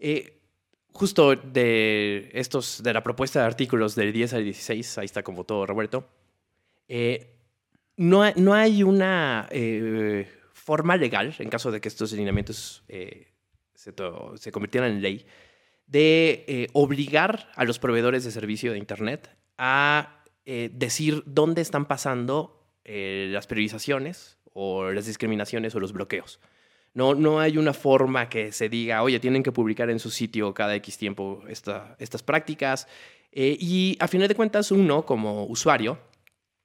Eh, 0.00 0.40
justo 0.94 1.34
de 1.34 2.30
estos, 2.32 2.82
de 2.82 2.92
la 2.92 3.02
propuesta 3.02 3.40
de 3.40 3.46
artículos 3.46 3.96
del 3.96 4.12
10 4.12 4.34
al 4.34 4.44
16, 4.44 4.98
ahí 4.98 5.04
está 5.04 5.22
como 5.22 5.44
todo 5.44 5.66
Roberto, 5.66 6.08
eh, 6.88 7.34
no, 7.96 8.22
hay, 8.22 8.32
no, 8.36 8.54
hay 8.54 8.82
una 8.82 9.48
eh, 9.50 10.28
forma 10.52 10.96
legal, 10.96 11.34
en 11.38 11.50
caso 11.50 11.72
de 11.72 11.80
que 11.80 11.88
estos 11.88 12.12
lineamientos 12.12 12.84
eh, 12.88 13.32
se, 13.74 13.92
se, 14.36 14.52
convirtieran 14.52 14.92
en 14.92 15.02
ley, 15.02 15.26
de 15.86 16.70
obligar 16.72 17.50
a 17.56 17.64
los 17.64 17.78
proveedores 17.78 18.24
de 18.24 18.30
servicio 18.30 18.72
de 18.72 18.78
Internet 18.78 19.28
a 19.58 20.24
decir 20.46 21.22
dónde 21.26 21.60
están 21.60 21.86
pasando 21.86 22.66
las 22.84 23.46
priorizaciones 23.46 24.38
o 24.54 24.90
las 24.90 25.04
discriminaciones 25.06 25.74
o 25.74 25.80
los 25.80 25.92
bloqueos. 25.92 26.40
No, 26.94 27.14
no 27.14 27.40
hay 27.40 27.58
una 27.58 27.72
forma 27.72 28.28
que 28.28 28.52
se 28.52 28.68
diga, 28.68 29.02
oye, 29.02 29.18
tienen 29.18 29.42
que 29.42 29.50
publicar 29.50 29.90
en 29.90 29.98
su 29.98 30.10
sitio 30.10 30.54
cada 30.54 30.76
X 30.76 30.96
tiempo 30.96 31.42
estas 31.48 32.22
prácticas. 32.22 32.86
Eh, 33.32 33.56
y 33.58 33.96
a 33.98 34.06
final 34.06 34.28
de 34.28 34.36
cuentas, 34.36 34.70
uno 34.70 35.04
como 35.04 35.44
usuario, 35.46 35.98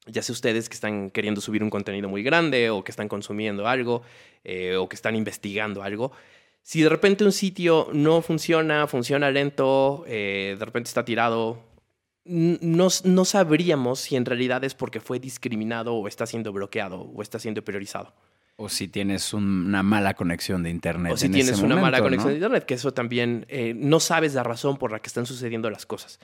ya 0.05 0.21
sea 0.21 0.34
ustedes 0.34 0.69
que 0.69 0.75
están 0.75 1.09
queriendo 1.09 1.41
subir 1.41 1.63
un 1.63 1.71
contenido 1.71 2.09
muy 2.09 2.21
grande 2.21 2.69
o 2.69 2.84
que 2.84 2.91
están 2.91 3.07
consumiendo 3.07 3.67
algo 3.67 4.03
eh, 4.43 4.75
o 4.75 4.88
que 4.88 4.95
están 4.95 5.15
investigando 5.15 5.82
algo, 5.82 6.11
si 6.61 6.82
de 6.82 6.89
repente 6.89 7.23
un 7.23 7.32
sitio 7.32 7.88
no 7.93 8.21
funciona, 8.21 8.86
funciona 8.86 9.32
lento, 9.32 10.03
eh, 10.07 10.55
de 10.59 10.65
repente 10.65 10.88
está 10.89 11.03
tirado, 11.03 11.63
no, 12.25 12.89
no 13.03 13.25
sabríamos 13.25 14.01
si 14.01 14.15
en 14.15 14.25
realidad 14.25 14.63
es 14.63 14.75
porque 14.75 14.99
fue 14.99 15.19
discriminado 15.19 15.95
o 15.95 16.07
está 16.07 16.27
siendo 16.27 16.53
bloqueado 16.53 17.01
o 17.01 17.21
está 17.23 17.39
siendo 17.39 17.63
priorizado. 17.63 18.13
O 18.62 18.68
si 18.68 18.89
tienes 18.89 19.34
una 19.34 19.84
mala 19.84 20.16
conexión 20.16 20.64
de 20.64 20.70
internet. 20.70 21.14
O 21.14 21.18
si 21.18 21.30
tienes 21.30 21.60
una 21.60 21.78
mala 21.78 22.01
conexión 22.01 22.32
de 22.32 22.36
internet, 22.36 22.66
que 22.66 22.74
eso 22.74 22.93
también 22.93 23.45
eh, 23.47 23.74
no 23.74 24.01
sabes 24.01 24.34
la 24.34 24.43
razón 24.43 24.76
por 24.76 24.91
la 24.91 24.99
que 24.99 25.07
están 25.07 25.26
sucediendo 25.26 25.70
las 25.70 25.86
cosas. 25.86 26.20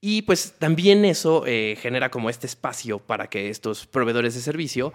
Y 0.00 0.22
pues 0.22 0.54
también 0.58 1.04
eso 1.04 1.44
eh, 1.46 1.76
genera 1.78 2.10
como 2.10 2.30
este 2.30 2.46
espacio 2.46 3.00
para 3.00 3.26
que 3.26 3.50
estos 3.50 3.86
proveedores 3.86 4.34
de 4.34 4.40
servicio 4.40 4.94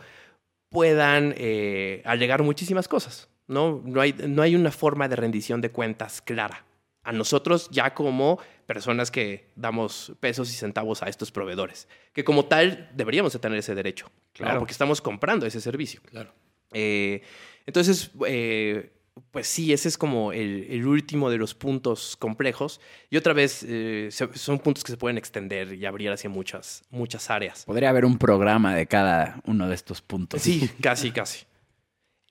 puedan 0.69 1.35
eh, 1.37 2.01
alegar 2.05 2.41
muchísimas 2.41 2.87
cosas. 2.87 3.29
¿no? 3.45 3.83
No, 3.85 4.01
hay, 4.01 4.13
no 4.27 4.41
hay 4.41 4.55
una 4.55 4.71
forma 4.71 5.07
de 5.07 5.15
rendición 5.15 5.61
de 5.61 5.69
cuentas 5.69 6.21
clara. 6.21 6.65
A 7.03 7.11
nosotros 7.11 7.69
ya 7.69 7.93
como 7.93 8.39
personas 8.65 9.11
que 9.11 9.51
damos 9.55 10.13
pesos 10.19 10.49
y 10.49 10.55
centavos 10.55 11.03
a 11.03 11.07
estos 11.07 11.31
proveedores, 11.31 11.87
que 12.13 12.23
como 12.23 12.45
tal 12.45 12.89
deberíamos 12.95 13.33
de 13.33 13.39
tener 13.39 13.59
ese 13.59 13.75
derecho, 13.75 14.09
claro, 14.31 14.57
porque 14.57 14.71
estamos 14.71 15.01
comprando 15.01 15.45
ese 15.45 15.61
servicio. 15.61 16.01
Claro. 16.09 16.33
Eh, 16.73 17.21
entonces, 17.65 18.11
eh, 18.27 18.91
pues 19.31 19.47
sí, 19.47 19.73
ese 19.73 19.87
es 19.87 19.97
como 19.97 20.33
el, 20.33 20.85
último 20.85 21.29
de 21.29 21.37
los 21.37 21.53
puntos 21.53 22.17
complejos. 22.17 22.81
Y 23.09 23.17
otra 23.17 23.33
vez, 23.33 23.65
eh, 23.67 24.09
son 24.11 24.59
puntos 24.59 24.83
que 24.83 24.91
se 24.91 24.97
pueden 24.97 25.17
extender 25.17 25.73
y 25.73 25.85
abrir 25.85 26.11
hacia 26.11 26.29
muchas, 26.29 26.83
muchas 26.89 27.29
áreas. 27.29 27.65
Podría 27.65 27.89
haber 27.89 28.05
un 28.05 28.17
programa 28.17 28.75
de 28.75 28.85
cada 28.87 29.41
uno 29.45 29.67
de 29.67 29.75
estos 29.75 30.01
puntos. 30.01 30.41
Sí, 30.41 30.69
casi, 30.81 31.11
casi. 31.11 31.45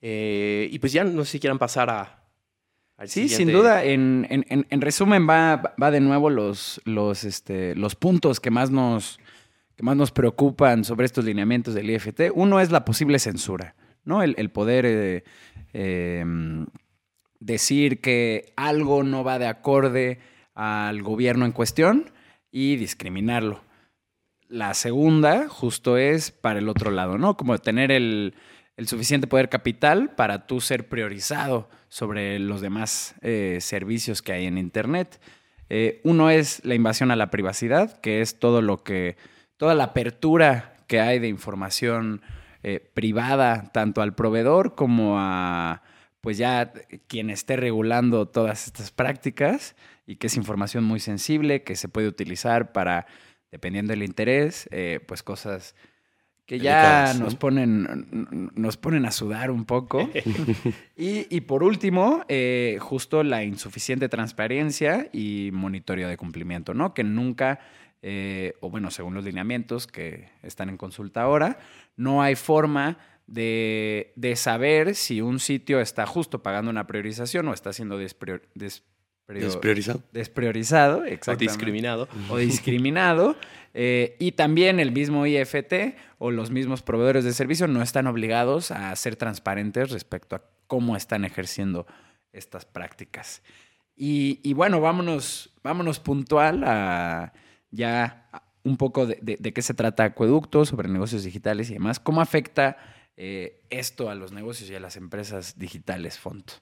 y 0.01 0.79
pues 0.79 0.93
ya 0.93 1.05
no 1.05 1.25
sé 1.25 1.33
si 1.33 1.41
quieran 1.41 1.59
pasar 1.59 1.89
a... 1.91 2.25
sí, 3.07 3.29
sin 3.29 3.53
duda. 3.53 3.85
En, 3.85 4.27
resumen, 4.81 5.29
va, 5.29 5.75
va 5.81 5.91
de 5.91 6.01
nuevo 6.01 6.31
los, 6.31 6.81
los, 6.85 7.25
este, 7.25 7.75
los 7.77 7.95
puntos 7.95 8.41
que 8.41 8.51
más, 8.51 8.71
nos, 8.71 9.19
que 9.77 9.83
más 9.83 9.97
nos 9.97 10.11
preocupan 10.11 10.85
sobre 10.85 11.07
estos 11.07 11.25
lineamientos 11.25 11.75
del 11.75 11.91
IFT. 11.91 12.33
Uno 12.35 12.61
es 12.61 12.71
la 12.71 12.85
posible 12.85 13.19
censura. 13.19 13.77
¿No? 14.05 14.23
El, 14.23 14.51
poder 14.51 14.85
eh, 14.87 15.25
em, 15.73 16.67
decir 17.41 18.01
que 18.01 18.53
algo 18.57 19.03
no 19.03 19.25
va 19.25 19.39
de 19.39 19.47
acorde 19.47 20.19
al 20.55 21.03
gobierno 21.03 21.45
en 21.45 21.53
cuestión 21.53 22.11
y 22.51 22.77
discriminarlo. 22.77 23.63
La 24.49 24.75
segunda, 24.75 25.49
justo 25.49 25.97
es 25.97 26.31
para 26.31 26.59
el 26.59 26.69
otro 26.69 26.91
lado, 26.91 27.17
¿no? 27.17 27.37
Como 27.37 27.57
tener 27.59 27.91
el, 27.91 28.35
suficiente 28.85 29.29
poder 29.29 29.49
capital 29.49 30.15
para 30.15 30.47
tú 30.47 30.61
ser 30.61 30.89
priorizado 30.89 31.71
sobre 31.89 32.39
los 32.41 32.61
demás 32.61 33.15
eh, 33.23 33.59
servicios 33.61 34.23
que 34.23 34.33
hay 34.33 34.47
en 34.47 34.59
Internet. 34.59 35.21
Eh, 35.69 36.01
uno 36.05 36.31
es 36.31 36.65
la 36.65 36.75
invasión 36.75 37.11
a 37.11 37.17
la 37.17 37.31
privacidad, 37.31 38.01
que 38.01 38.21
es 38.21 38.39
todo 38.39 38.61
lo 38.61 38.83
que, 38.83 39.17
toda 39.57 39.75
la 39.75 39.85
apertura 39.85 40.75
que 40.87 41.01
hay 41.01 41.19
de 41.19 41.29
información 41.29 42.21
eh, 42.63 42.81
privada 42.95 43.71
tanto 43.73 44.03
al 44.03 44.15
proveedor 44.15 44.75
como 44.75 45.17
a 45.19 45.83
pues 46.21 46.39
ya 46.39 46.73
quien 47.09 47.31
esté 47.31 47.57
regulando 47.57 48.29
todas 48.29 48.67
estas 48.67 48.93
prácticas 48.93 49.75
y 50.07 50.17
que 50.17 50.29
es 50.29 50.37
información 50.37 50.85
muy 50.85 51.01
sensible 51.01 51.65
que 51.65 51.75
se 51.75 51.89
puede 51.89 52.07
utilizar 52.07 52.73
para, 52.73 53.07
dependiendo 53.51 53.91
del 53.91 54.05
interés, 54.05 54.69
eh, 54.71 55.01
pues 55.07 55.25
cosas 55.25 55.75
que 56.47 56.59
ya 56.59 57.15
nos, 57.15 57.35
ponen, 57.35 58.51
nos 58.55 58.77
ponen 58.77 59.07
a 59.07 59.11
sudar 59.11 59.51
un 59.51 59.65
poco. 59.65 60.11
y, 60.97 61.41
por 61.43 61.63
último, 61.63 62.25
eh, 62.29 62.79
justo 62.81 63.23
la 63.23 63.43
insuficiente 63.43 64.09
transparencia 64.09 65.09
y 65.13 65.51
monitoreo 65.53 66.09
de 66.09 66.17
cumplimiento, 66.17 66.75
¿no? 66.75 66.95
Que 66.95 67.05
nunca 67.05 67.61
eh, 68.03 68.55
o 68.61 68.69
bueno, 68.71 68.91
según 68.91 69.15
los 69.15 69.25
lineamientos 69.25 69.87
que 69.87 70.29
están 70.43 70.69
en 70.69 70.77
consulta 70.77 71.23
ahora, 71.23 71.59
no 71.97 72.21
hay 72.23 72.35
forma 72.35 72.99
de, 73.27 74.13
de 74.17 74.35
saber 74.37 74.95
si 74.95 75.21
un 75.21 75.39
sitio 75.39 75.81
está 75.81 76.07
justo 76.07 76.43
pagando 76.43 76.71
una 76.71 76.87
priorización 76.87 77.47
o 77.49 77.55
está 77.55 77.73
siendo 77.73 77.99
desprior- 78.01 78.43
desprio- 78.55 78.83
Despriorizado. 79.29 80.03
despriorizado, 80.13 80.99
O 80.99 81.05
exactamente. 81.05 81.45
discriminado. 81.53 82.09
o 82.29 82.37
discriminado. 82.37 83.37
eh, 83.73 84.17
y 84.19 84.33
también 84.33 84.81
el 84.81 84.93
mismo 84.93 85.25
IFT 85.27 85.95
o 86.19 86.31
los 86.31 86.51
mismos 86.51 86.83
proveedores 86.83 87.25
de 87.25 87.33
servicio 87.33 87.67
no 87.69 87.81
están 87.83 88.07
obligados 88.09 88.71
a 88.73 88.95
ser 88.97 89.17
transparentes 89.17 89.91
respecto 89.91 90.37
a 90.37 90.43
cómo 90.67 90.97
están 90.97 91.25
ejerciendo 91.25 91.87
estas 92.33 92.65
prácticas. 92.67 93.43
Y, 93.97 94.41
y 94.43 94.53
bueno, 94.55 94.81
vámonos, 94.81 95.51
vámonos 95.63 96.01
puntual 96.01 96.65
a 96.65 97.33
ya 97.73 98.29
un 98.63 98.77
poco 98.77 99.07
de, 99.07 99.19
de- 99.21 99.39
de 99.41 99.53
qué 99.53 99.61
se 99.61 99.75
trata 99.75 100.05
Acueducto, 100.05 100.65
sobre 100.65 100.89
negocios 100.89 101.25
digitales 101.25 101.69
y 101.71 101.73
demás. 101.75 101.99
¿Cómo 101.99 102.21
afecta 102.21 102.77
eh, 103.17 103.61
esto 103.71 104.09
a 104.09 104.15
los 104.15 104.31
negocios 104.31 104.71
y 104.71 104.75
a 104.77 104.81
las 104.81 104.97
empresas 104.97 105.59
digitales, 105.59 106.19
Fonto? 106.19 106.53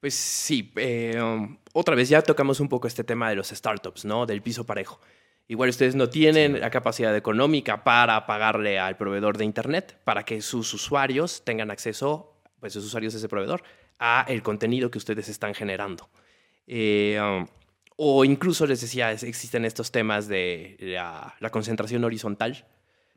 Pues 0.00 0.14
sí, 0.14 0.72
eh, 0.76 1.18
um, 1.20 1.56
otra 1.72 1.94
vez 1.94 2.10
ya 2.10 2.20
tocamos 2.20 2.60
un 2.60 2.68
poco 2.68 2.86
este 2.86 3.02
tema 3.02 3.30
de 3.30 3.36
los 3.36 3.48
startups, 3.48 4.04
¿no? 4.04 4.26
Del 4.26 4.42
piso 4.42 4.66
parejo. 4.66 5.00
Igual 5.48 5.70
ustedes 5.70 5.94
no 5.94 6.08
tienen 6.10 6.60
la 6.60 6.70
capacidad 6.70 7.16
económica 7.16 7.82
para 7.84 8.26
pagarle 8.26 8.78
al 8.78 8.96
proveedor 8.96 9.38
de 9.38 9.44
Internet 9.44 9.98
para 10.04 10.24
que 10.24 10.42
sus 10.42 10.74
usuarios 10.74 11.44
tengan 11.44 11.70
acceso, 11.70 12.34
pues 12.60 12.72
sus 12.74 12.84
usuarios 12.84 13.14
de 13.14 13.20
ese 13.20 13.28
proveedor, 13.28 13.62
a 13.98 14.26
el 14.28 14.42
contenido 14.42 14.90
que 14.90 14.98
ustedes 14.98 15.28
están 15.28 15.54
generando. 15.54 16.10
Eh, 16.66 17.18
um, 17.20 17.46
o 17.96 18.24
incluso 18.24 18.66
les 18.66 18.80
decía, 18.80 19.12
existen 19.12 19.64
estos 19.64 19.90
temas 19.90 20.28
de 20.28 20.76
la, 20.80 21.34
la 21.40 21.50
concentración 21.50 22.04
horizontal, 22.04 22.66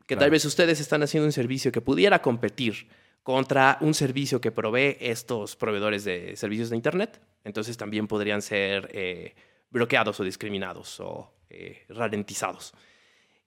que 0.06 0.16
Claro. 0.16 0.20
tal 0.20 0.30
vez 0.30 0.44
ustedes 0.44 0.80
están 0.80 1.02
haciendo 1.02 1.26
un 1.26 1.32
servicio 1.32 1.70
que 1.70 1.80
pudiera 1.80 2.20
competir 2.20 2.88
contra 3.22 3.76
un 3.80 3.94
servicio 3.94 4.40
que 4.40 4.50
provee 4.50 4.96
estos 4.98 5.54
proveedores 5.54 6.04
de 6.04 6.34
servicios 6.36 6.70
de 6.70 6.76
Internet, 6.76 7.20
entonces 7.44 7.76
también 7.76 8.08
podrían 8.08 8.42
ser 8.42 8.90
eh, 8.92 9.34
bloqueados 9.70 10.18
o 10.18 10.24
discriminados 10.24 10.98
o 11.00 11.30
eh, 11.50 11.84
ralentizados. 11.90 12.72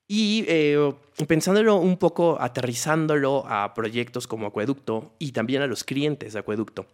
Y 0.07 0.45
eh, 0.47 0.93
pensándolo 1.27 1.77
un 1.77 1.97
poco, 1.97 2.37
aterrizándolo 2.39 3.45
a 3.47 3.73
proyectos 3.73 4.27
como 4.27 4.47
Acueducto 4.47 5.15
y 5.17 5.31
también 5.31 5.61
a 5.61 5.67
los 5.67 5.83
clientes 5.83 6.33
de 6.33 6.39
Acueducto, 6.39 6.85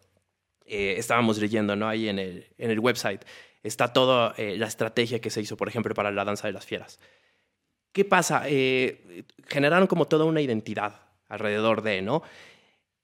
eh, 0.65 0.95
estábamos 0.97 1.39
leyendo 1.39 1.75
¿no? 1.75 1.87
ahí 1.87 2.07
en 2.07 2.19
el, 2.19 2.47
en 2.57 2.69
el 2.69 2.79
website, 2.79 3.23
está 3.63 3.93
toda 3.93 4.33
eh, 4.37 4.57
la 4.57 4.67
estrategia 4.67 5.19
que 5.19 5.29
se 5.29 5.41
hizo, 5.41 5.57
por 5.57 5.67
ejemplo, 5.67 5.93
para 5.93 6.11
la 6.11 6.25
danza 6.25 6.47
de 6.47 6.53
las 6.53 6.65
fieras. 6.65 6.99
¿Qué 7.91 8.05
pasa? 8.05 8.43
Eh, 8.45 9.25
generaron 9.47 9.87
como 9.87 10.07
toda 10.07 10.25
una 10.25 10.41
identidad 10.41 11.01
alrededor 11.27 11.81
de, 11.81 12.01
¿no? 12.01 12.23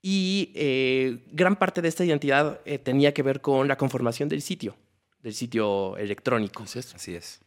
Y 0.00 0.52
eh, 0.54 1.24
gran 1.32 1.56
parte 1.56 1.82
de 1.82 1.88
esta 1.88 2.04
identidad 2.04 2.60
tenía 2.84 3.12
que 3.12 3.22
ver 3.22 3.40
con 3.40 3.66
la 3.66 3.76
conformación 3.76 4.28
del 4.28 4.40
sitio, 4.40 4.76
del 5.20 5.34
sitio 5.34 5.96
electrónico. 5.96 6.62
Así 6.62 6.78
es. 6.78 6.94
Así 6.94 7.14
es. 7.14 7.40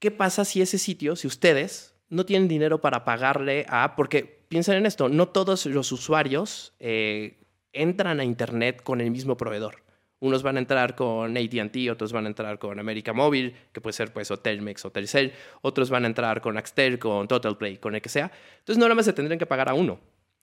¿Qué 0.00 0.10
pasa 0.10 0.44
si 0.44 0.62
ese 0.62 0.78
sitio, 0.78 1.14
si 1.14 1.28
ustedes 1.28 1.94
no 2.08 2.26
tienen 2.26 2.48
dinero 2.48 2.80
para 2.80 3.04
pagarle 3.04 3.66
a... 3.68 3.94
Porque 3.94 4.24
piensen 4.48 4.76
en 4.76 4.86
esto, 4.86 5.08
no 5.08 5.28
todos 5.28 5.66
los 5.66 5.92
usuarios 5.92 6.72
entran 7.72 8.18
a 8.18 8.24
Internet 8.24 8.82
con 8.82 9.00
el 9.00 9.12
mismo 9.12 9.36
proveedor. 9.36 9.84
Unos 10.20 10.42
van 10.42 10.56
a 10.56 10.60
entrar 10.60 10.94
con 10.94 11.36
AT&T, 11.36 11.90
otros 11.90 12.12
van 12.12 12.26
a 12.26 12.28
entrar 12.28 12.58
con 12.58 12.78
América 12.78 13.14
Móvil, 13.14 13.56
que 13.72 13.80
puede 13.80 13.94
ser 13.94 14.12
pues 14.12 14.30
o 14.30 14.36
Telmex 14.38 14.84
o 14.84 14.90
Telcel. 14.90 15.32
Otros 15.62 15.88
van 15.88 16.04
a 16.04 16.06
entrar 16.08 16.42
con 16.42 16.58
Axtel, 16.58 16.98
con 16.98 17.26
TotalPlay, 17.26 17.78
con 17.78 17.94
el 17.94 18.02
que 18.02 18.10
sea. 18.10 18.30
Entonces 18.58 18.78
no 18.78 18.84
nada 18.84 18.94
más 18.94 19.06
se 19.06 19.14
tendrían 19.14 19.38
que 19.38 19.46
pagar 19.46 19.70
a 19.70 19.74
uno. 19.74 19.98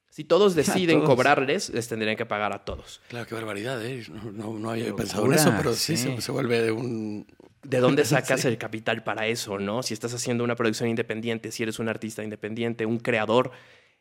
Si 0.09 0.23
todos 0.23 0.55
deciden 0.55 0.97
todos. 0.97 1.09
cobrarles, 1.09 1.69
les 1.69 1.87
tendrían 1.87 2.15
que 2.15 2.25
pagar 2.25 2.53
a 2.53 2.65
todos. 2.65 3.01
Claro, 3.07 3.27
qué 3.27 3.35
barbaridad, 3.35 3.85
¿eh? 3.85 4.03
No, 4.09 4.31
no, 4.31 4.59
no 4.59 4.71
había 4.71 4.95
pensado 4.95 5.27
en 5.27 5.33
eso, 5.33 5.53
pero 5.55 5.73
sí, 5.73 5.95
sí. 5.95 6.15
Se, 6.15 6.21
se 6.21 6.31
vuelve 6.31 6.71
un... 6.71 7.27
¿De 7.61 7.79
dónde 7.79 8.03
sacas 8.05 8.45
el 8.45 8.57
capital 8.57 9.03
para 9.03 9.27
eso, 9.27 9.59
no? 9.59 9.83
Si 9.83 9.93
estás 9.93 10.13
haciendo 10.13 10.43
una 10.43 10.55
producción 10.55 10.89
independiente, 10.89 11.51
si 11.51 11.61
eres 11.61 11.77
un 11.77 11.87
artista 11.87 12.23
independiente, 12.23 12.87
un 12.87 12.97
creador, 12.97 13.51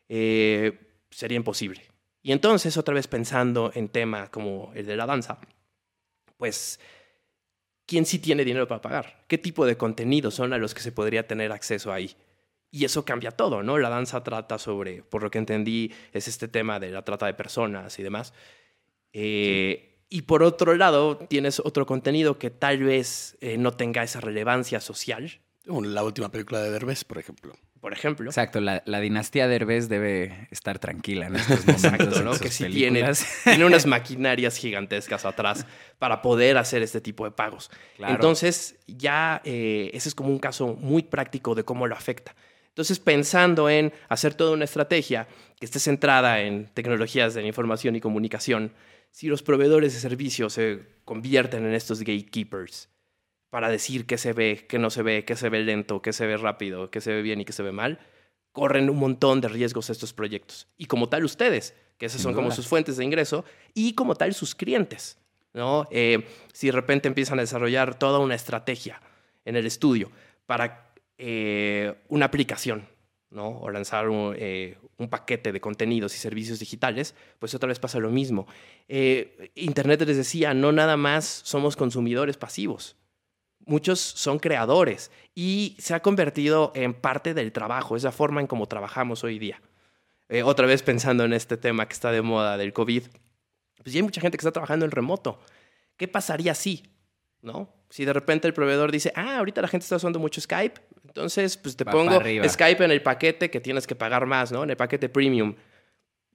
eh, 0.09 0.79
sería 1.11 1.37
imposible. 1.37 1.83
Y 2.23 2.31
entonces, 2.31 2.77
otra 2.77 2.93
vez 2.93 3.07
pensando 3.07 3.71
en 3.75 3.89
tema 3.89 4.31
como 4.31 4.71
el 4.73 4.85
de 4.85 4.97
la 4.97 5.05
danza, 5.05 5.39
pues, 6.37 6.79
¿quién 7.85 8.05
sí 8.05 8.19
tiene 8.19 8.45
dinero 8.45 8.67
para 8.67 8.81
pagar? 8.81 9.25
¿Qué 9.27 9.37
tipo 9.37 9.65
de 9.65 9.77
contenidos 9.77 10.35
son 10.35 10.53
a 10.53 10.57
los 10.57 10.73
que 10.73 10.81
se 10.81 10.91
podría 10.91 11.27
tener 11.27 11.51
acceso 11.51 11.91
ahí? 11.91 12.15
Y 12.71 12.85
eso 12.85 13.05
cambia 13.05 13.31
todo, 13.31 13.63
¿no? 13.63 13.77
La 13.77 13.89
danza 13.89 14.23
trata 14.23 14.57
sobre, 14.59 15.01
por 15.03 15.23
lo 15.23 15.31
que 15.31 15.37
entendí, 15.37 15.93
es 16.13 16.27
este 16.27 16.47
tema 16.47 16.79
de 16.79 16.91
la 16.91 17.03
trata 17.03 17.25
de 17.25 17.33
personas 17.33 17.97
y 17.99 18.03
demás. 18.03 18.33
Eh, 19.13 20.03
Y 20.09 20.21
por 20.21 20.41
otro 20.43 20.73
lado, 20.75 21.17
tienes 21.17 21.59
otro 21.59 21.85
contenido 21.85 22.37
que 22.37 22.49
tal 22.49 22.79
vez 22.79 23.37
eh, 23.41 23.57
no 23.57 23.71
tenga 23.71 24.03
esa 24.03 24.21
relevancia 24.21 24.79
social, 24.79 25.41
La 25.65 26.03
última 26.03 26.29
película 26.29 26.61
de 26.61 26.71
Derbez, 26.71 27.03
por 27.03 27.17
ejemplo. 27.17 27.53
Por 27.79 27.93
ejemplo. 27.93 28.29
Exacto, 28.29 28.61
la, 28.61 28.83
la 28.85 28.99
dinastía 28.99 29.47
Derbez 29.47 29.89
debe 29.89 30.47
estar 30.51 30.79
tranquila 30.79 31.27
en 31.27 31.35
estos 31.35 31.65
momentos. 31.65 31.83
Exacto, 31.83 32.23
¿no? 32.23 32.37
Que 32.37 32.49
sí 32.49 32.65
tiene, 32.69 33.03
tiene 33.43 33.65
unas 33.65 33.85
maquinarias 33.85 34.57
gigantescas 34.57 35.25
atrás 35.25 35.65
para 35.99 36.21
poder 36.21 36.57
hacer 36.57 36.81
este 36.81 37.01
tipo 37.01 37.25
de 37.25 37.31
pagos. 37.31 37.69
Claro. 37.97 38.13
Entonces, 38.13 38.77
ya 38.87 39.41
eh, 39.43 39.91
ese 39.93 40.09
es 40.09 40.15
como 40.15 40.29
un 40.29 40.39
caso 40.39 40.75
muy 40.75 41.03
práctico 41.03 41.55
de 41.55 41.63
cómo 41.63 41.87
lo 41.87 41.95
afecta. 41.95 42.35
Entonces, 42.69 42.99
pensando 42.99 43.69
en 43.69 43.91
hacer 44.07 44.35
toda 44.35 44.51
una 44.51 44.65
estrategia 44.65 45.27
que 45.59 45.65
esté 45.65 45.79
centrada 45.79 46.41
en 46.41 46.67
tecnologías 46.67 47.33
de 47.33 47.41
la 47.41 47.47
información 47.47 47.95
y 47.95 48.01
comunicación, 48.01 48.73
si 49.11 49.27
los 49.27 49.41
proveedores 49.41 49.93
de 49.93 49.99
servicios 49.99 50.53
se 50.53 50.81
convierten 51.03 51.65
en 51.65 51.73
estos 51.73 52.01
gatekeepers 52.01 52.89
para 53.49 53.69
decir 53.69 54.05
qué 54.05 54.17
se 54.17 54.33
ve, 54.33 54.65
qué 54.67 54.79
no 54.79 54.89
se 54.89 55.03
ve, 55.03 55.25
qué 55.25 55.35
se 55.35 55.49
ve 55.49 55.63
lento, 55.63 56.01
qué 56.01 56.13
se 56.13 56.25
ve 56.25 56.37
rápido, 56.37 56.91
qué 56.91 57.01
se 57.01 57.13
ve 57.13 57.21
bien 57.21 57.41
y 57.41 57.45
qué 57.45 57.53
se 57.53 57.63
ve 57.63 57.71
mal, 57.71 57.99
corren 58.51 58.89
un 58.89 58.97
montón 58.97 59.39
de 59.41 59.47
riesgos 59.47 59.89
estos 59.89 60.13
proyectos. 60.13 60.67
Y 60.77 60.85
como 60.85 61.09
tal 61.09 61.23
ustedes, 61.23 61.73
que 61.97 62.07
esas 62.07 62.21
son 62.21 62.33
como 62.33 62.51
sus 62.51 62.67
fuentes 62.67 62.97
de 62.97 63.05
ingreso, 63.05 63.45
y 63.73 63.93
como 63.93 64.15
tal 64.15 64.33
sus 64.33 64.55
clientes. 64.55 65.17
¿no? 65.53 65.87
Eh, 65.91 66.27
si 66.53 66.67
de 66.67 66.73
repente 66.73 67.07
empiezan 67.07 67.39
a 67.39 67.41
desarrollar 67.41 67.97
toda 67.97 68.19
una 68.19 68.35
estrategia 68.35 69.01
en 69.45 69.55
el 69.55 69.65
estudio 69.65 70.11
para 70.45 70.91
eh, 71.17 71.95
una 72.09 72.25
aplicación, 72.25 72.87
¿no? 73.29 73.59
o 73.59 73.69
lanzar 73.69 74.09
un, 74.09 74.35
eh, 74.37 74.77
un 74.97 75.09
paquete 75.09 75.51
de 75.51 75.61
contenidos 75.61 76.15
y 76.15 76.17
servicios 76.17 76.59
digitales, 76.59 77.15
pues 77.39 77.55
otra 77.55 77.67
vez 77.67 77.79
pasa 77.79 77.99
lo 77.99 78.09
mismo. 78.09 78.47
Internet 79.55 80.01
les 80.01 80.17
decía, 80.17 80.53
no 80.53 80.71
nada 80.71 80.97
más 80.97 81.25
somos 81.43 81.75
consumidores 81.75 82.37
pasivos 82.37 82.95
muchos 83.67 83.99
son 83.99 84.39
creadores 84.39 85.11
y 85.35 85.75
se 85.79 85.93
ha 85.93 86.01
convertido 86.01 86.71
en 86.73 86.93
parte 86.93 87.33
del 87.33 87.51
trabajo, 87.51 87.95
es 87.95 88.03
la 88.03 88.11
forma 88.11 88.41
en 88.41 88.47
cómo 88.47 88.65
trabajamos 88.67 89.23
hoy 89.23 89.37
día. 89.37 89.61
Eh, 90.29 90.43
otra 90.43 90.65
vez 90.65 90.83
pensando 90.83 91.23
en 91.23 91.33
este 91.33 91.57
tema 91.57 91.87
que 91.87 91.93
está 91.93 92.11
de 92.11 92.21
moda 92.21 92.57
del 92.57 92.73
COVID, 92.73 93.03
pues 93.83 93.93
ya 93.93 93.99
hay 93.99 94.03
mucha 94.03 94.19
gente 94.19 94.37
que 94.37 94.41
está 94.41 94.51
trabajando 94.51 94.85
en 94.85 94.91
remoto. 94.91 95.39
¿Qué 95.95 96.07
pasaría 96.07 96.55
si? 96.55 96.83
¿No? 97.41 97.69
Si 97.89 98.03
de 98.03 98.13
repente 98.13 98.47
el 98.47 98.53
proveedor 98.53 98.91
dice, 98.91 99.13
ah, 99.15 99.37
ahorita 99.37 99.61
la 99.61 99.67
gente 99.67 99.83
está 99.83 99.95
usando 99.95 100.19
mucho 100.19 100.41
Skype, 100.41 100.81
entonces 101.05 101.55
pues 101.57 101.77
te 101.77 101.83
Va 101.83 101.91
pongo. 101.91 102.19
Skype 102.47 102.83
en 102.83 102.91
el 102.91 103.01
paquete 103.01 103.49
que 103.49 103.61
tienes 103.61 103.87
que 103.87 103.95
pagar 103.95 104.25
más, 104.25 104.51
¿no? 104.51 104.63
En 104.63 104.69
el 104.69 104.77
paquete 104.77 105.07
premium. 105.07 105.55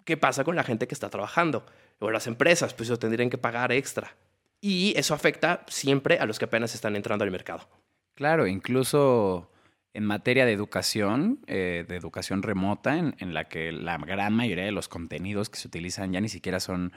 ¿Qué 0.04 0.16
pasa 0.16 0.44
con 0.44 0.56
la 0.56 0.64
gente 0.64 0.88
que 0.88 0.94
está 0.94 1.10
trabajando? 1.10 1.64
O 1.98 2.10
las 2.10 2.26
empresas, 2.26 2.74
pues 2.74 2.88
eso 2.88 2.98
tendrían 2.98 3.30
que 3.30 3.38
pagar 3.38 3.70
extra. 3.70 4.16
Y 4.62 4.94
eso 4.96 5.12
afecta 5.12 5.66
siempre 5.68 6.18
a 6.18 6.24
los 6.24 6.38
que 6.38 6.46
apenas 6.46 6.74
están 6.74 6.96
entrando 6.96 7.24
al 7.24 7.30
mercado. 7.30 7.68
Claro, 8.14 8.46
incluso 8.46 9.50
en 9.92 10.06
materia 10.06 10.46
de 10.46 10.52
educación, 10.52 11.40
eh, 11.48 11.84
de 11.86 11.96
educación 11.96 12.42
remota, 12.42 12.96
en, 12.96 13.14
en 13.18 13.34
la 13.34 13.48
que 13.48 13.72
la 13.72 13.98
gran 13.98 14.32
mayoría 14.34 14.64
de 14.64 14.72
los 14.72 14.88
contenidos 14.88 15.50
que 15.50 15.58
se 15.58 15.68
utilizan 15.68 16.12
ya 16.12 16.20
ni 16.20 16.30
siquiera 16.30 16.60
son 16.60 16.92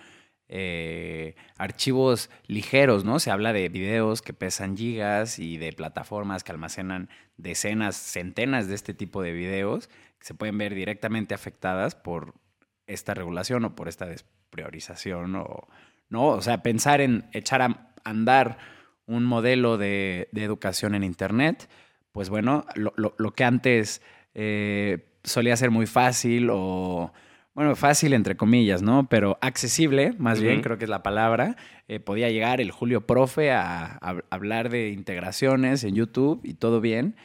eh, 0.47 1.35
archivos 1.57 2.29
ligeros, 2.45 3.03
¿no? 3.03 3.19
Se 3.19 3.31
habla 3.31 3.51
de 3.51 3.67
videos 3.67 4.21
que 4.21 4.33
pesan 4.33 4.77
gigas 4.77 5.39
y 5.39 5.57
de 5.57 5.73
plataformas 5.73 6.43
que 6.43 6.51
almacenan 6.51 7.09
decenas, 7.37 7.95
centenas 7.95 8.67
de 8.67 8.75
este 8.75 8.93
tipo 8.93 9.23
de 9.23 9.31
videos 9.31 9.87
que 10.19 10.25
se 10.27 10.35
pueden 10.35 10.59
ver 10.59 10.75
directamente 10.75 11.33
afectadas 11.33 11.95
por 11.95 12.35
esta 12.85 13.15
regulación 13.15 13.65
o 13.65 13.75
por 13.75 13.87
esta 13.87 14.05
despriorización 14.05 15.35
o 15.35 15.67
no, 16.09 16.27
o 16.27 16.41
sea, 16.41 16.61
pensar 16.63 17.01
en 17.01 17.25
echar 17.33 17.61
a 17.61 17.91
andar 18.03 18.57
un 19.07 19.23
modelo 19.25 19.77
de, 19.77 20.29
de 20.31 20.43
educación 20.43 20.95
en 20.95 21.03
Internet, 21.03 21.69
pues 22.11 22.29
bueno, 22.29 22.65
lo, 22.75 22.93
lo- 22.95 23.13
lo 23.17 23.31
que 23.31 23.43
antes 23.43 24.01
eh, 24.33 25.05
solía 25.23 25.55
ser 25.57 25.71
muy 25.71 25.85
fácil 25.85 26.49
o, 26.51 27.11
bueno, 27.53 27.75
fácil 27.75 28.13
entre 28.13 28.35
comillas, 28.35 28.81
¿no? 28.81 29.07
Pero 29.09 29.37
accesible, 29.41 30.13
más 30.17 30.39
bien, 30.41 30.61
creo 30.61 30.77
que 30.77 30.83
es 30.85 30.89
la 30.89 31.03
palabra. 31.03 31.55
eh, 31.87 31.99
podía 31.99 32.29
llegar 32.29 32.61
el 32.61 32.71
Julio 32.71 33.05
Profe 33.05 33.51
a, 33.51 33.97
a 34.01 34.15
hablar 34.29 34.69
de 34.69 34.89
integraciones 34.89 35.83
en 35.83 35.95
YouTube 35.95 36.41
y 36.43 36.53
todo 36.55 36.81
bien. 36.81 37.15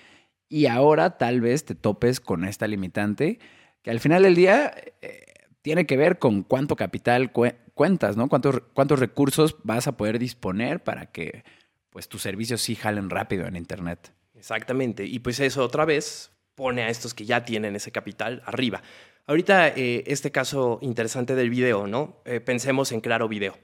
y 0.49 0.67
ahora 0.67 1.17
tal 1.19 1.41
vez 1.41 1.65
te 1.65 1.75
topes 1.75 2.21
con 2.21 2.45
esta 2.45 2.67
limitante 2.67 3.39
que 3.83 3.91
al 3.91 4.01
final 4.01 4.23
del 4.25 4.35
día 4.35 4.73
eh, 5.01 5.25
tiene 5.63 5.87
que 5.87 5.97
ver 5.97 6.19
con 6.19 6.43
cuánto 6.43 6.77
capital 6.77 7.33
cuentas, 7.81 8.15
¿no? 8.15 8.29
Cuántos, 8.29 8.61
cuántos 8.75 8.99
recursos 8.99 9.57
vas 9.63 9.87
a 9.87 9.97
poder 9.97 10.19
disponer 10.19 10.85
para 10.85 11.07
que 11.07 11.45
pues 11.89 12.11
tus 12.11 12.21
servicios 12.21 12.61
sí 12.61 12.75
jalen 12.75 13.09
rápido 13.09 13.47
en 13.47 13.57
internet. 13.57 14.13
Exactamente. 14.35 15.07
Y 15.07 15.21
pues 15.21 15.41
eso 15.41 15.65
otra 15.65 15.87
vez 15.87 16.31
pone 16.55 16.83
a 16.83 16.91
estos 16.91 17.15
que 17.15 17.25
ya 17.25 17.43
tienen 17.43 17.75
ese 17.75 17.91
capital 17.91 18.43
arriba. 18.45 18.83
Ahorita 19.27 19.69
eh, 19.69 20.05
este 20.09 20.31
caso 20.31 20.79
interesante 20.83 21.35
del 21.35 21.49
video, 21.49 21.87
¿no? 21.87 22.21
Eh, 22.27 22.41
pensemos 22.41 22.93
en 22.93 23.01
Claro 23.01 23.29
Video. 23.29 23.57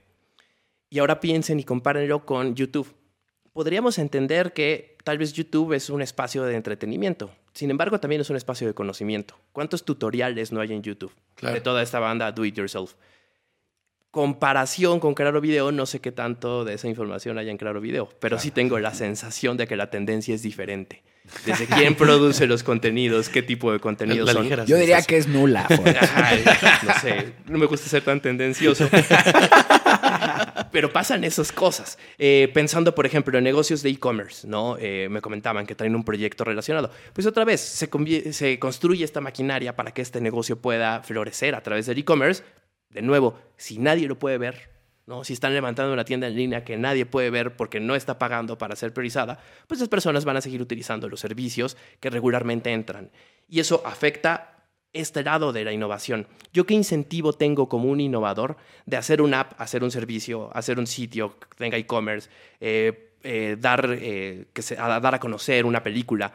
Y 0.89 0.99
ahora 1.01 1.21
piensen 1.21 1.61
y 1.61 1.64
compárenlo 1.64 2.25
con 2.25 2.55
YouTube. 2.55 2.97
Podríamos 3.53 3.99
entender 3.99 4.55
que 4.55 4.97
tal 5.05 5.19
vez 5.19 5.35
YouTube 5.35 5.75
es 5.75 5.91
un 5.91 6.01
espacio 6.01 6.43
de 6.45 6.57
entretenimiento. 6.57 7.33
Sin 7.53 7.71
embargo, 7.71 8.01
también 8.01 8.23
es 8.23 8.31
un 8.31 8.37
espacio 8.37 8.67
de 8.67 8.73
conocimiento. 8.73 9.39
¿Cuántos 9.53 9.85
tutoriales 9.85 10.53
no 10.53 10.62
hay 10.62 10.73
en 10.73 10.83
YouTube 10.83 11.12
de 11.43 11.61
toda 11.61 11.83
esta 11.83 12.01
banda 12.01 12.33
Do 12.33 12.47
It 12.47 12.55
Yourself? 12.55 12.95
Comparación 14.11 15.01
con 15.01 15.15
Claro 15.15 15.41
Video, 15.41 15.73
no 15.73 15.87
sé 15.87 16.01
qué 16.01 16.13
tanto 16.13 16.65
de 16.65 16.75
esa 16.75 16.89
información 16.89 17.39
hay 17.39 17.51
en 17.51 17.59
Claro 17.59 17.81
Video, 17.81 18.09
pero 18.21 18.39
sí 18.39 18.51
tengo 18.51 18.79
la 18.79 18.95
sensación 18.95 19.57
de 19.57 19.67
que 19.67 19.77
la 19.77 19.91
tendencia 19.91 20.35
es 20.35 20.43
diferente. 20.43 21.03
Desde 21.45 21.67
quién 21.77 21.95
produce 21.95 22.47
los 22.47 22.63
contenidos, 22.63 23.29
qué 23.29 23.43
tipo 23.43 23.73
de 23.73 23.81
contenidos 23.81 24.31
son. 24.31 24.49
Yo 24.67 24.77
diría 24.77 25.03
que 25.03 25.17
es 25.17 25.27
nula. 25.27 25.67
no 26.83 26.95
sé, 27.01 27.33
no 27.47 27.59
me 27.59 27.67
gusta 27.67 27.89
ser 27.89 28.03
tan 28.03 28.21
tendencioso. 28.21 28.89
Pero 30.73 30.93
pasan 30.93 31.25
esas 31.25 31.53
cosas. 31.53 31.99
Eh, 32.19 32.51
pensando, 32.53 32.95
por 32.95 33.07
ejemplo, 33.07 33.39
en 33.39 33.45
negocios 33.45 33.83
de 33.83 33.91
e-commerce, 33.91 34.47
¿no? 34.47 34.77
Eh, 34.79 35.09
me 35.11 35.21
comentaban 35.21 35.67
que 35.67 35.75
traen 35.75 35.95
un 35.95 36.05
proyecto 36.05 36.45
relacionado. 36.45 36.91
Pues 37.13 37.27
otra 37.27 37.45
vez, 37.45 37.61
se, 37.61 37.89
se 38.33 38.59
construye 38.59 39.05
esta 39.05 39.21
maquinaria 39.21 39.75
para 39.75 39.93
que 39.93 40.03
este 40.03 40.21
negocio 40.21 40.61
pueda 40.61 41.03
florecer 41.03 41.55
a 41.55 41.63
través 41.63 41.87
del 41.87 41.99
e-commerce, 41.99 42.43
de 42.91 43.03
nuevo, 43.03 43.39
si 43.57 43.78
nadie 43.78 44.09
lo 44.09 44.18
puede 44.18 44.39
ver, 44.39 44.70
¿no? 45.07 45.24
si 45.24 45.32
están 45.32 45.55
levantando 45.55 45.93
una 45.93 46.05
tienda 46.05 46.26
en 46.26 46.37
línea 46.37 46.64
que 46.64 46.76
nadie 46.76 47.07
puede 47.07 47.30
ver 47.30 47.57
porque 47.57 47.80
no 47.80 47.95
está 47.95 48.18
pagando 48.18 48.59
para 48.59 48.76
ser 48.76 48.93
priorizada, 48.93 49.39
pues 49.66 49.80
las 49.80 49.89
personas 49.89 50.24
van 50.24 50.37
a 50.37 50.41
seguir 50.41 50.61
utilizando 50.61 51.09
los 51.09 51.20
servicios 51.20 51.76
que 52.01 52.11
regularmente 52.11 52.72
entran. 52.72 53.11
Y 53.49 53.61
eso 53.61 53.82
afecta 53.84 54.57
este 54.93 55.22
lado 55.22 55.53
de 55.53 55.64
la 55.64 55.72
innovación. 55.72 56.26
¿Yo 56.53 56.66
qué 56.66 56.74
incentivo 56.74 57.32
tengo 57.32 57.68
como 57.68 57.91
un 57.91 58.01
innovador 58.01 58.57
de 58.87 58.97
hacer 58.97 59.22
una 59.22 59.41
app, 59.41 59.61
hacer 59.61 59.84
un 59.84 59.91
servicio, 59.91 60.51
hacer 60.55 60.78
un 60.78 60.87
sitio 60.87 61.39
que 61.39 61.47
tenga 61.57 61.76
e-commerce, 61.76 62.30
eh, 62.61 63.14
eh, 63.22 63.57
dar, 63.59 63.89
eh, 63.91 64.47
dar 64.78 65.14
a 65.14 65.20
conocer 65.20 65.66
una 65.66 65.82
película, 65.82 66.32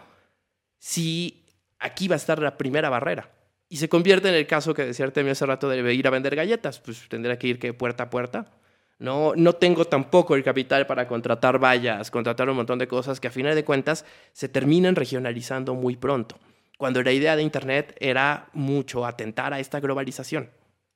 si 0.78 1.44
aquí 1.80 2.08
va 2.08 2.16
a 2.16 2.18
estar 2.18 2.40
la 2.40 2.58
primera 2.58 2.90
barrera? 2.90 3.30
Y 3.72 3.78
se 3.78 3.88
convierte 3.88 4.28
en 4.28 4.36
el 4.36 4.46
caso 4.48 4.74
que 4.74 4.84
decía 4.84 5.06
Artemio 5.06 5.32
hace 5.32 5.46
rato 5.46 5.70
de 5.70 5.94
ir 5.94 6.06
a 6.06 6.10
vender 6.10 6.36
galletas, 6.36 6.82
pues 6.82 7.08
tendría 7.08 7.40
que 7.40 7.48
ir 7.48 7.58
que 7.58 7.74
puerta 7.74 8.04
a 8.04 8.10
puerta. 8.10 8.52
No, 9.00 9.32
no 9.34 9.54
tengo 9.54 9.86
tampoco 9.86 10.36
el 10.36 10.44
capital 10.44 10.86
para 10.88 11.08
contratar 11.08 11.58
vallas, 11.58 12.12
contratar 12.12 12.50
un 12.50 12.58
montón 12.58 12.80
de 12.80 12.90
cosas 12.90 13.22
que 13.22 13.30
a 13.30 13.32
final 13.32 13.56
de 13.56 13.64
cuentas 13.64 14.04
se 14.34 14.50
terminan 14.50 14.98
regionalizando 14.98 15.74
muy 15.74 15.96
pronto. 15.96 16.38
Cuando 16.78 17.02
la 17.02 17.14
idea 17.14 17.38
de 17.38 17.44
Internet 17.44 17.96
era 18.02 18.50
mucho 18.52 19.06
atentar 19.06 19.54
a 19.54 19.62
esta 19.62 19.80
globalización. 19.80 20.50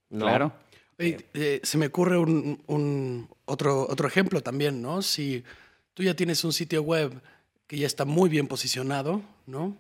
Claro. 0.10 0.52
Eh, 0.98 1.62
se 1.64 1.78
me 1.78 1.86
ocurre 1.86 2.18
un, 2.18 2.62
un, 2.68 3.30
otro, 3.46 3.88
otro 3.88 4.06
ejemplo 4.06 4.42
también, 4.42 4.82
¿no? 4.82 5.02
Si 5.02 5.46
tú 5.94 6.04
ya 6.04 6.14
tienes 6.14 6.44
un 6.44 6.52
sitio 6.52 6.82
web 6.82 7.22
que 7.68 7.78
ya 7.78 7.88
está 7.88 8.04
muy 8.04 8.30
bien 8.30 8.50
posicionado, 8.50 9.22
¿no? 9.46 9.78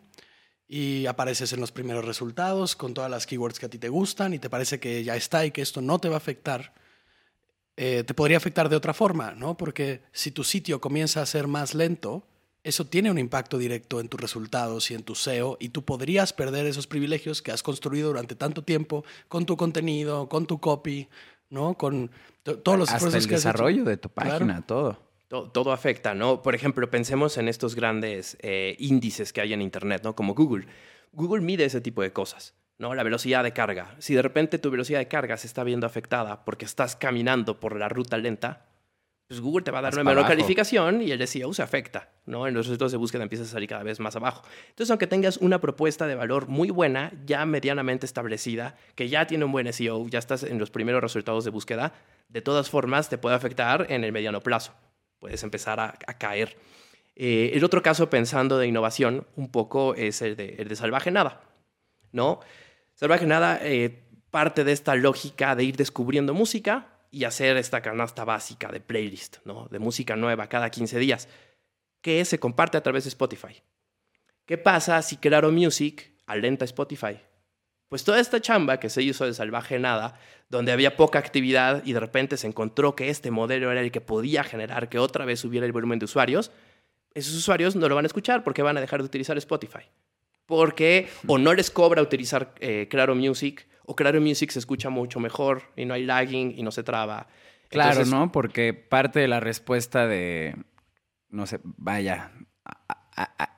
Y 0.67 1.05
apareces 1.05 1.53
en 1.53 1.59
los 1.59 1.71
primeros 1.71 2.05
resultados 2.05 2.75
con 2.75 2.93
todas 2.93 3.11
las 3.11 3.27
keywords 3.27 3.59
que 3.59 3.67
a 3.67 3.69
ti 3.69 3.77
te 3.77 3.89
gustan 3.89 4.33
y 4.33 4.39
te 4.39 4.49
parece 4.49 4.79
que 4.79 5.03
ya 5.03 5.15
está 5.15 5.45
y 5.45 5.51
que 5.51 5.61
esto 5.61 5.81
no 5.81 5.99
te 5.99 6.09
va 6.09 6.15
a 6.15 6.17
afectar, 6.17 6.73
eh, 7.77 8.03
te 8.03 8.13
podría 8.13 8.37
afectar 8.37 8.69
de 8.69 8.75
otra 8.75 8.93
forma, 8.93 9.31
¿no? 9.31 9.57
Porque 9.57 10.01
si 10.11 10.31
tu 10.31 10.43
sitio 10.43 10.81
comienza 10.81 11.21
a 11.21 11.25
ser 11.25 11.47
más 11.47 11.75
lento, 11.75 12.25
eso 12.63 12.85
tiene 12.85 13.11
un 13.11 13.19
impacto 13.19 13.59
directo 13.59 13.99
en 13.99 14.09
tus 14.09 14.19
resultados 14.19 14.89
y 14.89 14.95
en 14.95 15.03
tu 15.03 15.13
SEO 15.13 15.57
y 15.59 15.69
tú 15.69 15.85
podrías 15.85 16.33
perder 16.33 16.65
esos 16.65 16.87
privilegios 16.87 17.43
que 17.43 17.51
has 17.51 17.61
construido 17.61 18.07
durante 18.07 18.35
tanto 18.35 18.63
tiempo 18.63 19.05
con 19.27 19.45
tu 19.45 19.55
contenido, 19.55 20.27
con 20.29 20.47
tu 20.47 20.59
copy, 20.59 21.07
¿no? 21.51 21.75
Con 21.75 22.09
todos 22.41 22.79
los 22.79 22.89
Hasta 22.89 23.17
el 23.17 23.27
desarrollo 23.27 23.83
de 23.83 23.97
tu 23.97 24.09
página, 24.09 24.65
todo 24.65 25.04
todo, 25.27 25.71
afecta, 25.71 26.13
¿no? 26.13 26.41
Por 26.41 26.55
ejemplo, 26.55 26.89
pensemos 26.89 27.37
en 27.37 27.47
estos 27.47 27.75
grandes 27.75 28.37
eh, 28.41 28.75
índices 28.79 29.33
que 29.33 29.41
hay 29.41 29.53
en 29.53 29.61
Internet, 29.61 30.01
¿no? 30.03 30.15
Como 30.15 30.35
Google. 30.35 30.67
Google 31.11 31.41
mide 31.41 31.65
ese 31.65 31.81
tipo 31.81 32.01
de 32.01 32.13
cosas, 32.13 32.53
¿no? 32.77 32.93
La 32.93 33.03
velocidad 33.03 33.43
de 33.43 33.53
carga. 33.53 33.95
Si 33.99 34.13
de 34.13 34.21
repente 34.21 34.59
tu 34.59 34.69
velocidad 34.69 34.99
de 34.99 35.07
carga 35.07 35.37
se 35.37 35.47
está 35.47 35.63
viendo 35.63 35.87
afectada 35.87 36.45
porque 36.45 36.65
estás 36.65 36.95
caminando 36.95 37.59
por 37.59 37.75
la 37.75 37.89
ruta 37.89 38.17
lenta, 38.17 38.67
pues 39.27 39.41
Google 39.41 39.63
te 39.63 39.71
va 39.71 39.79
a 39.79 39.81
dar 39.81 39.93
una 39.95 40.03
menor 40.03 40.27
calificación 40.27 41.01
y 41.01 41.11
el 41.11 41.27
SEO 41.27 41.51
se 41.51 41.63
afecta, 41.63 42.11
¿no? 42.27 42.47
En 42.47 42.53
los 42.53 42.67
resultados 42.67 42.91
de 42.91 42.99
búsqueda 42.99 43.23
empieza 43.23 43.43
a 43.43 43.47
salir 43.47 43.67
cada 43.67 43.81
vez 43.81 43.99
más 43.99 44.15
abajo. 44.15 44.43
Entonces, 44.69 44.91
aunque 44.91 45.07
tengas 45.07 45.37
una 45.37 45.59
propuesta 45.59 46.05
de 46.05 46.13
valor 46.13 46.47
muy 46.47 46.69
buena, 46.69 47.11
ya 47.25 47.43
medianamente 47.47 48.05
establecida, 48.05 48.75
que 48.93 49.09
ya 49.09 49.25
tiene 49.25 49.45
un 49.45 49.51
buen 49.51 49.71
SEO, 49.73 50.07
ya 50.09 50.19
estás 50.19 50.43
en 50.43 50.59
los 50.59 50.69
primeros 50.69 51.01
resultados 51.01 51.43
de 51.43 51.49
búsqueda, 51.49 51.93
de 52.29 52.41
todas 52.41 52.69
formas 52.69 53.09
te 53.09 53.17
puede 53.17 53.35
afectar 53.35 53.87
en 53.89 54.03
el 54.03 54.11
mediano 54.11 54.41
plazo 54.41 54.73
puedes 55.25 55.41
empezar 55.41 55.79
a, 55.79 55.97
caer. 56.19 56.55
Eh, 57.15 57.49
el 57.55 57.63
otro 57.63 57.81
caso, 57.81 58.11
pensando 58.11 58.59
de 58.59 58.67
innovación, 58.67 59.25
un 59.35 59.49
poco 59.49 59.95
es 59.95 60.21
el 60.21 60.35
de, 60.35 60.57
el 60.59 60.67
de 60.67 60.75
Salvaje 60.75 61.09
Nada. 61.09 61.41
¿no? 62.11 62.41
Salvaje 62.93 63.25
Nada 63.25 63.59
eh, 63.63 64.03
parte 64.29 64.63
de 64.63 64.71
esta 64.71 64.93
lógica 64.93 65.55
de 65.55 65.63
ir 65.63 65.77
descubriendo 65.77 66.35
música 66.35 66.89
y 67.09 67.23
hacer 67.23 67.57
esta 67.57 67.81
canasta 67.81 68.23
básica 68.23 68.71
de 68.71 68.81
playlist, 68.81 69.37
¿no? 69.45 69.67
de 69.71 69.79
música 69.79 70.15
nueva 70.15 70.47
cada 70.47 70.69
15 70.69 70.99
días, 70.99 71.27
que 72.01 72.23
se 72.23 72.37
comparte 72.37 72.77
a 72.77 72.83
través 72.83 73.05
de 73.05 73.09
Spotify. 73.09 73.63
¿Qué 74.45 74.59
pasa 74.59 75.01
si 75.01 75.17
Claro 75.17 75.51
Music 75.51 76.13
alenta 76.27 76.65
Spotify? 76.65 77.19
Pues 77.89 78.03
toda 78.03 78.19
esta 78.19 78.41
chamba 78.41 78.79
que 78.79 78.89
se 78.89 79.03
hizo 79.03 79.25
de 79.25 79.33
salvaje 79.33 79.79
nada, 79.79 80.19
donde 80.49 80.71
había 80.71 80.97
poca 80.97 81.19
actividad 81.19 81.83
y 81.85 81.93
de 81.93 81.99
repente 81.99 82.37
se 82.37 82.47
encontró 82.47 82.95
que 82.95 83.09
este 83.09 83.31
modelo 83.31 83.71
era 83.71 83.81
el 83.81 83.91
que 83.91 84.01
podía 84.01 84.43
generar 84.43 84.89
que 84.89 84.99
otra 84.99 85.25
vez 85.25 85.39
subiera 85.39 85.65
el 85.65 85.71
volumen 85.71 85.99
de 85.99 86.05
usuarios, 86.05 86.51
esos 87.13 87.35
usuarios 87.35 87.75
no 87.75 87.87
lo 87.87 87.95
van 87.95 88.05
a 88.05 88.07
escuchar 88.07 88.43
porque 88.43 88.61
van 88.61 88.77
a 88.77 88.81
dejar 88.81 88.99
de 88.99 89.05
utilizar 89.05 89.37
Spotify. 89.37 89.83
Porque 90.45 91.07
o 91.27 91.37
no 91.37 91.53
les 91.53 91.71
cobra 91.71 92.01
utilizar 92.01 92.53
eh, 92.59 92.87
Claro 92.89 93.15
Music, 93.15 93.67
o 93.85 93.95
Claro 93.95 94.21
Music 94.21 94.51
se 94.51 94.59
escucha 94.59 94.89
mucho 94.89 95.19
mejor 95.19 95.63
y 95.75 95.85
no 95.85 95.93
hay 95.93 96.05
lagging 96.05 96.53
y 96.57 96.63
no 96.63 96.71
se 96.71 96.83
traba. 96.83 97.27
Claro, 97.69 98.05
¿no? 98.05 98.31
Porque 98.31 98.73
parte 98.73 99.19
de 99.19 99.27
la 99.27 99.39
respuesta 99.39 100.07
de, 100.07 100.55
no 101.29 101.47
sé, 101.47 101.59
vaya, 101.63 102.31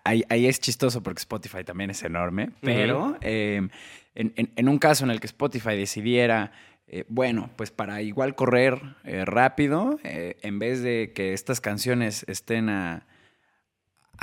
ahí, 0.03 0.47
es 0.47 0.59
chistoso 0.59 1.03
porque 1.03 1.19
Spotify 1.19 1.63
también 1.63 1.89
es 1.89 2.03
enorme, 2.03 2.51
pero 2.61 3.17
em, 3.21 3.69
en, 4.17 4.69
un 4.69 4.79
caso 4.79 5.05
en 5.05 5.11
el 5.11 5.19
que 5.19 5.27
Spotify 5.27 5.75
decidiera, 5.75 6.51
eh, 6.87 7.05
bueno, 7.07 7.51
pues 7.55 7.69
para 7.69 8.01
igual 8.01 8.33
correr 8.33 8.81
eh, 9.03 9.25
rápido, 9.25 9.99
eh, 10.03 10.37
en 10.41 10.57
vez 10.57 10.81
de 10.81 11.11
que 11.13 11.33
estas 11.33 11.61
canciones 11.61 12.25
estén 12.27 12.69
a, 12.69 13.05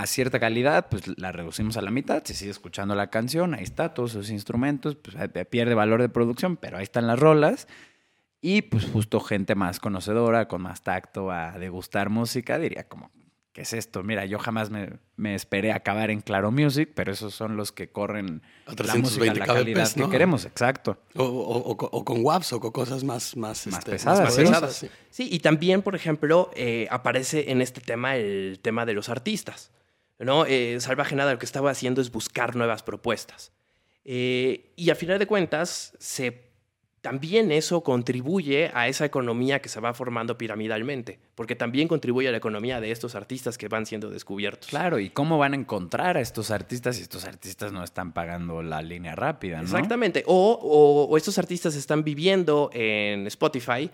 cierta 0.06 0.40
calidad, 0.40 0.88
pues 0.90 1.04
la 1.16 1.30
reducimos 1.30 1.76
a 1.76 1.80
la 1.80 1.92
mitad, 1.92 2.24
se 2.24 2.34
sigue 2.34 2.50
escuchando 2.50 2.96
la 2.96 3.10
canción, 3.10 3.54
ahí 3.54 3.62
está, 3.62 3.94
todos 3.94 4.10
esos 4.10 4.30
instrumentos, 4.30 4.96
pues 4.96 5.14
pierde 5.48 5.74
valor 5.74 6.02
de 6.02 6.08
producción, 6.08 6.56
pero 6.56 6.78
ahí 6.78 6.82
están 6.82 7.06
las 7.06 7.18
rolas. 7.18 7.68
Y 8.40 8.62
pues 8.62 8.84
justo 8.84 9.20
gente 9.20 9.54
más 9.54 9.78
conocedora, 9.78 10.48
con 10.48 10.60
más 10.60 10.82
tacto 10.82 11.30
a 11.30 11.52
degustar 11.52 12.10
música, 12.10 12.58
diría 12.58 12.88
como, 12.88 13.10
¿qué 13.54 13.62
es 13.62 13.72
esto? 13.72 14.02
Mira, 14.02 14.26
yo 14.26 14.38
jamás 14.38 14.68
me, 14.70 15.34
esperé 15.34 15.72
acabar 15.72 16.10
en 16.10 16.20
Claro 16.20 16.50
Music, 16.50 16.90
pero 16.94 17.12
esos 17.12 17.32
son 17.32 17.56
los 17.56 17.70
que 17.70 17.88
corren 17.88 18.42
la 18.66 18.94
música 18.96 19.32
la 19.32 19.46
calidad 19.46 19.90
que 19.90 20.10
queremos, 20.10 20.44
exacto. 20.44 20.98
O, 21.14 22.04
con 22.04 22.22
WAVs 22.22 22.52
o 22.52 22.60
con 22.60 22.72
cosas 22.72 23.04
más, 23.04 23.36
más, 23.36 23.66
este, 23.66 23.92
pesadas. 23.92 24.84
¿sí? 25.08 25.28
y 25.30 25.38
también, 25.38 25.82
por 25.82 25.94
ejemplo, 25.94 26.50
eh, 26.56 26.88
aparece 26.90 27.52
en 27.52 27.62
este 27.62 27.80
tema 27.80 28.16
el 28.16 28.58
tema 28.60 28.84
de 28.84 28.92
los 28.92 29.08
artistas. 29.08 29.70
¿no? 30.18 30.46
Eh, 30.46 30.78
Salvaje 30.80 31.14
Nada 31.14 31.32
lo 31.32 31.38
que 31.38 31.46
estaba 31.46 31.70
haciendo 31.70 32.00
es 32.00 32.10
buscar 32.10 32.56
nuevas 32.56 32.82
propuestas. 32.82 33.52
Eh, 34.04 34.72
y 34.76 34.90
a 34.90 34.96
final 34.96 35.20
de 35.20 35.26
cuentas, 35.26 35.94
se 36.00 36.53
también 37.04 37.52
eso 37.52 37.82
contribuye 37.82 38.70
a 38.72 38.88
esa 38.88 39.04
economía 39.04 39.60
que 39.60 39.68
se 39.68 39.78
va 39.78 39.92
formando 39.92 40.38
piramidalmente, 40.38 41.18
porque 41.34 41.54
también 41.54 41.86
contribuye 41.86 42.28
a 42.28 42.30
la 42.30 42.38
economía 42.38 42.80
de 42.80 42.90
estos 42.92 43.14
artistas 43.14 43.58
que 43.58 43.68
van 43.68 43.84
siendo 43.84 44.08
descubiertos. 44.08 44.70
Claro, 44.70 44.98
y 44.98 45.10
cómo 45.10 45.36
van 45.36 45.52
a 45.52 45.56
encontrar 45.56 46.16
a 46.16 46.22
estos 46.22 46.50
artistas 46.50 46.96
si 46.96 47.02
estos 47.02 47.26
artistas 47.26 47.72
no 47.72 47.84
están 47.84 48.14
pagando 48.14 48.62
la 48.62 48.80
línea 48.80 49.14
rápida, 49.14 49.58
¿no? 49.58 49.64
Exactamente, 49.64 50.24
o, 50.26 51.06
o, 51.10 51.14
estos 51.18 51.36
artistas 51.36 51.76
están 51.76 52.04
viviendo 52.04 52.70
en 52.72 53.26
Spotify, 53.26 53.90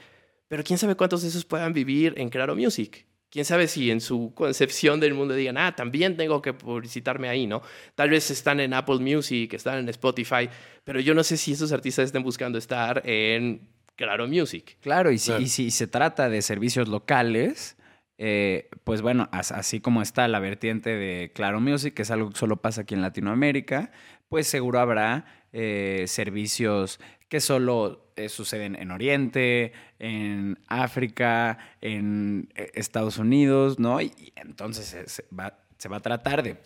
pero 0.46 0.62
quién 0.62 0.78
sabe 0.78 0.94
cuántos 0.94 1.22
de 1.22 1.30
esos 1.30 1.44
puedan 1.44 1.72
vivir 1.72 2.14
en 2.16 2.28
Claro 2.28 2.54
Music. 2.54 3.06
Quién 3.30 3.44
sabe 3.44 3.68
si 3.68 3.90
en 3.90 4.00
su 4.00 4.32
concepción 4.34 5.00
del 5.00 5.14
mundo 5.14 5.34
digan, 5.34 5.56
ah, 5.56 5.74
también 5.74 6.16
tengo 6.16 6.42
que 6.42 6.52
publicitarme 6.52 7.28
ahí, 7.28 7.46
¿no? 7.46 7.62
Tal 7.94 8.10
vez 8.10 8.30
están 8.30 8.60
en 8.60 8.74
Apple 8.74 8.98
Music, 8.98 9.54
están 9.54 9.78
en 9.78 9.88
Spotify, 9.88 10.48
pero 10.84 11.00
yo 11.00 11.14
no 11.14 11.22
sé 11.22 11.36
si 11.36 11.52
esos 11.52 11.72
artistas 11.72 12.06
estén 12.06 12.22
buscando 12.22 12.58
estar 12.58 13.02
en 13.04 13.68
Claro 13.96 14.26
Music. 14.26 14.76
Claro, 14.80 15.10
y 15.10 15.18
si, 15.18 15.32
y 15.32 15.48
si 15.48 15.70
se 15.70 15.86
trata 15.86 16.28
de 16.28 16.42
servicios 16.42 16.88
locales, 16.88 17.76
eh, 18.18 18.68
pues 18.84 19.00
bueno, 19.00 19.28
así 19.32 19.80
como 19.80 20.02
está 20.02 20.26
la 20.28 20.40
vertiente 20.40 20.90
de 20.90 21.32
Claro 21.34 21.60
Music, 21.60 21.94
que 21.94 22.02
es 22.02 22.10
algo 22.10 22.30
que 22.30 22.38
solo 22.38 22.56
pasa 22.56 22.82
aquí 22.82 22.94
en 22.94 23.02
Latinoamérica, 23.02 23.92
pues 24.28 24.46
seguro 24.46 24.78
habrá 24.78 25.24
eh, 25.52 26.04
servicios 26.06 27.00
que 27.30 27.40
solo 27.40 28.12
eh, 28.16 28.28
suceden 28.28 28.74
en 28.74 28.90
Oriente, 28.90 29.72
en 30.00 30.58
África, 30.66 31.58
en 31.80 32.50
eh, 32.56 32.72
Estados 32.74 33.18
Unidos, 33.18 33.78
¿no? 33.78 34.02
Y, 34.02 34.32
entonces 34.34 34.96
se 35.06 35.24
va, 35.34 35.56
se 35.78 35.88
va 35.88 35.98
a 35.98 36.00
tratar 36.00 36.42
de 36.42 36.56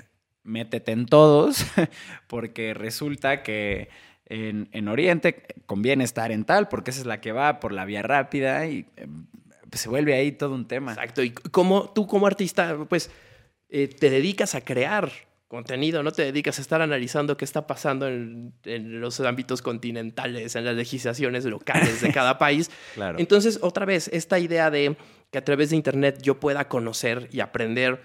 métete 0.43 0.93
en 0.93 1.05
todos, 1.05 1.67
porque 2.29 2.73
resulta 2.73 3.43
que 3.43 3.91
en, 4.25 4.71
en, 4.73 4.89
Oriente 4.89 5.45
conviene 5.67 6.03
estar 6.03 6.33
en 6.33 6.45
tal, 6.45 6.69
porque 6.69 6.93
esa 6.93 7.01
es 7.01 7.07
la 7.07 7.21
que 7.21 7.33
va 7.33 7.61
por 7.61 7.73
la 7.73 7.85
vía 7.85 8.03
rápida 8.03 8.67
y 8.67 8.85
pues 9.69 9.83
se 9.83 9.91
vuelve 9.91 10.15
ahí 10.15 10.33
todo 10.33 10.55
un 10.55 10.67
tema. 10.67 10.93
Exacto. 10.93 11.23
Y 11.23 11.33
como 11.33 11.91
tú 11.91 12.07
como 12.07 12.27
artista, 12.27 12.79
pues 12.89 13.11
te 13.69 14.11
dedicas 14.11 14.55
a 14.55 14.63
crear 14.63 15.11
contenido, 15.55 16.03
no 16.03 16.13
te 16.13 16.23
dedicas 16.23 16.59
a 16.59 16.63
estar 16.63 16.83
analizando 16.83 17.37
qué 17.37 17.45
está 17.45 17.67
pasando 17.67 18.09
en, 18.09 18.53
los 18.65 19.21
ámbitos 19.21 19.63
continentales, 19.63 20.57
en 20.57 20.65
las 20.65 20.75
legislaciones 20.75 21.45
locales 21.45 22.01
de 22.01 22.13
cada 22.13 22.39
país. 22.39 22.71
claro. 22.95 23.19
Entonces, 23.19 23.59
otra 23.63 23.87
vez, 23.87 24.09
esta 24.13 24.39
idea 24.39 24.71
de 24.71 24.97
que 25.31 25.39
a 25.39 25.45
través 25.45 25.71
de 25.71 25.77
Internet 25.77 26.21
yo 26.23 26.39
pueda 26.39 26.69
conocer 26.69 27.29
y 27.33 27.41
aprender 27.41 28.03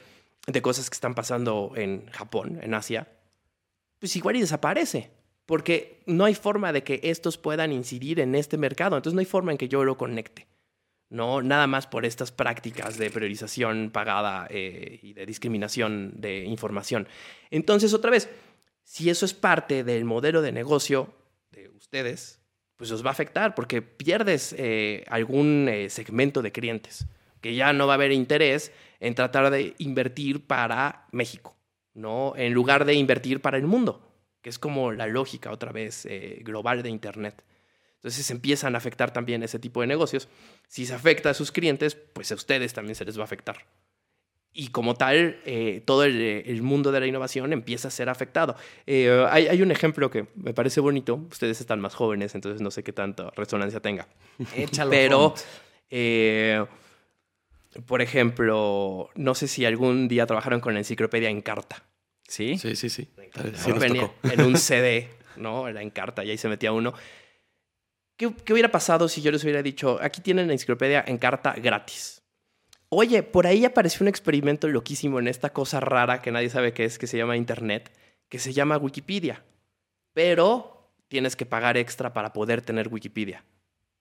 de 0.48 0.62
cosas 0.62 0.90
que 0.90 0.96
están 0.96 1.16
pasando 1.16 1.74
en 1.76 2.06
Japón, 2.12 2.60
en 2.62 2.74
Asia, 2.74 3.08
pues 4.00 4.16
igual 4.16 4.38
y 4.38 4.42
desaparece, 4.42 5.12
porque 5.46 6.02
no 6.06 6.26
hay 6.26 6.36
forma 6.36 6.72
de 6.72 6.84
que 6.84 7.00
estos 7.04 7.38
puedan 7.38 7.72
incidir 7.72 8.20
en 8.20 8.36
este 8.36 8.58
mercado, 8.58 8.96
entonces 8.96 9.16
no 9.16 9.20
hay 9.20 9.26
forma 9.26 9.52
en 9.52 9.58
que 9.58 9.68
yo 9.68 9.84
lo 9.84 9.98
conecte. 9.98 10.48
¿No? 11.10 11.42
Nada 11.42 11.68
más 11.68 11.88
por 11.88 12.06
estas 12.06 12.32
prácticas 12.32 12.98
de 12.98 13.10
priorización 13.10 13.90
pagada 13.92 14.48
eh, 14.50 15.00
y 15.02 15.14
de 15.14 15.26
discriminación 15.26 16.14
de 16.16 16.46
información. 16.46 17.08
Entonces, 17.50 17.94
otra 17.94 18.12
vez, 18.12 18.30
si 18.84 19.10
eso 19.10 19.26
es 19.26 19.34
parte 19.34 19.84
del 19.84 20.06
modelo 20.06 20.42
de 20.42 20.52
negocio 20.52 21.14
de 21.52 21.70
ustedes, 21.70 22.40
pues 22.76 22.92
os 22.92 23.04
va 23.04 23.10
a 23.10 23.14
afectar 23.14 23.56
porque 23.56 23.82
pierdes 23.82 24.56
eh, 24.58 25.04
algún 25.08 25.68
eh, 25.68 25.90
segmento 25.90 26.42
de 26.42 26.52
clientes, 26.52 27.08
que 27.42 27.56
ya 27.56 27.74
no 27.74 27.88
va 27.88 27.94
a 27.94 27.96
haber 27.96 28.12
interés 28.12 28.72
en 29.00 29.16
tratar 29.16 29.50
de 29.50 29.74
invertir 29.80 30.46
para 30.46 31.08
México, 31.12 31.56
¿no? 31.94 32.34
En 32.36 32.54
lugar 32.54 32.86
de 32.86 32.94
invertir 32.94 33.42
para 33.42 33.58
el 33.58 33.66
mundo, 33.66 34.14
que 34.42 34.50
es 34.50 34.60
como 34.60 34.92
la 34.92 35.08
lógica 35.08 35.52
otra 35.52 35.72
vez 35.72 36.08
global 36.42 36.84
de 36.84 36.90
Internet. 36.90 37.44
Entonces 38.00 38.32
empiezan 38.32 38.76
a 38.76 38.78
afectar 38.78 39.12
también 39.12 39.44
ese 39.44 39.60
tipo 39.60 39.82
de 39.82 39.88
negocios. 39.88 40.30
Si 40.70 40.86
se 40.86 40.94
afecta 40.94 41.32
a 41.32 41.34
sus 41.34 41.52
clientes, 41.52 41.96
pues 41.96 42.32
a 42.32 42.36
ustedes 42.36 42.74
también 42.74 42.96
se 42.96 43.04
les 43.04 43.18
va 43.18 43.24
a 43.24 43.26
afectar. 43.26 43.66
Y 44.54 44.70
como 44.70 44.96
tal, 44.96 45.40
eh, 45.46 45.84
todo 45.86 46.06
el, 46.06 46.62
mundo 46.64 46.92
de 46.92 47.00
la 47.02 47.08
innovación 47.08 47.54
empieza 47.54 47.90
a 47.90 47.92
ser 47.92 48.10
afectado. 48.10 48.56
Eh, 48.88 49.26
hay, 49.30 49.62
un 49.62 49.72
ejemplo 49.72 50.10
que 50.10 50.28
me 50.36 50.54
parece 50.54 50.80
bonito. 50.80 51.16
Ustedes 51.30 51.60
están 51.60 51.80
más 51.82 51.94
jóvenes, 51.94 52.34
entonces 52.36 52.62
no 52.62 52.72
sé 52.72 52.84
qué 52.84 52.94
tanta 52.94 53.32
resonancia 53.36 53.80
tenga. 53.80 54.08
Échalo. 54.56 54.92
Pero, 54.92 55.34
eh, 55.90 56.66
por 57.86 58.02
ejemplo, 58.02 59.10
no 59.16 59.36
sé 59.36 59.48
si 59.48 59.66
algún 59.66 60.08
día 60.08 60.26
trabajaron 60.26 60.62
con 60.62 60.74
la 60.74 60.80
enciclopedia 60.80 61.30
en 61.30 61.42
carta. 61.42 61.84
¿Sí? 62.28 62.58
Sí, 62.58 62.76
sí, 62.76 62.90
sí. 62.90 63.10
en 64.24 64.42
un 64.42 64.58
CD, 64.58 65.10
¿no? 65.36 65.68
Era 65.68 65.82
en 65.82 65.90
carta 65.90 66.24
y 66.24 66.32
ahí 66.32 66.38
se 66.38 66.48
metía 66.48 66.72
uno. 66.72 66.94
¿Qué, 68.20 68.28
hubiera 68.52 68.70
pasado 68.70 69.08
si 69.08 69.22
yo 69.22 69.32
les 69.32 69.46
hubiera 69.46 69.64
dicho, 69.64 69.98
aquí 70.02 70.20
tienen 70.20 70.48
la 70.48 70.54
enciclopedia 70.54 71.02
en 71.08 71.18
carta 71.18 71.54
gratis? 71.54 72.22
Oye, 72.90 73.24
por 73.24 73.48
ahí 73.48 73.64
apareció 73.64 74.04
un 74.04 74.10
experimento 74.10 74.68
loquísimo 74.68 75.20
en 75.20 75.30
esta 75.30 75.54
cosa 75.54 75.80
rara 75.80 76.22
que 76.22 76.30
nadie 76.30 76.50
sabe 76.50 76.74
qué 76.74 76.84
es, 76.84 77.00
que 77.00 77.08
se 77.08 77.18
llama 77.18 77.38
Internet, 77.38 77.90
que 78.28 78.38
se 78.38 78.52
llama 78.52 78.78
Wikipedia. 78.78 79.46
Pero 80.14 80.92
tienes 81.08 81.38
que 81.38 81.46
pagar 81.46 81.78
extra 81.78 82.12
para 82.12 82.34
poder 82.34 82.62
tener 82.62 82.90
Wikipedia. 82.90 83.46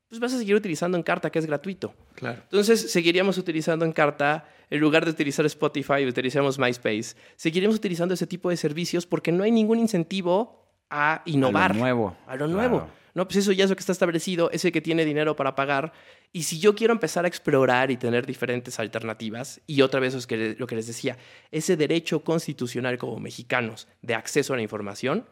Pues 0.09 0.19
vas 0.19 0.35
a 0.35 0.39
seguir 0.39 0.57
utilizando 0.57 0.97
en 0.97 1.05
carta, 1.05 1.31
que 1.31 1.39
es 1.39 1.47
gratuito. 1.47 1.95
Claro. 2.16 2.41
Entonces, 2.43 2.91
seguiríamos 2.91 3.39
utilizando 3.39 3.85
en 3.85 3.93
carta, 3.93 4.49
en 4.69 4.81
lugar 4.81 5.05
de 5.05 5.12
utilizar 5.12 5.47
Spotify, 5.47 6.05
utilizamos 6.05 6.59
MySpace. 6.59 7.14
Seguiríamos 7.37 7.77
utilizando 7.77 8.14
ese 8.14 8.27
tipo 8.27 8.51
de 8.51 8.57
servicios 8.57 9.07
porque 9.07 9.31
no 9.31 9.45
hay 9.45 9.53
ningún 9.53 9.79
incentivo 9.79 10.66
a 10.91 11.23
innovar. 11.25 11.71
A 11.71 11.75
lo 11.75 11.81
nuevo. 11.81 12.16
A 12.27 12.35
lo 12.35 12.49
nuevo. 12.49 12.99
No, 13.19 13.27
pues 13.27 13.39
eso 13.39 13.51
ya 13.51 13.64
es 13.64 13.71
lo 13.71 13.75
que 13.75 13.81
está 13.81 13.91
establecido, 13.91 14.49
ese 14.53 14.71
que 14.71 14.81
tiene 14.81 15.05
dinero 15.05 15.35
para 15.35 15.57
pagar. 15.57 15.93
Y 16.33 16.45
si 16.45 16.61
yo 16.61 16.77
quiero 16.77 16.93
empezar 16.93 17.25
a 17.25 17.29
explorar 17.29 17.91
y 17.91 17.97
tener 17.97 18.25
diferentes 18.25 18.79
alternativas, 18.79 19.61
y 19.66 19.83
otra 19.83 19.99
vez 19.99 20.14
es 20.14 20.29
que, 20.29 20.55
lo 20.57 20.69
que 20.69 20.77
les 20.77 20.87
decía, 20.87 21.19
ese 21.51 21.77
derecho 21.77 22.23
constitucional 22.23 22.97
como 22.97 23.19
mexicanos 23.19 23.89
de 24.03 24.14
acceso 24.14 24.53
a 24.53 24.57
la 24.57 24.62
información, 24.62 25.27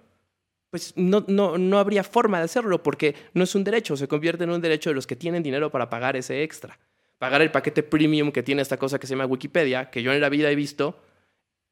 pues 0.70 0.94
no, 0.96 1.24
no, 1.28 1.58
no 1.58 1.78
habría 1.78 2.02
forma 2.02 2.38
de 2.38 2.46
hacerlo 2.46 2.82
porque 2.82 3.14
no 3.34 3.44
es 3.44 3.54
un 3.54 3.62
derecho, 3.62 3.96
se 3.96 4.08
convierte 4.08 4.42
en 4.42 4.50
un 4.50 4.60
derecho 4.60 4.90
de 4.90 4.94
los 4.96 5.06
que 5.06 5.14
tienen 5.14 5.44
dinero 5.44 5.70
para 5.70 5.88
pagar 5.88 6.16
ese 6.16 6.42
extra. 6.42 6.80
Pagar 7.18 7.40
el 7.40 7.52
paquete 7.52 7.84
premium 7.84 8.32
que 8.32 8.42
tiene 8.42 8.62
esta 8.62 8.78
cosa 8.78 8.98
que 8.98 9.06
se 9.06 9.14
llama 9.14 9.26
Wikipedia, 9.26 9.90
que 9.90 10.02
yo 10.02 10.12
en 10.12 10.20
la 10.20 10.28
vida 10.28 10.50
he 10.50 10.56
visto, 10.56 10.98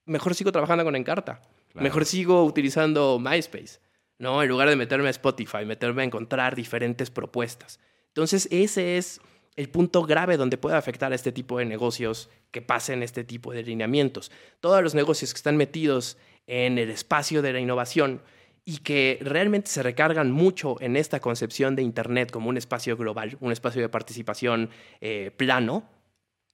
mejor 0.04 0.36
sigo 0.36 0.52
trabajando 0.52 0.84
con 0.84 0.94
Encarta. 0.94 1.42
Mejor 1.74 2.04
sigo 2.04 2.44
utilizando 2.44 3.18
MySpace. 3.18 3.80
¿No? 4.24 4.42
En 4.42 4.48
lugar 4.48 4.70
de 4.70 4.74
meterme 4.74 5.08
a 5.08 5.10
Spotify, 5.10 5.66
meterme 5.66 6.00
a 6.00 6.06
encontrar 6.06 6.56
diferentes 6.56 7.10
propuestas. 7.10 7.78
Entonces, 8.08 8.48
ese 8.50 8.96
es 8.96 9.20
el 9.54 9.68
punto 9.68 10.02
grave 10.02 10.38
donde 10.38 10.56
puede 10.56 10.76
afectar 10.76 11.12
a 11.12 11.14
este 11.14 11.30
tipo 11.30 11.58
de 11.58 11.66
negocios 11.66 12.30
que 12.50 12.62
pasen 12.62 13.02
este 13.02 13.22
tipo 13.22 13.52
de 13.52 13.62
lineamientos. 13.62 14.32
Todos 14.60 14.82
los 14.82 14.94
negocios 14.94 15.34
que 15.34 15.36
están 15.36 15.58
metidos 15.58 16.16
en 16.46 16.78
el 16.78 16.88
espacio 16.88 17.42
de 17.42 17.52
la 17.52 17.60
innovación 17.60 18.22
y 18.64 18.78
que 18.78 19.18
realmente 19.20 19.70
se 19.70 19.82
recargan 19.82 20.30
mucho 20.30 20.80
en 20.80 20.96
esta 20.96 21.20
concepción 21.20 21.76
de 21.76 21.82
Internet 21.82 22.30
como 22.30 22.48
un 22.48 22.56
espacio 22.56 22.96
global, 22.96 23.36
un 23.40 23.52
espacio 23.52 23.82
de 23.82 23.90
participación 23.90 24.70
eh, 25.02 25.32
plano, 25.36 25.84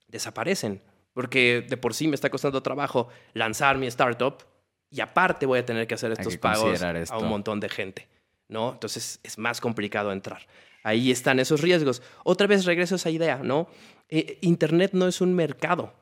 desaparecen. 0.09 0.83
Porque 1.13 1.65
de 1.69 1.77
por 1.77 1.95
sí 1.95 2.09
me 2.09 2.17
está 2.17 2.31
costando 2.31 2.65
trabajo 2.65 3.09
lanzar 3.33 3.79
mi 3.79 3.87
startup 3.87 4.43
y 4.91 5.01
aparte 5.01 5.47
voy 5.47 5.61
a 5.61 5.65
tener 5.65 5.87
que 5.87 5.95
hacer 5.95 6.13
estos 6.13 6.37
pagos 6.37 6.83
a 6.83 7.19
un 7.19 7.29
montón 7.29 7.61
de 7.61 7.69
gente, 7.69 8.09
¿no? 8.49 8.73
Entonces 8.73 9.21
es 9.23 9.39
más 9.39 9.61
complicado 9.61 10.13
entrar. 10.13 10.47
Ahí 10.83 11.11
están 11.11 11.39
esos 11.39 11.61
riesgos. 11.61 12.03
Otra 12.25 12.47
vez 12.47 12.65
regreso 12.65 12.95
a 12.95 12.97
esa 12.97 13.11
idea, 13.11 13.41
¿no? 13.43 13.69
Eh, 14.09 14.39
Internet 14.41 14.93
no 14.95 15.07
es 15.07 15.21
un 15.21 15.35
mercado. 15.35 15.93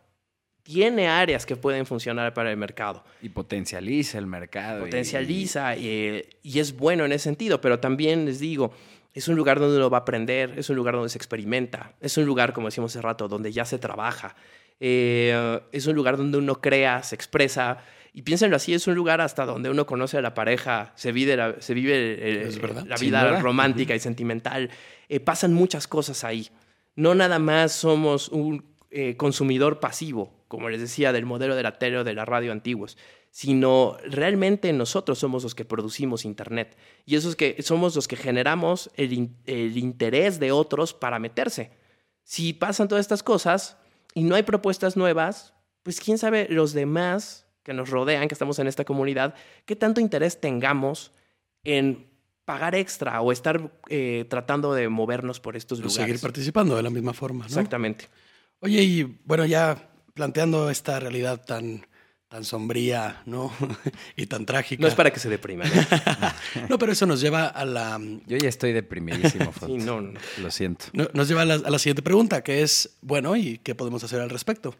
Tiene 0.62 1.08
áreas 1.08 1.46
que 1.46 1.56
pueden 1.56 1.86
funcionar 1.86 2.32
para 2.34 2.50
el 2.50 2.56
mercado. 2.56 3.04
Y 3.22 3.30
potencializa 3.30 4.18
el 4.18 4.26
mercado. 4.26 4.84
Potencializa 4.84 5.76
y, 5.76 6.24
y 6.42 6.58
es 6.58 6.76
bueno 6.76 7.04
en 7.04 7.12
ese 7.12 7.24
sentido, 7.24 7.60
pero 7.60 7.80
también 7.80 8.26
les 8.26 8.38
digo, 8.38 8.72
es 9.14 9.28
un 9.28 9.36
lugar 9.36 9.58
donde 9.58 9.76
uno 9.76 9.90
va 9.90 9.98
a 9.98 10.00
aprender, 10.02 10.54
es 10.58 10.70
un 10.70 10.76
lugar 10.76 10.94
donde 10.94 11.08
se 11.08 11.18
experimenta, 11.18 11.94
es 12.00 12.16
un 12.18 12.24
lugar, 12.26 12.52
como 12.52 12.68
decíamos 12.68 12.92
hace 12.94 13.02
rato, 13.02 13.28
donde 13.28 13.50
ya 13.50 13.64
se 13.64 13.78
trabaja, 13.78 14.36
eh, 14.78 15.60
es 15.72 15.86
un 15.86 15.96
lugar 15.96 16.16
donde 16.16 16.38
uno 16.38 16.60
crea, 16.60 17.02
se 17.02 17.14
expresa, 17.14 17.78
y 18.18 18.22
piénsenlo 18.22 18.56
así, 18.56 18.74
es 18.74 18.84
un 18.88 18.96
lugar 18.96 19.20
hasta 19.20 19.46
donde 19.46 19.70
uno 19.70 19.86
conoce 19.86 20.18
a 20.18 20.20
la 20.20 20.34
pareja, 20.34 20.90
se 20.96 21.12
vive 21.12 21.36
la, 21.36 21.54
se 21.60 21.72
vive 21.72 22.50
la 22.84 22.96
vida 22.96 23.38
romántica 23.38 23.94
y 23.94 24.00
sentimental. 24.00 24.70
Eh, 25.08 25.20
pasan 25.20 25.54
muchas 25.54 25.86
cosas 25.86 26.24
ahí. 26.24 26.48
No 26.96 27.14
nada 27.14 27.38
más 27.38 27.70
somos 27.70 28.28
un 28.30 28.64
eh, 28.90 29.16
consumidor 29.16 29.78
pasivo, 29.78 30.32
como 30.48 30.68
les 30.68 30.80
decía, 30.80 31.12
del 31.12 31.26
modelo 31.26 31.54
de 31.54 31.62
la 31.62 31.78
tele 31.78 31.98
o 31.98 32.02
de 32.02 32.12
la 32.12 32.24
radio 32.24 32.50
antiguos, 32.50 32.98
sino 33.30 33.98
realmente 34.02 34.72
nosotros 34.72 35.20
somos 35.20 35.44
los 35.44 35.54
que 35.54 35.64
producimos 35.64 36.24
Internet. 36.24 36.76
Y 37.06 37.14
esos 37.14 37.36
que 37.36 37.62
somos 37.62 37.94
los 37.94 38.08
que 38.08 38.16
generamos 38.16 38.90
el, 38.96 39.30
el 39.46 39.78
interés 39.78 40.40
de 40.40 40.50
otros 40.50 40.92
para 40.92 41.20
meterse. 41.20 41.70
Si 42.24 42.52
pasan 42.52 42.88
todas 42.88 43.04
estas 43.04 43.22
cosas 43.22 43.76
y 44.12 44.24
no 44.24 44.34
hay 44.34 44.42
propuestas 44.42 44.96
nuevas, 44.96 45.54
pues 45.84 46.00
quién 46.00 46.18
sabe 46.18 46.48
los 46.50 46.72
demás 46.72 47.44
que 47.68 47.74
nos 47.74 47.90
rodean, 47.90 48.28
que 48.28 48.34
estamos 48.34 48.58
en 48.60 48.66
esta 48.66 48.86
comunidad, 48.86 49.34
qué 49.66 49.76
tanto 49.76 50.00
interés 50.00 50.40
tengamos 50.40 51.12
en 51.64 52.06
pagar 52.46 52.74
extra 52.74 53.20
o 53.20 53.30
estar 53.30 53.70
eh, 53.90 54.24
tratando 54.30 54.72
de 54.72 54.88
movernos 54.88 55.38
por 55.38 55.54
estos 55.54 55.80
lugares. 55.80 55.96
Seguir 55.96 56.18
participando 56.18 56.76
de 56.76 56.82
la 56.82 56.88
misma 56.88 57.12
forma. 57.12 57.40
¿no? 57.40 57.46
Exactamente. 57.46 58.06
Oye, 58.60 58.82
y 58.82 59.02
bueno, 59.02 59.44
ya 59.44 59.90
planteando 60.14 60.70
esta 60.70 60.98
realidad 60.98 61.44
tan, 61.44 61.86
tan 62.28 62.42
sombría, 62.46 63.20
¿no? 63.26 63.52
y 64.16 64.24
tan 64.24 64.46
trágica. 64.46 64.80
No 64.80 64.88
es 64.88 64.94
para 64.94 65.10
que 65.12 65.20
se 65.20 65.28
depriman. 65.28 65.68
¿eh? 65.68 65.86
no, 66.70 66.78
pero 66.78 66.92
eso 66.92 67.04
nos 67.04 67.20
lleva 67.20 67.48
a 67.48 67.66
la... 67.66 68.00
Yo 68.26 68.38
ya 68.38 68.48
estoy 68.48 68.72
deprimidísimo, 68.72 69.52
sí, 69.66 69.76
no, 69.76 70.00
no, 70.00 70.18
Lo 70.40 70.50
siento. 70.50 70.86
nos 71.12 71.28
lleva 71.28 71.42
a 71.42 71.44
la, 71.44 71.54
a 71.56 71.70
la, 71.70 71.78
siguiente 71.78 72.00
pregunta, 72.00 72.42
que 72.42 72.62
es, 72.62 72.96
bueno, 73.02 73.36
¿y 73.36 73.58
qué 73.58 73.74
podemos 73.74 74.02
hacer 74.04 74.22
al 74.22 74.30
respecto? 74.30 74.74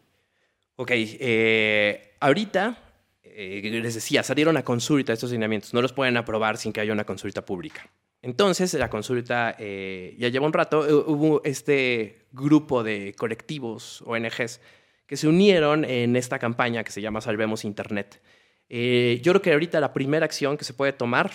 Ok, 0.81 0.93
eh, 0.95 2.15
ahorita 2.21 2.79
eh, 3.25 3.61
les 3.65 3.95
decía, 3.95 4.23
salieron 4.23 4.57
a 4.57 4.63
consulta 4.63 5.13
estos 5.13 5.33
lineamientos, 5.33 5.75
no 5.75 5.83
los 5.83 5.93
pueden 5.93 6.17
aprobar 6.17 6.57
sin 6.57 6.73
que 6.73 6.81
haya 6.81 6.93
una 6.93 7.03
consulta 7.03 7.45
pública. 7.45 7.91
Entonces, 8.23 8.73
la 8.75 8.89
consulta 8.89 9.57
eh, 9.59 10.15
ya 10.21 10.29
lleva 10.29 10.47
un 10.47 10.53
rato, 10.53 10.87
hubo 11.09 11.43
este 11.43 12.29
grupo 12.31 12.85
de 12.85 13.13
colectivos, 13.19 14.05
ONGs, 14.07 14.61
que 15.05 15.17
se 15.17 15.27
unieron 15.27 15.85
en 15.85 16.15
esta 16.15 16.39
campaña 16.39 16.85
que 16.85 16.93
se 16.93 17.01
llama 17.01 17.21
Salvemos 17.21 17.65
Internet. 17.65 18.23
Yo 18.69 19.33
creo 19.33 19.43
que 19.43 19.53
ahorita 19.53 19.81
la 19.81 19.93
primera 19.93 20.27
acción 20.27 20.57
que 20.57 20.65
se 20.65 20.75
puede 20.75 20.93
tomar 20.93 21.33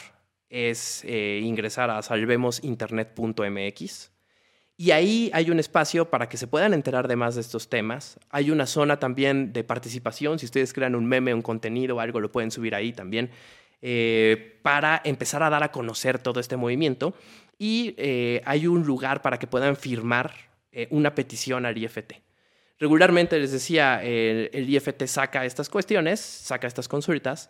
es 0.47 1.03
ingresar 1.03 1.89
a 1.89 2.01
salvemosinternet.mx 2.01 4.12
y 4.75 4.91
ahí 4.91 5.29
hay 5.33 5.51
un 5.51 5.59
espacio 5.59 6.09
para 6.09 6.27
que 6.27 6.37
se 6.37 6.47
puedan 6.47 6.73
enterar 6.73 7.07
de 7.07 7.15
más 7.15 7.35
de 7.35 7.41
estos 7.41 7.69
temas. 7.69 8.19
Hay 8.29 8.49
una 8.49 8.65
zona 8.65 8.97
también 8.99 9.53
de 9.53 9.63
participación. 9.63 10.39
Si 10.39 10.45
ustedes 10.45 10.73
crean 10.73 10.95
un 10.95 11.05
meme, 11.05 11.33
un 11.33 11.43
contenido 11.43 11.99
algo, 11.99 12.19
lo 12.19 12.31
pueden 12.31 12.51
subir 12.51 12.73
ahí 12.75 12.91
también. 12.91 13.29
eh, 13.85 14.59
para 14.61 15.01
empezar 15.03 15.43
a 15.43 15.49
dar 15.49 15.61
a 15.61 15.71
conocer 15.71 16.17
todo 16.17 16.39
este 16.39 16.55
movimiento. 16.55 17.13
Y 17.59 17.93
eh, 17.97 18.41
hay 18.45 18.65
un 18.65 18.83
lugar 18.83 19.21
para 19.21 19.37
que 19.37 19.45
puedan 19.45 19.75
firmar 19.75 20.33
eh, 20.71 20.87
una 20.89 21.13
petición 21.13 21.65
al 21.65 21.77
IFT. 21.77 22.13
Regularmente 22.79 23.37
les 23.39 23.51
decía, 23.51 24.01
el 24.03 24.69
IFT 24.69 25.03
saca 25.05 25.45
estas 25.45 25.69
cuestiones, 25.69 26.19
saca 26.19 26.67
estas 26.67 26.87
consultas 26.87 27.49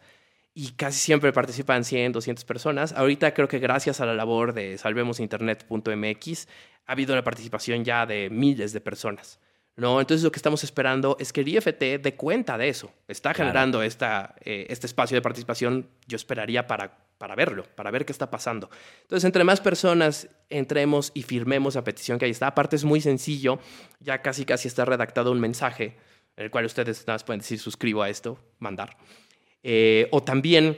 y 0.56 0.72
casi 0.72 1.00
siempre 1.00 1.34
participan 1.34 1.84
100, 1.84 2.12
200 2.12 2.46
personas. 2.46 2.94
Ahorita 2.94 3.34
creo 3.34 3.48
que 3.48 3.60
gracias 3.60 4.02
a 4.02 4.06
la 4.06 4.14
labor 4.14 4.54
de 4.54 4.78
salvemosinternet.mx 4.78 6.48
ha 6.86 6.92
habido 6.92 7.16
la 7.16 7.24
participación 7.24 7.84
ya 7.84 8.06
de 8.06 8.30
miles 8.30 8.74
de 8.74 8.82
personas. 8.82 9.40
¿no? 9.76 10.00
Entonces 10.00 10.24
lo 10.24 10.32
que 10.32 10.38
estamos 10.38 10.64
esperando 10.64 11.18
es 11.20 11.34
que 11.34 11.42
el 11.42 11.48
IFT 11.48 12.00
dé 12.02 12.16
cuenta 12.16 12.58
de 12.58 12.70
eso. 12.70 12.92
Está 13.08 13.34
Claro. 13.34 13.50
generando 13.50 13.82
esta, 13.82 14.36
eh, 14.42 14.68
este 14.70 14.86
espacio 14.86 15.16
de 15.16 15.22
participación, 15.22 15.90
yo 16.08 16.16
esperaría 16.16 16.68
para, 16.68 16.96
para 17.18 17.36
verlo, 17.36 17.64
para 17.76 17.90
ver 17.90 18.06
qué 18.06 18.12
está 18.12 18.30
pasando. 18.30 18.70
Entonces, 19.02 19.26
entre 19.26 19.44
más 19.44 19.62
personas 19.62 20.28
entremos 20.50 21.12
y 21.16 21.24
firmemos 21.24 21.74
la 21.74 21.84
petición 21.84 22.20
que 22.20 22.26
ahí 22.26 22.32
está, 22.32 22.48
aparte 22.48 22.76
es 22.76 22.84
muy 22.84 23.02
sencillo, 23.02 23.60
ya 24.00 24.22
casi 24.22 24.46
casi 24.46 24.68
está 24.68 24.86
redactado 24.86 25.32
un 25.32 25.40
mensaje 25.40 25.98
en 26.36 26.46
el 26.46 26.52
cual 26.52 26.66
ustedes 26.66 27.02
nada 27.08 27.16
más 27.16 27.24
pueden 27.24 27.40
decir 27.40 27.60
suscribo 27.60 28.04
a 28.04 28.10
esto, 28.10 28.38
mandar. 28.60 28.96
Eh, 29.64 30.08
o 30.12 30.22
también 30.22 30.78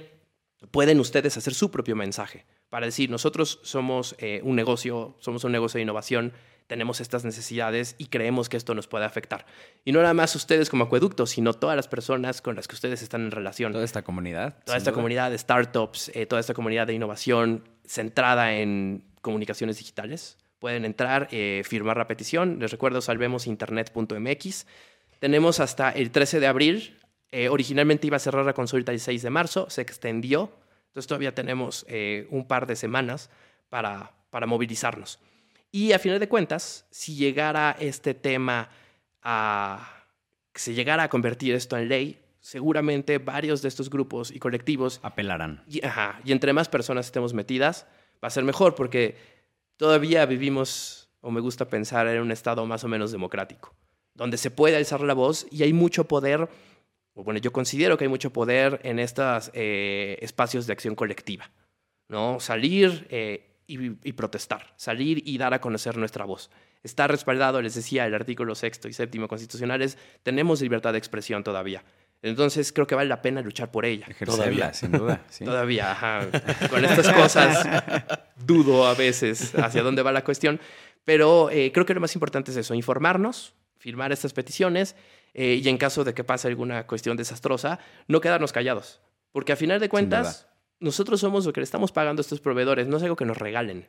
pueden 0.72 1.00
ustedes 1.00 1.36
hacer 1.38 1.54
su 1.54 1.72
propio 1.72 1.96
mensaje 1.96 2.46
para 2.76 2.88
decir, 2.88 3.10
nosotros 3.10 3.60
somos 3.64 4.16
eh, 4.18 4.42
un 4.44 4.56
negocio, 4.56 5.16
somos 5.20 5.46
un 5.46 5.54
negocio 5.54 5.78
de 5.78 5.84
innovación, 5.84 6.34
tenemos 6.68 7.00
estas 7.00 7.24
necesidades 7.24 7.96
y 7.98 8.08
creemos 8.08 8.50
que 8.50 8.58
esto 8.58 8.76
nos 8.76 8.88
puede 8.88 9.06
afectar. 9.06 9.46
Y 9.86 9.94
no 9.94 10.02
nada 10.02 10.14
más 10.14 10.36
ustedes 10.36 10.70
como 10.70 10.84
acueducto, 10.84 11.26
sino 11.26 11.54
todas 11.54 11.78
las 11.78 11.88
personas 11.88 12.42
con 12.42 12.58
las 12.58 12.68
que 12.68 12.76
ustedes 12.76 13.02
están 13.02 13.22
en 13.22 13.32
relación. 13.32 13.72
Toda 13.72 13.86
esta 13.86 14.02
comunidad. 14.02 14.58
Toda 14.66 14.78
esta 14.78 14.92
duda. 14.92 14.96
comunidad 14.96 15.32
de 15.32 15.38
startups, 15.38 16.12
eh, 16.14 16.26
toda 16.26 16.42
esta 16.42 16.54
comunidad 16.54 16.86
de 16.88 16.94
innovación 16.94 17.64
centrada 17.86 18.56
en 18.56 19.06
comunicaciones 19.22 19.78
digitales. 19.78 20.38
Pueden 20.60 20.84
entrar, 20.84 21.30
eh, 21.32 21.62
firmar 21.64 21.96
la 21.96 22.08
petición. 22.08 22.60
Les 22.60 22.72
recuerdo, 22.72 23.00
salvemosinternet.mx. 23.00 24.68
Tenemos 25.20 25.60
hasta 25.62 25.92
el 25.92 26.12
13 26.12 26.40
de 26.42 26.48
abril. 26.48 26.98
Eh, 27.32 27.50
originalmente 27.50 28.08
iba 28.08 28.18
a 28.18 28.20
cerrar 28.20 28.46
la 28.46 28.54
consulta 28.54 28.92
el 28.92 29.00
6 29.00 29.22
de 29.22 29.30
marzo, 29.30 29.70
se 29.70 29.82
extendió. 29.82 30.52
Entonces 30.88 31.08
todavía 31.08 31.36
tenemos 31.36 31.86
eh, 31.90 32.28
un 32.30 32.48
par 32.48 32.68
de 32.68 32.76
semanas 32.76 33.30
para, 33.70 34.14
para 34.30 34.46
movilizarnos. 34.46 35.20
Y 35.72 35.92
a 35.92 36.00
final 36.00 36.20
de 36.20 36.30
cuentas, 36.30 36.86
si 36.90 37.16
llegara 37.16 37.76
este 37.80 38.14
tema 38.14 38.70
a... 39.22 40.06
se 40.54 40.74
llegara 40.74 41.04
a 41.04 41.10
convertir 41.10 41.54
esto 41.54 41.78
en 41.78 41.90
ley, 41.90 42.22
seguramente 42.40 43.18
varios 43.18 43.62
de 43.62 43.68
estos 43.68 43.90
grupos 43.90 44.32
y 44.32 44.40
colectivos 44.40 45.00
Apelarán. 45.04 45.64
y, 45.68 45.84
ajá, 45.84 46.22
y 46.24 46.32
entre 46.32 46.54
más 46.54 46.70
personas 46.70 47.08
estemos 47.08 47.34
metidas, 47.34 47.88
va 48.24 48.28
a 48.28 48.32
ser 48.32 48.44
mejor 48.44 48.76
porque 48.76 49.18
todavía 49.78 50.26
vivimos, 50.26 51.10
o 51.22 51.32
me 51.32 51.42
gusta 51.42 51.68
pensar, 51.68 52.08
en 52.08 52.22
un 52.22 52.32
estado 52.32 52.66
más 52.66 52.84
o 52.84 52.88
menos 52.88 53.12
democrático, 53.12 53.74
donde 54.14 54.38
se 54.38 54.52
puede 54.52 54.78
alzar 54.78 55.02
la 55.02 55.14
voz 55.14 55.48
y 55.52 55.64
hay 55.64 55.74
mucho 55.74 56.08
poder, 56.08 56.48
bueno, 57.24 57.40
yo 57.40 57.52
considero 57.54 57.98
que 57.98 58.06
hay 58.06 58.10
mucho 58.10 58.32
poder 58.34 58.80
en 58.84 59.00
estos 59.00 59.50
eh, 59.54 60.18
espacios 60.22 60.68
de 60.68 60.74
acción 60.74 60.96
colectiva, 60.96 61.50
¿no? 62.10 62.40
Salir 62.40 63.08
eh, 63.10 63.56
y, 63.68 63.86
y 64.08 64.14
protestar, 64.14 64.74
salir 64.76 65.22
y 65.26 65.38
dar 65.38 65.54
a 65.54 65.62
conocer 65.62 65.98
nuestra 65.98 66.26
voz. 66.26 66.50
Está 66.84 67.08
respaldado, 67.08 67.62
les 67.62 67.74
decía, 67.74 68.06
el 68.06 68.14
artículo 68.14 68.54
sexto 68.54 68.88
y 68.88 68.94
séptimo 68.94 69.28
constitucionales, 69.28 69.98
tenemos 70.24 70.62
libertad 70.62 70.92
de 70.92 71.00
expresión 71.00 71.44
todavía. 71.44 71.84
Entonces 72.22 72.72
creo 72.74 72.88
que 72.88 72.96
vale 72.96 73.08
la 73.10 73.22
pena 73.22 73.42
luchar 73.42 73.72
por 73.72 73.86
ella. 73.86 74.06
Ejercerla, 74.10 74.36
Todavía. 74.44 74.74
sin 74.74 74.92
duda. 74.92 75.22
sí. 75.30 75.46
Todavía, 75.46 75.92
ajá. 75.92 76.28
Con 76.70 76.84
estas 76.84 77.12
cosas 77.14 77.68
dudo 78.46 78.88
a 78.88 78.94
veces 78.94 79.54
hacia 79.56 79.84
dónde 79.84 80.02
va 80.02 80.12
la 80.12 80.24
cuestión, 80.24 80.60
pero 81.04 81.50
eh, 81.52 81.72
creo 81.72 81.86
que 81.86 81.94
lo 81.94 82.02
más 82.02 82.16
importante 82.16 82.52
es 82.52 82.58
eso, 82.58 82.74
informarnos, 82.74 83.54
firmar 83.78 84.12
estas 84.12 84.34
peticiones 84.34 84.96
eh, 85.38 85.60
y 85.62 85.68
en 85.68 85.78
caso 85.78 86.06
de 86.06 86.14
que 86.14 86.24
pase 86.24 86.48
alguna 86.48 86.88
cuestión 86.88 87.18
desastrosa, 87.18 87.80
no 88.08 88.22
quedarnos 88.22 88.54
callados. 88.54 89.02
Porque 89.34 89.52
a 89.52 89.58
final 89.58 89.82
de 89.82 89.90
cuentas, 89.90 90.48
nosotros 90.80 91.20
somos 91.20 91.46
lo 91.46 91.52
que 91.52 91.60
le 91.60 91.66
estamos 91.66 91.92
pagando 91.92 92.22
a 92.22 92.24
estos 92.24 92.40
proveedores, 92.40 92.88
no 92.88 92.96
es 92.96 93.04
algo 93.04 93.18
que 93.18 93.26
nos 93.26 93.38
regalen. 93.38 93.86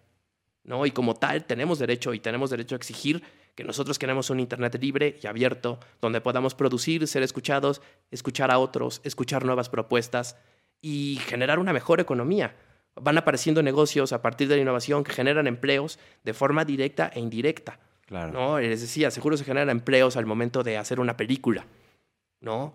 ¿no? 0.64 0.84
Y 0.84 0.90
como 0.90 1.14
tal, 1.14 1.44
tenemos 1.44 1.78
derecho 1.78 2.12
y 2.14 2.18
tenemos 2.18 2.50
derecho 2.50 2.74
a 2.74 2.78
exigir 2.78 3.22
que 3.54 3.62
nosotros 3.62 3.96
queremos 3.96 4.28
un 4.28 4.40
Internet 4.40 4.76
libre 4.80 5.20
y 5.22 5.28
abierto, 5.28 5.78
donde 6.00 6.20
podamos 6.20 6.56
producir, 6.56 7.06
ser 7.06 7.22
escuchados, 7.22 7.80
escuchar 8.10 8.50
a 8.50 8.58
otros, 8.58 9.00
escuchar 9.04 9.44
nuevas 9.44 9.68
propuestas 9.68 10.36
y 10.82 11.20
generar 11.26 11.60
una 11.60 11.72
mejor 11.72 12.00
economía. 12.00 12.56
Van 12.96 13.18
apareciendo 13.18 13.62
negocios 13.62 14.12
a 14.12 14.20
partir 14.20 14.48
de 14.48 14.56
la 14.56 14.62
innovación 14.62 15.04
que 15.04 15.12
generan 15.12 15.46
empleos 15.46 16.00
de 16.24 16.34
forma 16.34 16.64
directa 16.64 17.08
e 17.14 17.20
indirecta. 17.20 17.78
Claro. 18.06 18.32
¿no? 18.32 18.58
Les 18.60 18.80
decía, 18.80 19.10
seguro 19.10 19.36
se 19.36 19.44
generan 19.44 19.68
empleos 19.70 20.16
al 20.16 20.26
momento 20.26 20.62
de 20.62 20.76
hacer 20.78 21.00
una 21.00 21.16
película, 21.16 21.66
¿no? 22.40 22.74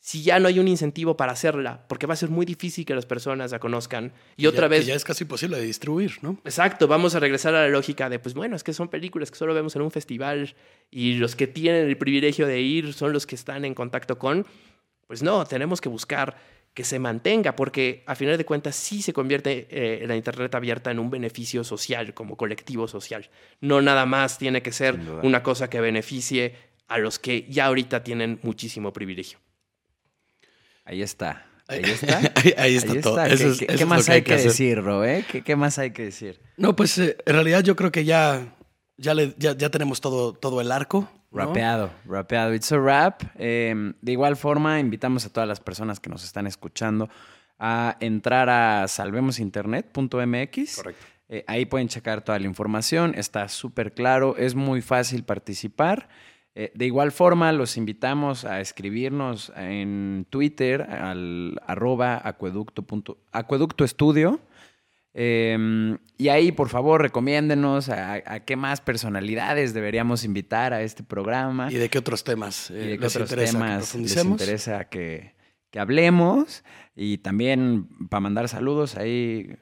Si 0.00 0.22
ya 0.22 0.38
no 0.38 0.46
hay 0.46 0.60
un 0.60 0.68
incentivo 0.68 1.16
para 1.16 1.32
hacerla, 1.32 1.84
porque 1.88 2.06
va 2.06 2.14
a 2.14 2.16
ser 2.16 2.28
muy 2.30 2.46
difícil 2.46 2.86
que 2.86 2.94
las 2.94 3.04
personas 3.04 3.50
la 3.50 3.58
conozcan. 3.58 4.12
Y 4.36 4.46
otra 4.46 4.62
ya- 4.62 4.68
vez... 4.68 4.80
que 4.82 4.86
ya 4.86 4.94
es 4.94 5.04
casi 5.04 5.24
imposible 5.24 5.58
de 5.58 5.64
distribuir, 5.64 6.12
¿no? 6.22 6.38
Exacto, 6.44 6.86
vamos 6.86 7.16
a 7.16 7.20
regresar 7.20 7.54
a 7.56 7.62
la 7.62 7.68
lógica 7.68 8.08
de, 8.08 8.20
pues 8.20 8.34
bueno, 8.34 8.54
es 8.54 8.62
que 8.62 8.72
son 8.72 8.86
películas 8.88 9.32
que 9.32 9.36
solo 9.36 9.52
vemos 9.54 9.74
en 9.74 9.82
un 9.82 9.90
festival 9.90 10.54
y 10.92 11.14
los 11.14 11.34
que 11.34 11.48
tienen 11.48 11.88
el 11.88 11.98
privilegio 11.98 12.46
de 12.46 12.60
ir 12.60 12.94
son 12.94 13.12
los 13.12 13.26
que 13.26 13.34
están 13.34 13.64
en 13.64 13.74
contacto 13.74 14.16
con, 14.20 14.46
pues 15.08 15.24
no, 15.24 15.44
tenemos 15.44 15.80
que 15.80 15.88
buscar 15.88 16.36
que 16.78 16.84
se 16.84 17.00
mantenga, 17.00 17.56
porque 17.56 18.04
a 18.06 18.14
final 18.14 18.38
de 18.38 18.44
cuentas 18.44 18.76
sí 18.76 19.02
se 19.02 19.12
convierte 19.12 19.66
eh, 19.68 20.06
la 20.06 20.14
Internet 20.14 20.54
abierta 20.54 20.92
en 20.92 21.00
un 21.00 21.10
beneficio 21.10 21.64
social, 21.64 22.14
como 22.14 22.36
colectivo 22.36 22.86
social. 22.86 23.28
No 23.60 23.82
nada 23.82 24.06
más 24.06 24.38
tiene 24.38 24.62
que 24.62 24.70
ser 24.70 24.94
una 25.24 25.42
cosa 25.42 25.68
que 25.68 25.80
beneficie 25.80 26.54
a 26.86 26.98
los 26.98 27.18
que 27.18 27.46
ya 27.50 27.66
ahorita 27.66 28.04
tienen 28.04 28.38
muchísimo 28.44 28.92
privilegio. 28.92 29.40
Ahí 30.84 31.02
está. 31.02 31.44
Ahí 31.66 31.82
está. 31.82 32.18
ahí- 32.36 32.54
ahí 32.56 32.76
está 32.76 33.00
todo. 33.00 33.16
¿Qué, 33.24 33.34
Eso 33.34 33.48
es- 33.50 33.58
qué- 33.58 33.64
eso 33.64 33.66
qué 33.66 33.74
es 33.74 33.80
lo 33.80 33.86
más 33.88 34.06
que 34.06 34.12
hay 34.12 34.22
que, 34.22 34.34
hacer. 34.34 34.46
decir, 34.46 34.80
Ro? 34.80 35.04
eh? 35.04 35.24
¿Qué, 35.30 35.42
qué 35.42 35.56
más 35.56 35.80
hay 35.80 35.90
que 35.90 36.04
decir? 36.04 36.40
No, 36.56 36.76
pues 36.76 36.96
eh, 36.98 37.16
en 37.26 37.34
realidad 37.34 37.64
yo 37.64 37.74
creo 37.74 37.90
que 37.90 38.04
ya, 38.04 38.54
ya, 38.96 39.14
le- 39.14 39.34
ya, 39.36 39.56
ya 39.56 39.68
tenemos 39.68 40.00
todo, 40.00 40.32
todo 40.32 40.60
el 40.60 40.70
arco. 40.70 41.10
¿No? 41.30 41.38
Rapeado, 41.46 41.90
rapeado. 42.06 42.54
It's 42.54 42.72
a 42.72 42.78
rap. 42.78 43.22
Eh, 43.36 43.92
de 44.00 44.12
igual 44.12 44.36
forma, 44.36 44.80
invitamos 44.80 45.26
a 45.26 45.32
todas 45.32 45.48
las 45.48 45.60
personas 45.60 46.00
que 46.00 46.08
nos 46.10 46.24
están 46.24 46.46
escuchando 46.46 47.08
a 47.58 47.96
entrar 48.00 48.48
a 48.48 48.86
salvemosinternet.mx. 48.88 50.76
Correcto. 50.76 51.06
Eh, 51.30 51.44
ahí 51.46 51.66
pueden 51.66 51.88
checar 51.88 52.22
toda 52.22 52.38
la 52.38 52.46
información. 52.46 53.14
Está 53.14 53.48
súper 53.48 53.92
claro. 53.92 54.36
Es 54.36 54.54
muy 54.54 54.80
fácil 54.80 55.24
participar. 55.24 56.08
Eh, 56.54 56.72
de 56.74 56.86
igual 56.86 57.12
forma, 57.12 57.52
los 57.52 57.76
invitamos 57.76 58.44
a 58.44 58.60
escribirnos 58.60 59.52
en 59.56 60.26
Twitter 60.30 60.82
al 60.82 61.60
arroba 61.66 62.20
acueducto, 62.24 62.82
punto- 62.82 63.18
acueducto 63.30 63.84
estudio. 63.84 64.40
Eh, 65.20 65.98
y 66.16 66.28
ahí, 66.28 66.52
por 66.52 66.68
favor, 66.68 67.02
recomiéndenos 67.02 67.88
a, 67.88 68.22
a 68.24 68.44
qué 68.44 68.54
más 68.54 68.80
personalidades 68.80 69.74
deberíamos 69.74 70.22
invitar 70.22 70.72
a 70.72 70.82
este 70.82 71.02
programa 71.02 71.72
¿Y 71.72 71.74
de 71.74 71.88
qué 71.88 71.98
otros 71.98 72.22
temas 72.22 72.70
y 72.70 72.74
eh, 72.74 72.76
de 72.76 72.98
qué 72.98 73.02
les 73.02 73.16
otros 73.16 73.30
interesa 73.32 73.52
que 73.52 73.58
temas 73.58 73.94
les 73.96 74.24
interesa 74.24 74.84
que, 74.84 75.34
que 75.72 75.80
hablemos. 75.80 76.62
Y 76.94 77.18
también 77.18 77.88
para 78.08 78.20
mandar 78.20 78.48
saludos, 78.48 78.96
ahí 78.96 79.56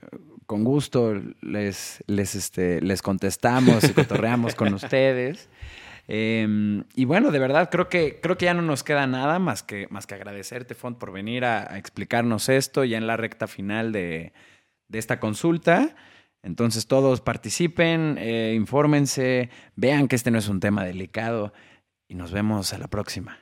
con 0.44 0.62
gusto 0.62 1.14
les, 1.40 2.04
les, 2.07 2.34
este, 2.34 2.82
les 2.82 3.00
contestamos 3.00 3.82
y 3.84 3.94
cotorreamos 3.94 4.54
con 4.54 4.74
ustedes. 4.74 5.48
Eh, 6.07 6.82
y 6.94 7.04
bueno, 7.07 7.30
de 7.30 7.38
verdad, 7.38 7.70
creo 7.70 7.88
que, 7.88 8.20
creo 8.20 8.36
que 8.36 8.44
ya 8.44 8.52
no 8.52 8.61
nos 8.61 8.82
queda 8.84 9.07
nada 9.07 9.38
más 9.38 9.62
que, 9.62 9.86
más 9.88 10.07
que 10.07 10.16
agradecerte, 10.16 10.74
Font, 10.74 10.98
por 10.98 11.12
venir 11.12 11.46
a, 11.46 11.72
a 11.72 11.78
explicarnos 11.78 12.50
esto 12.50 12.84
ya 12.84 12.98
en 12.98 13.07
la 13.07 13.16
recta 13.16 13.46
final 13.46 13.90
de, 13.92 14.34
de 14.89 14.99
esta 14.99 15.20
consulta. 15.20 15.95
Entonces 16.43 16.87
todos 16.87 17.20
participen, 17.20 18.16
eh, 18.18 18.55
infórmense, 18.55 19.51
vean 19.74 20.07
que 20.07 20.16
este 20.16 20.30
no 20.30 20.39
es 20.39 20.49
un 20.49 20.61
tema 20.61 20.84
delicado 20.84 21.53
y 22.09 22.14
nos 22.14 22.30
vemos 22.30 22.72
a 22.72 22.78
la 22.78 22.89
próxima. 22.89 23.39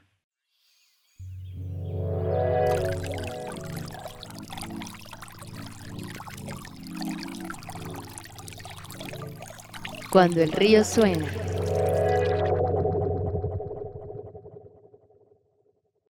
Cuando 10.11 10.43
el 10.43 10.53
río 10.53 10.85
suena. 10.85 11.44